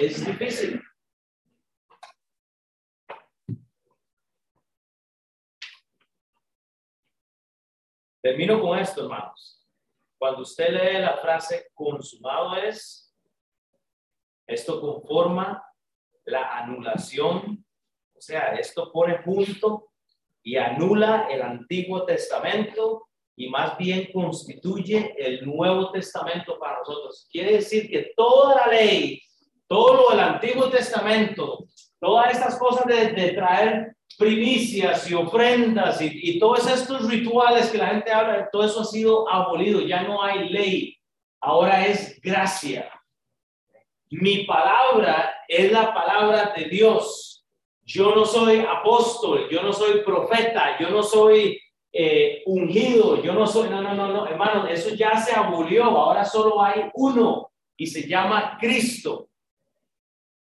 es 0.00 0.24
difícil. 0.24 0.80
Termino 8.22 8.60
con 8.60 8.78
esto, 8.78 9.02
hermanos. 9.02 9.60
Cuando 10.16 10.42
usted 10.42 10.68
lee 10.68 11.00
la 11.00 11.16
frase 11.16 11.70
consumado 11.74 12.54
es, 12.54 13.12
esto 14.46 14.80
conforma 14.80 15.60
la 16.26 16.58
anulación, 16.58 17.66
o 18.16 18.20
sea, 18.20 18.54
esto 18.54 18.92
pone 18.92 19.18
punto 19.24 19.90
y 20.40 20.56
anula 20.56 21.26
el 21.28 21.42
Antiguo 21.42 22.04
Testamento 22.04 23.08
y 23.34 23.48
más 23.48 23.76
bien 23.76 24.12
constituye 24.12 25.16
el 25.18 25.44
Nuevo 25.44 25.90
Testamento 25.90 26.60
para 26.60 26.78
nosotros. 26.78 27.26
Quiere 27.28 27.54
decir 27.54 27.90
que 27.90 28.12
toda 28.16 28.54
la 28.54 28.66
ley, 28.68 29.20
todo 29.66 29.94
lo 29.94 30.10
del 30.10 30.20
Antiguo 30.20 30.70
Testamento, 30.70 31.64
todas 31.98 32.32
estas 32.34 32.56
cosas 32.56 32.86
de, 32.86 33.14
de 33.14 33.32
traer 33.32 33.96
primicias 34.18 35.10
y 35.10 35.14
ofrendas 35.14 36.00
y, 36.00 36.38
todos 36.38 36.68
estos 36.68 37.08
rituales 37.08 37.70
que 37.70 37.78
la 37.78 37.88
gente 37.88 38.12
habla, 38.12 38.48
todo 38.50 38.64
eso 38.64 38.80
ha 38.80 38.84
sido 38.84 39.28
abolido, 39.28 39.80
ya 39.80 40.02
no 40.02 40.22
hay 40.22 40.48
ley, 40.48 40.98
ahora 41.40 41.86
es 41.86 42.20
gracia. 42.20 42.90
Mi 44.10 44.44
palabra 44.44 45.34
es 45.48 45.72
la 45.72 45.94
palabra 45.94 46.52
de 46.56 46.66
Dios. 46.66 47.44
Yo 47.82 48.14
no 48.14 48.24
soy 48.24 48.60
apóstol, 48.60 49.48
yo 49.50 49.62
no 49.62 49.72
soy 49.72 50.02
profeta, 50.02 50.76
yo 50.78 50.90
no 50.90 51.02
soy 51.02 51.58
eh, 51.92 52.42
ungido, 52.46 53.22
yo 53.22 53.34
no 53.34 53.46
soy, 53.46 53.68
no, 53.68 53.82
no, 53.82 53.94
no, 53.94 54.08
no, 54.08 54.26
hermano, 54.26 54.66
eso 54.66 54.94
ya 54.94 55.16
se 55.16 55.34
abolió, 55.34 55.84
ahora 55.84 56.24
solo 56.24 56.62
hay 56.62 56.90
uno 56.94 57.50
y 57.76 57.86
se 57.86 58.06
llama 58.06 58.56
Cristo. 58.60 59.28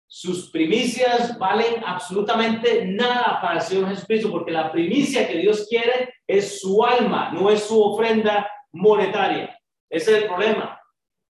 Sus 0.09 0.49
primicias 0.51 1.37
valen 1.37 1.83
absolutamente 1.85 2.85
nada 2.85 3.39
para 3.41 3.55
el 3.55 3.61
Señor 3.61 3.89
Jesucristo, 3.89 4.31
porque 4.31 4.51
la 4.51 4.71
primicia 4.71 5.27
que 5.27 5.37
Dios 5.37 5.67
quiere 5.69 6.13
es 6.25 6.61
su 6.61 6.83
alma, 6.83 7.31
no 7.31 7.49
es 7.49 7.63
su 7.63 7.81
ofrenda 7.81 8.49
monetaria. 8.71 9.59
Ese 9.89 10.11
es 10.11 10.23
el 10.23 10.27
problema. 10.27 10.79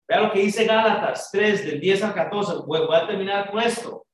Vean 0.07 0.23
lo 0.23 0.31
que 0.31 0.39
dice 0.39 0.65
Gálatas 0.65 1.29
3, 1.31 1.65
del 1.65 1.79
10 1.79 2.03
al 2.03 2.13
14. 2.13 2.53
Voy 2.67 2.87
a 2.93 3.07
terminar 3.07 3.49
con 3.49 3.61
esto. 3.61 4.05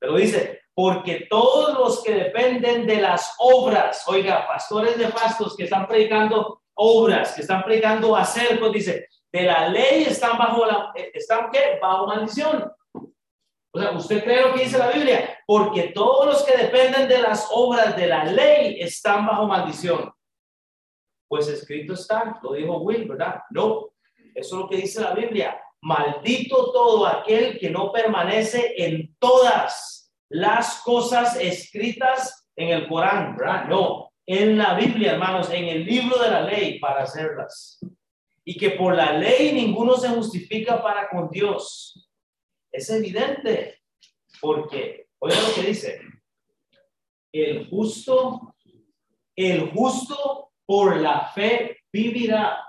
Pero 0.00 0.16
dice, 0.16 0.62
porque 0.74 1.26
todos 1.28 1.74
los 1.74 2.02
que 2.02 2.14
dependen 2.14 2.86
de 2.86 3.02
las 3.02 3.34
obras, 3.38 4.02
oiga, 4.08 4.46
pastores 4.46 4.96
de 4.96 5.08
pastos 5.08 5.54
que 5.56 5.64
están 5.64 5.86
predicando 5.86 6.62
obras, 6.74 7.34
que 7.34 7.42
están 7.42 7.62
predicando 7.62 8.16
acercos, 8.16 8.72
dice, 8.72 9.06
de 9.30 9.42
la 9.42 9.68
ley 9.68 10.04
están 10.04 10.38
bajo 10.38 10.64
la, 10.64 10.90
eh, 10.94 11.10
están 11.12 11.50
qué? 11.52 11.78
Bajo 11.80 12.06
maldición. 12.06 12.72
O 13.72 13.80
sea, 13.80 13.92
¿usted 13.92 14.24
cree 14.24 14.42
lo 14.42 14.54
que 14.54 14.64
dice 14.64 14.78
la 14.78 14.90
Biblia? 14.90 15.38
Porque 15.46 15.92
todos 15.94 16.26
los 16.26 16.42
que 16.42 16.56
dependen 16.56 17.08
de 17.08 17.18
las 17.18 17.48
obras 17.52 17.96
de 17.96 18.06
la 18.06 18.24
ley 18.24 18.80
están 18.80 19.26
bajo 19.26 19.46
maldición. 19.46 20.12
Pues 21.28 21.46
escrito 21.46 21.94
está, 21.94 22.40
lo 22.42 22.54
dijo 22.54 22.78
Will, 22.78 23.06
¿verdad? 23.06 23.42
No, 23.50 23.90
eso 24.34 24.56
es 24.56 24.62
lo 24.62 24.68
que 24.68 24.76
dice 24.76 25.00
la 25.00 25.14
Biblia. 25.14 25.60
Maldito 25.82 26.72
todo 26.72 27.06
aquel 27.06 27.58
que 27.58 27.70
no 27.70 27.92
permanece 27.92 28.74
en 28.76 29.14
todas 29.18 30.12
las 30.28 30.80
cosas 30.82 31.36
escritas 31.36 32.48
en 32.56 32.68
el 32.70 32.88
Corán, 32.88 33.36
¿verdad? 33.36 33.66
No, 33.66 34.12
en 34.26 34.58
la 34.58 34.74
Biblia, 34.74 35.12
hermanos, 35.12 35.48
en 35.50 35.66
el 35.66 35.84
libro 35.84 36.18
de 36.18 36.30
la 36.30 36.42
ley 36.42 36.80
para 36.80 37.04
hacerlas. 37.04 37.78
Y 38.44 38.58
que 38.58 38.70
por 38.70 38.96
la 38.96 39.12
ley 39.12 39.52
ninguno 39.52 39.96
se 39.96 40.08
justifica 40.08 40.82
para 40.82 41.08
con 41.08 41.30
Dios 41.30 42.09
es 42.72 42.90
evidente, 42.90 43.82
porque, 44.40 45.08
oiga 45.18 45.40
lo 45.40 45.54
que 45.54 45.62
dice, 45.68 46.00
el 47.32 47.68
justo, 47.68 48.54
el 49.36 49.70
justo 49.70 50.52
por 50.66 50.96
la 51.00 51.28
fe 51.32 51.78
vivirá, 51.92 52.64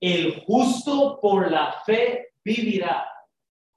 el 0.00 0.44
justo 0.44 1.18
por 1.20 1.50
la 1.50 1.82
fe 1.84 2.32
vivirá. 2.44 3.10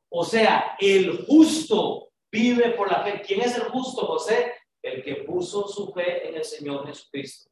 O 0.09 0.23
sea, 0.23 0.75
el 0.79 1.25
justo 1.25 2.09
vive 2.31 2.71
por 2.71 2.91
la 2.91 3.03
fe. 3.03 3.21
¿Quién 3.25 3.41
es 3.41 3.55
el 3.55 3.63
justo, 3.63 4.05
José? 4.05 4.53
El 4.81 5.03
que 5.03 5.15
puso 5.17 5.67
su 5.67 5.91
fe 5.91 6.27
en 6.29 6.35
el 6.35 6.43
Señor 6.43 6.85
Jesucristo. 6.87 7.49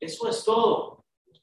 Eso 0.00 0.28
es 0.28 0.44
todo. 0.44 1.01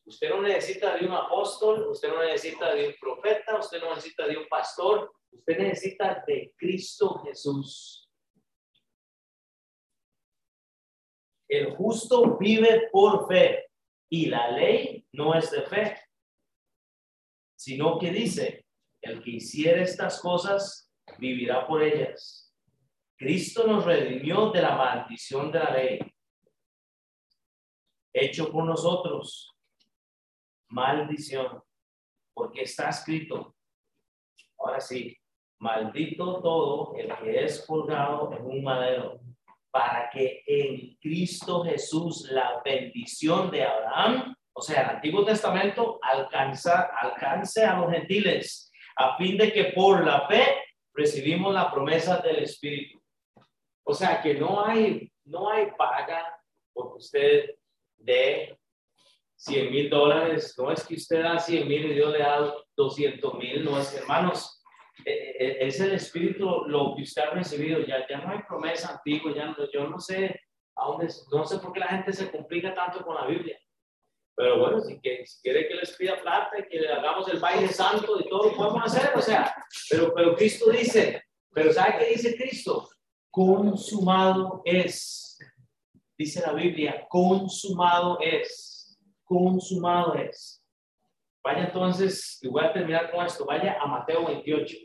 Usted 0.09 0.29
no 0.31 0.41
necesita 0.41 0.95
de 0.95 1.05
un 1.05 1.13
apóstol, 1.13 1.87
usted 1.87 2.09
no 2.09 2.23
necesita 2.23 2.73
de 2.73 2.87
un 2.87 2.95
profeta, 2.99 3.59
usted 3.59 3.79
no 3.79 3.93
necesita 3.93 4.27
de 4.27 4.37
un 4.37 4.47
pastor, 4.47 5.11
Usted 5.31 5.59
necesita 5.59 6.23
de 6.25 6.53
Cristo 6.57 7.21
Jesús. 7.23 8.09
el 11.47 11.75
justo 11.75 12.37
vive 12.37 12.89
por 12.91 13.27
fe 13.27 13.65
y 14.07 14.27
la 14.27 14.51
ley 14.51 15.03
no 15.13 15.33
es 15.33 15.49
de 15.49 15.63
fe, 15.63 15.99
sino 17.55 17.97
que 17.97 18.11
dice, 18.11 18.67
el 19.01 19.23
que 19.23 19.31
hiciera 19.31 19.81
estas 19.81 20.21
cosas 20.21 20.91
vivirá 21.17 21.65
por 21.65 21.81
ellas. 21.81 22.53
Cristo 23.17 23.65
nos 23.65 23.83
redimió 23.83 24.51
de 24.51 24.61
la 24.61 24.75
maldición 24.75 25.51
de 25.51 25.59
la 25.59 25.71
ley, 25.71 25.99
hecho 28.13 28.51
por 28.51 28.65
nosotros 28.65 29.49
maldición, 30.69 31.61
porque 32.33 32.61
está 32.61 32.89
escrito. 32.89 33.55
Ahora 34.57 34.79
sí, 34.79 35.15
maldito 35.59 36.41
todo 36.41 36.95
el 36.97 37.13
que 37.17 37.43
es 37.43 37.65
colgado 37.65 38.31
en 38.33 38.45
un 38.45 38.63
madero, 38.63 39.19
para 39.71 40.09
que 40.09 40.43
en 40.45 40.95
Cristo 40.95 41.63
Jesús 41.63 42.27
la 42.31 42.61
bendición 42.63 43.51
de 43.51 43.63
Abraham, 43.63 44.35
o 44.53 44.61
sea, 44.61 44.81
el 44.81 44.89
Antiguo 44.95 45.23
Testamento, 45.23 45.99
alcanza, 46.01 46.89
alcance 46.99 47.63
a 47.63 47.79
los 47.79 47.91
gentiles, 47.91 48.71
a 48.95 49.15
fin 49.17 49.37
de 49.37 49.53
que 49.53 49.65
por 49.65 50.05
la 50.05 50.27
fe 50.27 50.43
recibimos 50.93 51.53
la 51.53 51.71
promesa 51.71 52.17
del 52.17 52.43
Espíritu. 52.43 53.01
O 53.83 53.93
sea, 53.93 54.21
que 54.21 54.35
no 54.35 54.65
hay, 54.65 55.11
no 55.25 55.49
hay 55.49 55.71
paga 55.77 56.39
porque 56.73 56.97
usted 56.97 57.55
dé 57.97 58.58
100 59.39 59.71
mil 59.71 59.89
dólares, 59.89 60.53
no 60.57 60.69
es 60.69 60.85
que 60.85 60.95
usted 60.95 61.23
da 61.23 61.39
100 61.39 61.65
mil 61.65 61.85
y 61.85 61.93
Dios 61.93 62.11
le 62.11 62.19
da 62.19 62.53
200 62.75 63.33
mil, 63.35 63.63
no 63.63 63.79
es, 63.79 63.95
hermanos, 63.95 64.61
e, 65.05 65.11
e, 65.11 65.67
es 65.67 65.79
el 65.79 65.93
espíritu 65.93 66.65
lo 66.67 66.93
que 66.93 67.03
usted 67.03 67.21
ha 67.21 67.29
recibido, 67.29 67.79
ya, 67.79 68.05
ya 68.05 68.17
no 68.17 68.31
hay 68.31 68.39
promesa 68.43 68.95
antigua, 68.95 69.33
ya 69.33 69.45
no, 69.45 69.55
yo 69.71 69.87
no 69.87 69.97
sé 69.97 70.41
a 70.75 70.87
dónde, 70.87 71.07
no 71.31 71.45
sé 71.45 71.57
por 71.59 71.71
qué 71.71 71.79
la 71.79 71.87
gente 71.87 72.11
se 72.11 72.29
complica 72.29 72.75
tanto 72.75 73.01
con 73.01 73.15
la 73.15 73.27
Biblia. 73.27 73.57
Pero 74.35 74.59
bueno, 74.59 74.81
si, 74.81 74.99
que, 74.99 75.25
si 75.25 75.41
quiere 75.41 75.69
que 75.69 75.75
les 75.75 75.95
pida 75.95 76.21
plata, 76.21 76.57
que 76.69 76.79
le 76.79 76.91
hagamos 76.91 77.29
el 77.29 77.39
baile 77.39 77.69
santo 77.69 78.19
y 78.19 78.27
todo, 78.27 78.53
podemos 78.53 78.83
hacer, 78.83 79.11
o 79.15 79.21
sea, 79.21 79.55
pero, 79.89 80.13
pero 80.13 80.35
Cristo 80.35 80.69
dice, 80.69 81.23
pero 81.53 81.71
¿sabe 81.71 81.99
qué 81.99 82.05
dice 82.11 82.35
Cristo? 82.35 82.89
Consumado 83.31 84.61
es, 84.65 85.39
dice 86.17 86.41
la 86.41 86.51
Biblia, 86.51 87.05
consumado 87.07 88.19
es 88.19 88.78
consumado 89.29 90.15
es. 90.15 90.65
Vaya 91.43 91.65
entonces, 91.65 92.39
y 92.41 92.47
voy 92.47 92.65
a 92.65 92.73
terminar 92.73 93.11
con 93.11 93.25
esto, 93.25 93.45
vaya 93.45 93.77
a 93.79 93.85
Mateo 93.85 94.25
28. 94.25 94.77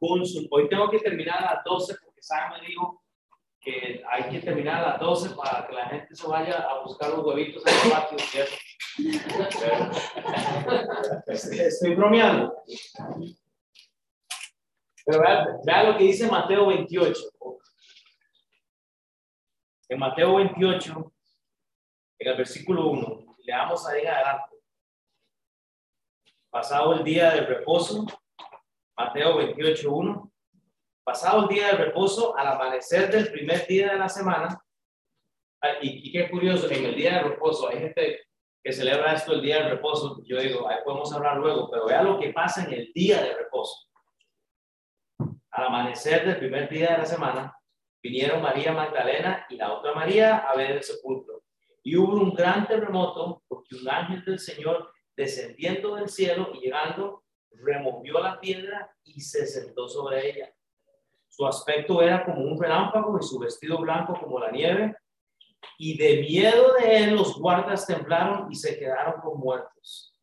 Hoy 0.00 0.68
tengo 0.68 0.90
que 0.90 0.98
terminar 0.98 1.44
a 1.44 1.54
las 1.54 1.64
12 1.64 1.94
porque 2.02 2.22
Sam 2.22 2.52
me 2.52 2.66
dijo 2.66 3.02
que 3.60 4.02
hay 4.10 4.30
que 4.30 4.40
terminar 4.40 4.82
a 4.82 4.88
las 4.90 5.00
12 5.00 5.34
para 5.34 5.66
que 5.66 5.74
la 5.74 5.86
gente 5.86 6.14
se 6.14 6.26
vaya 6.26 6.66
a 6.68 6.82
buscar 6.82 7.10
los 7.10 7.24
huevitos 7.24 7.62
en 7.66 7.74
el 7.74 7.90
patio. 7.90 8.18
Estoy 11.26 11.94
bromeando. 11.94 12.54
Pero 15.06 15.20
vea, 15.64 15.82
lo 15.84 15.98
que 15.98 16.04
dice 16.04 16.30
Mateo 16.30 16.66
28. 16.66 17.20
En 19.90 19.98
Mateo 19.98 20.36
28, 20.36 21.12
en 22.18 22.28
el 22.28 22.36
versículo 22.36 22.88
1, 22.88 23.23
Leamos 23.44 23.86
ahí 23.86 24.06
adelante. 24.06 24.56
Pasado 26.50 26.94
el 26.94 27.04
día 27.04 27.30
del 27.32 27.46
reposo, 27.46 28.06
Mateo 28.96 29.38
28.1. 29.38 30.30
Pasado 31.04 31.42
el 31.42 31.48
día 31.48 31.66
del 31.66 31.78
reposo, 31.78 32.34
al 32.38 32.46
amanecer 32.46 33.10
del 33.10 33.30
primer 33.30 33.66
día 33.66 33.92
de 33.92 33.98
la 33.98 34.08
semana, 34.08 34.58
ah, 35.60 35.72
y, 35.82 36.10
qué 36.10 36.30
curioso, 36.30 36.70
en 36.70 36.86
el 36.86 36.94
día 36.94 37.16
del 37.16 37.32
reposo 37.32 37.68
hay 37.68 37.80
gente 37.80 38.22
que 38.62 38.72
celebra 38.72 39.12
esto 39.12 39.34
el 39.34 39.42
día 39.42 39.56
del 39.56 39.72
reposo, 39.72 40.22
yo 40.24 40.40
digo, 40.40 40.66
ahí 40.66 40.78
podemos 40.82 41.12
hablar 41.12 41.36
luego, 41.36 41.70
pero 41.70 41.86
vea 41.86 42.02
lo 42.02 42.18
que 42.18 42.32
pasa 42.32 42.64
en 42.64 42.72
el 42.72 42.92
día 42.94 43.20
de 43.20 43.34
reposo. 43.34 43.90
Al 45.50 45.66
amanecer 45.66 46.24
del 46.24 46.38
primer 46.38 46.70
día 46.70 46.92
de 46.92 46.98
la 46.98 47.06
semana, 47.06 47.58
vinieron 48.02 48.40
María 48.40 48.72
Magdalena 48.72 49.46
y 49.50 49.56
la 49.56 49.70
otra 49.74 49.92
María 49.92 50.38
a 50.38 50.56
ver 50.56 50.70
el 50.70 50.82
sepulcro. 50.82 51.33
Y 51.84 51.96
hubo 51.96 52.14
un 52.14 52.34
gran 52.34 52.66
terremoto 52.66 53.42
porque 53.46 53.76
un 53.76 53.88
ángel 53.88 54.24
del 54.24 54.38
Señor 54.38 54.90
descendiendo 55.14 55.94
del 55.94 56.08
cielo 56.08 56.50
y 56.54 56.60
llegando, 56.60 57.22
removió 57.50 58.20
la 58.20 58.40
piedra 58.40 58.90
y 59.04 59.20
se 59.20 59.46
sentó 59.46 59.86
sobre 59.86 60.30
ella. 60.30 60.52
Su 61.28 61.46
aspecto 61.46 62.00
era 62.00 62.24
como 62.24 62.42
un 62.42 62.60
relámpago 62.60 63.18
y 63.20 63.22
su 63.22 63.38
vestido 63.38 63.78
blanco 63.78 64.18
como 64.18 64.40
la 64.40 64.50
nieve. 64.50 64.96
Y 65.78 65.98
de 65.98 66.22
miedo 66.22 66.72
de 66.74 67.04
él 67.04 67.16
los 67.16 67.38
guardas 67.38 67.86
temblaron 67.86 68.50
y 68.50 68.54
se 68.54 68.78
quedaron 68.78 69.20
como 69.20 69.36
muertos. 69.36 70.18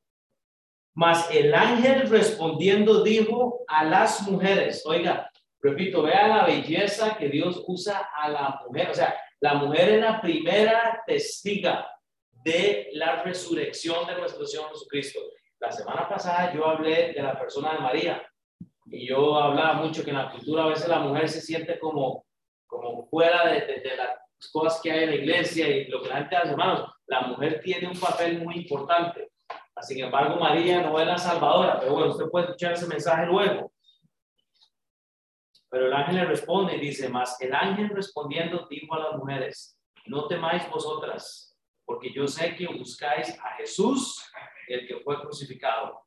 Mas 0.94 1.30
el 1.32 1.54
ángel 1.54 2.10
respondiendo 2.10 3.04
dijo 3.04 3.64
a 3.68 3.84
las 3.84 4.28
mujeres, 4.28 4.84
oiga, 4.86 5.32
repito, 5.62 6.02
vea 6.04 6.28
la 6.28 6.46
belleza 6.46 7.18
que 7.18 7.30
Dios 7.30 7.64
usa 7.68 8.10
a 8.14 8.30
la 8.30 8.62
mujer. 8.66 8.90
O 8.90 8.94
sea, 8.94 9.16
la 9.42 9.56
mujer 9.56 9.90
es 9.90 10.02
la 10.02 10.22
primera 10.22 11.04
testiga 11.06 11.92
de 12.44 12.90
la 12.94 13.24
resurrección 13.24 14.06
de 14.06 14.16
nuestro 14.16 14.46
Señor 14.46 14.70
Jesucristo. 14.70 15.20
La 15.60 15.72
semana 15.72 16.08
pasada 16.08 16.54
yo 16.54 16.66
hablé 16.66 17.14
de 17.14 17.22
la 17.22 17.38
persona 17.38 17.74
de 17.74 17.80
María 17.80 18.24
y 18.86 19.08
yo 19.08 19.36
hablaba 19.36 19.74
mucho 19.74 20.04
que 20.04 20.12
en 20.12 20.18
la 20.18 20.32
cultura 20.32 20.64
a 20.64 20.68
veces 20.68 20.88
la 20.88 21.00
mujer 21.00 21.28
se 21.28 21.42
siente 21.42 21.80
como, 21.80 22.26
como 22.68 23.08
fuera 23.08 23.52
de, 23.52 23.82
las 23.98 24.52
cosas 24.52 24.80
que 24.82 24.92
hay 24.92 25.04
en 25.04 25.10
la 25.10 25.16
iglesia 25.16 25.68
y 25.68 25.86
lo 25.86 26.04
que 26.04 26.10
la 26.10 26.18
gente 26.18 26.36
hace, 26.36 26.52
hermanos. 26.52 26.92
La 27.08 27.22
mujer 27.22 27.62
tiene 27.64 27.88
un 27.88 28.00
papel 28.00 28.44
muy 28.44 28.58
importante. 28.58 29.32
Sin 29.82 30.04
embargo, 30.04 30.40
María 30.40 30.82
no 30.82 31.00
es 31.00 31.08
la 31.08 31.18
salvadora, 31.18 31.80
pero 31.80 31.94
bueno, 31.94 32.12
usted 32.12 32.26
puede 32.30 32.46
escuchar 32.46 32.74
ese 32.74 32.86
mensaje 32.86 33.26
luego. 33.26 33.72
Pero 35.72 35.88
el 35.88 35.94
ángel 35.94 36.16
le 36.16 36.26
responde 36.26 36.76
y 36.76 36.82
dice, 36.82 37.08
más 37.08 37.40
el 37.40 37.56
ángel 37.56 37.90
respondiendo 37.90 38.68
dijo 38.70 38.94
a 38.94 39.00
las 39.00 39.16
mujeres, 39.16 39.80
no 40.06 40.28
temáis 40.28 40.70
vosotras, 40.70 41.58
porque 41.86 42.12
yo 42.12 42.28
sé 42.28 42.58
que 42.58 42.68
buscáis 42.68 43.30
a 43.40 43.56
Jesús, 43.56 44.22
el 44.68 44.86
que 44.86 45.00
fue 45.00 45.22
crucificado. 45.22 46.06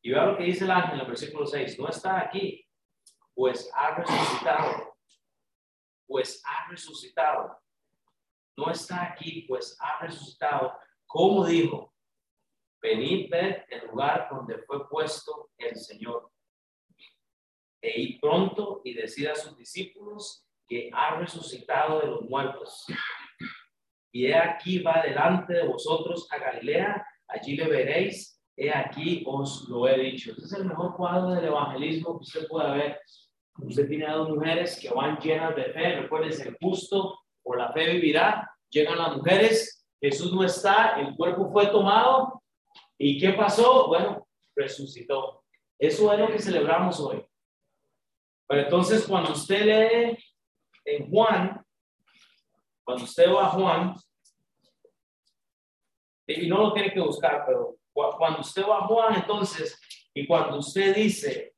Y 0.00 0.12
vea 0.12 0.26
lo 0.26 0.36
que 0.36 0.44
dice 0.44 0.64
el 0.64 0.70
ángel 0.70 0.94
en 0.94 1.00
el 1.00 1.06
versículo 1.06 1.46
6, 1.46 1.80
no 1.80 1.88
está 1.88 2.20
aquí, 2.20 2.64
pues 3.34 3.68
ha 3.74 3.96
resucitado, 3.96 4.96
pues 6.06 6.40
ha 6.46 6.70
resucitado. 6.70 7.58
No 8.56 8.70
está 8.70 9.02
aquí, 9.02 9.46
pues 9.48 9.76
ha 9.80 10.00
resucitado. 10.00 10.78
Como 11.06 11.44
dijo, 11.44 11.92
venid 12.80 13.28
ver 13.30 13.66
el 13.68 13.88
lugar 13.88 14.28
donde 14.30 14.58
fue 14.58 14.88
puesto 14.88 15.50
el 15.58 15.74
Señor 15.74 16.30
e 17.80 18.00
ir 18.00 18.20
pronto 18.20 18.82
y 18.84 18.94
decir 18.94 19.28
a 19.28 19.34
sus 19.34 19.56
discípulos 19.56 20.46
que 20.68 20.90
ha 20.92 21.16
resucitado 21.16 22.00
de 22.00 22.06
los 22.06 22.22
muertos. 22.22 22.86
Y 24.12 24.26
he 24.26 24.34
aquí 24.34 24.80
va 24.80 25.02
delante 25.02 25.54
de 25.54 25.66
vosotros 25.66 26.28
a 26.30 26.38
Galilea, 26.38 27.06
allí 27.28 27.56
le 27.56 27.68
veréis, 27.68 28.40
he 28.56 28.70
aquí 28.70 29.22
os 29.26 29.68
lo 29.68 29.88
he 29.88 29.98
dicho. 29.98 30.32
Este 30.32 30.44
es 30.44 30.52
el 30.52 30.66
mejor 30.66 30.96
cuadro 30.96 31.30
del 31.30 31.44
evangelismo 31.44 32.18
que 32.18 32.24
usted 32.24 32.48
pueda 32.48 32.72
ver. 32.74 33.00
Usted 33.58 33.88
tiene 33.88 34.06
a 34.06 34.14
dos 34.14 34.30
mujeres 34.30 34.78
que 34.80 34.90
van 34.90 35.18
llenas 35.18 35.54
de 35.54 35.64
fe, 35.64 36.00
recuerden, 36.00 36.32
el 36.46 36.56
justo 36.60 37.18
por 37.42 37.58
la 37.58 37.72
fe 37.72 37.92
vivirá. 37.94 38.50
Llegan 38.68 38.98
las 38.98 39.16
mujeres, 39.16 39.86
Jesús 40.00 40.32
no 40.32 40.44
está, 40.44 41.00
el 41.00 41.14
cuerpo 41.16 41.50
fue 41.50 41.66
tomado. 41.66 42.42
¿Y 42.98 43.18
qué 43.18 43.32
pasó? 43.32 43.88
Bueno, 43.88 44.26
resucitó. 44.54 45.42
Eso 45.78 46.12
es 46.12 46.18
lo 46.18 46.28
que 46.28 46.38
celebramos 46.38 47.00
hoy. 47.00 47.24
Pero 48.50 48.62
entonces 48.62 49.06
cuando 49.06 49.30
usted 49.30 49.64
lee 49.64 50.18
en 50.84 51.08
Juan, 51.08 51.64
cuando 52.82 53.04
usted 53.04 53.32
va 53.32 53.46
a 53.46 53.50
Juan, 53.50 53.94
y 56.26 56.48
no 56.48 56.58
lo 56.58 56.72
tiene 56.72 56.92
que 56.92 56.98
buscar, 56.98 57.44
pero 57.46 57.76
cuando 57.92 58.40
usted 58.40 58.64
va 58.68 58.78
a 58.78 58.86
Juan, 58.88 59.14
entonces, 59.14 59.80
y 60.12 60.26
cuando 60.26 60.58
usted 60.58 60.96
dice, 60.96 61.54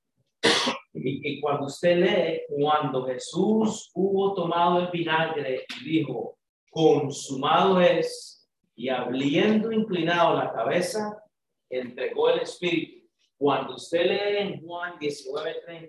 y, 0.93 1.41
cuando 1.41 1.65
usted 1.65 1.97
lee, 1.97 2.43
cuando 2.61 3.07
Jesús 3.07 3.91
hubo 3.95 4.35
tomado 4.35 4.81
el 4.81 4.89
vinagre 4.89 5.65
y 5.81 5.85
dijo, 5.85 6.37
consumado 6.71 7.81
es, 7.81 8.47
y 8.77 8.91
habiendo 8.91 9.73
inclinado 9.73 10.37
la 10.37 10.53
cabeza, 10.53 11.25
entregó 11.71 12.29
el 12.29 12.41
Espíritu. 12.41 13.09
Cuando 13.39 13.77
usted 13.77 14.05
lee 14.05 14.37
en 14.41 14.61
Juan 14.61 14.99
19:30, 14.99 15.89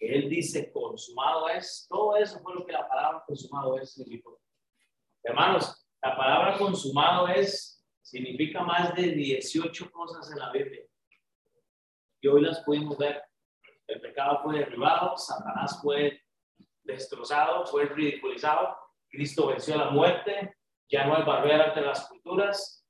él 0.00 0.30
dice 0.30 0.72
consumado 0.72 1.48
es, 1.50 1.86
todo 1.88 2.16
eso 2.16 2.40
fue 2.40 2.54
lo 2.54 2.64
que 2.64 2.72
la 2.72 2.88
palabra 2.88 3.22
consumado 3.26 3.78
es 3.78 3.92
significó. 3.92 4.40
Hermanos, 5.22 5.86
la 6.02 6.16
palabra 6.16 6.58
consumado 6.58 7.28
es, 7.28 7.86
significa 8.00 8.62
más 8.62 8.94
de 8.94 9.12
18 9.12 9.90
cosas 9.90 10.32
en 10.32 10.38
la 10.38 10.50
Biblia. 10.50 10.82
Y 12.22 12.28
hoy 12.28 12.40
las 12.40 12.60
pudimos 12.60 12.96
ver. 12.96 13.22
El 13.86 14.00
pecado 14.00 14.40
fue 14.42 14.58
derribado, 14.58 15.16
Satanás 15.18 15.78
fue 15.82 16.22
destrozado, 16.82 17.66
fue 17.66 17.84
ridiculizado. 17.84 18.76
Cristo 19.10 19.48
venció 19.48 19.76
la 19.76 19.90
muerte, 19.90 20.56
ya 20.88 21.06
no 21.06 21.16
hay 21.16 21.24
barrera 21.24 21.68
entre 21.68 21.84
las 21.84 22.08
culturas. 22.08 22.86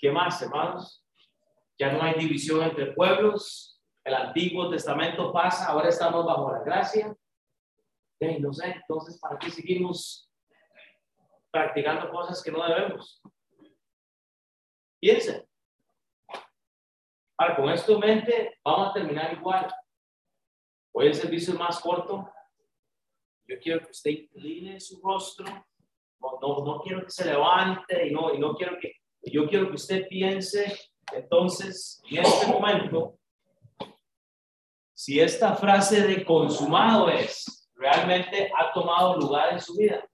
¿Qué 0.00 0.10
más, 0.10 0.42
hermanos? 0.42 1.04
Ya 1.78 1.92
no 1.92 2.02
hay 2.02 2.14
división 2.14 2.62
entre 2.62 2.92
pueblos. 2.92 3.77
El 4.08 4.14
Antiguo 4.14 4.70
Testamento 4.70 5.30
pasa, 5.30 5.66
ahora 5.66 5.90
estamos 5.90 6.24
bajo 6.24 6.50
la 6.50 6.60
gracia. 6.60 7.14
no 8.40 8.52
sé, 8.54 8.70
entonces, 8.70 9.20
¿para 9.20 9.38
qué 9.38 9.50
seguimos 9.50 10.32
practicando 11.50 12.08
cosas 12.10 12.42
que 12.42 12.50
no 12.50 12.66
debemos? 12.66 13.20
Piensen. 14.98 15.46
Ahora, 17.36 17.56
con 17.56 17.68
esto 17.68 17.92
en 17.92 18.00
mente, 18.00 18.58
vamos 18.64 18.88
a 18.88 18.92
terminar 18.94 19.34
igual. 19.34 19.70
Hoy 20.94 21.08
el 21.08 21.14
servicio 21.14 21.52
es 21.52 21.58
más 21.58 21.78
corto. 21.78 22.32
Yo 23.46 23.58
quiero 23.60 23.80
que 23.80 23.90
usted 23.90 24.10
incline 24.10 24.80
su 24.80 25.02
rostro. 25.02 25.44
No, 26.18 26.38
no, 26.40 26.64
no 26.64 26.80
quiero 26.80 27.02
que 27.02 27.10
se 27.10 27.26
levante 27.26 28.06
y 28.06 28.10
no, 28.10 28.32
y 28.32 28.38
no 28.38 28.54
quiero 28.54 28.78
que, 28.80 28.90
yo 29.20 29.46
quiero 29.46 29.68
que 29.68 29.74
usted 29.74 30.08
piense 30.08 30.74
entonces 31.12 32.02
en 32.10 32.22
este 32.22 32.46
momento 32.46 33.17
si 34.98 35.20
esta 35.20 35.54
frase 35.54 36.08
de 36.08 36.24
consumado 36.24 37.08
es 37.08 37.70
realmente 37.76 38.50
ha 38.52 38.72
tomado 38.72 39.16
lugar 39.16 39.52
en 39.52 39.60
su 39.60 39.76
vida. 39.76 40.04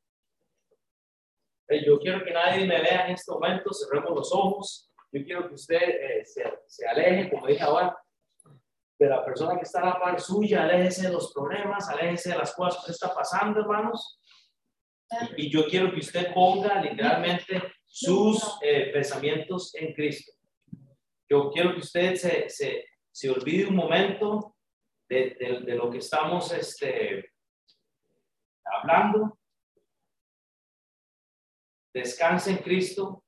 Yo 1.87 1.99
quiero 1.99 2.23
que 2.23 2.31
nadie 2.31 2.67
me 2.67 2.83
vea 2.83 3.07
en 3.07 3.15
este 3.15 3.33
momento, 3.33 3.73
cerremos 3.73 4.11
los 4.15 4.31
ojos. 4.31 4.93
Yo 5.11 5.25
quiero 5.25 5.49
que 5.49 5.55
usted 5.55 5.81
eh, 5.81 6.25
se, 6.27 6.43
se, 6.67 6.87
aleje, 6.87 7.31
como 7.31 7.47
dije 7.47 7.63
ahora, 7.63 7.97
de 8.99 9.09
la 9.09 9.25
persona 9.25 9.57
que 9.57 9.63
está 9.63 9.81
a 9.81 9.87
la 9.87 9.99
par 9.99 10.21
suya, 10.21 10.65
aléjese 10.65 11.07
de 11.07 11.15
los 11.15 11.33
problemas, 11.33 11.89
aléjese 11.89 12.33
de 12.33 12.39
las 12.39 12.55
cosas 12.55 12.85
que 12.85 12.93
está 12.93 13.15
pasando, 13.15 13.61
hermanos. 13.61 14.21
Y, 15.39 15.51
yo 15.51 15.65
quiero 15.67 15.95
que 15.95 16.01
usted 16.01 16.35
ponga 16.35 16.83
literalmente 16.83 17.73
sus 17.87 18.59
eh, 18.61 18.91
pensamientos 18.93 19.75
en 19.77 19.95
Cristo. 19.95 20.33
Yo 21.27 21.51
quiero 21.51 21.73
que 21.73 21.81
usted 21.81 22.17
se, 22.17 22.51
se, 22.51 22.85
se 23.11 23.31
olvide 23.31 23.67
un 23.67 23.77
momento 23.77 24.54
de, 25.09 25.37
de, 25.65 25.75
lo 25.75 25.91
que 25.91 25.99
estamos 25.99 26.53
este, 26.53 27.33
hablando. 28.65 29.39
Descanse 31.93 32.51
en 32.51 32.59
Cristo 32.59 33.24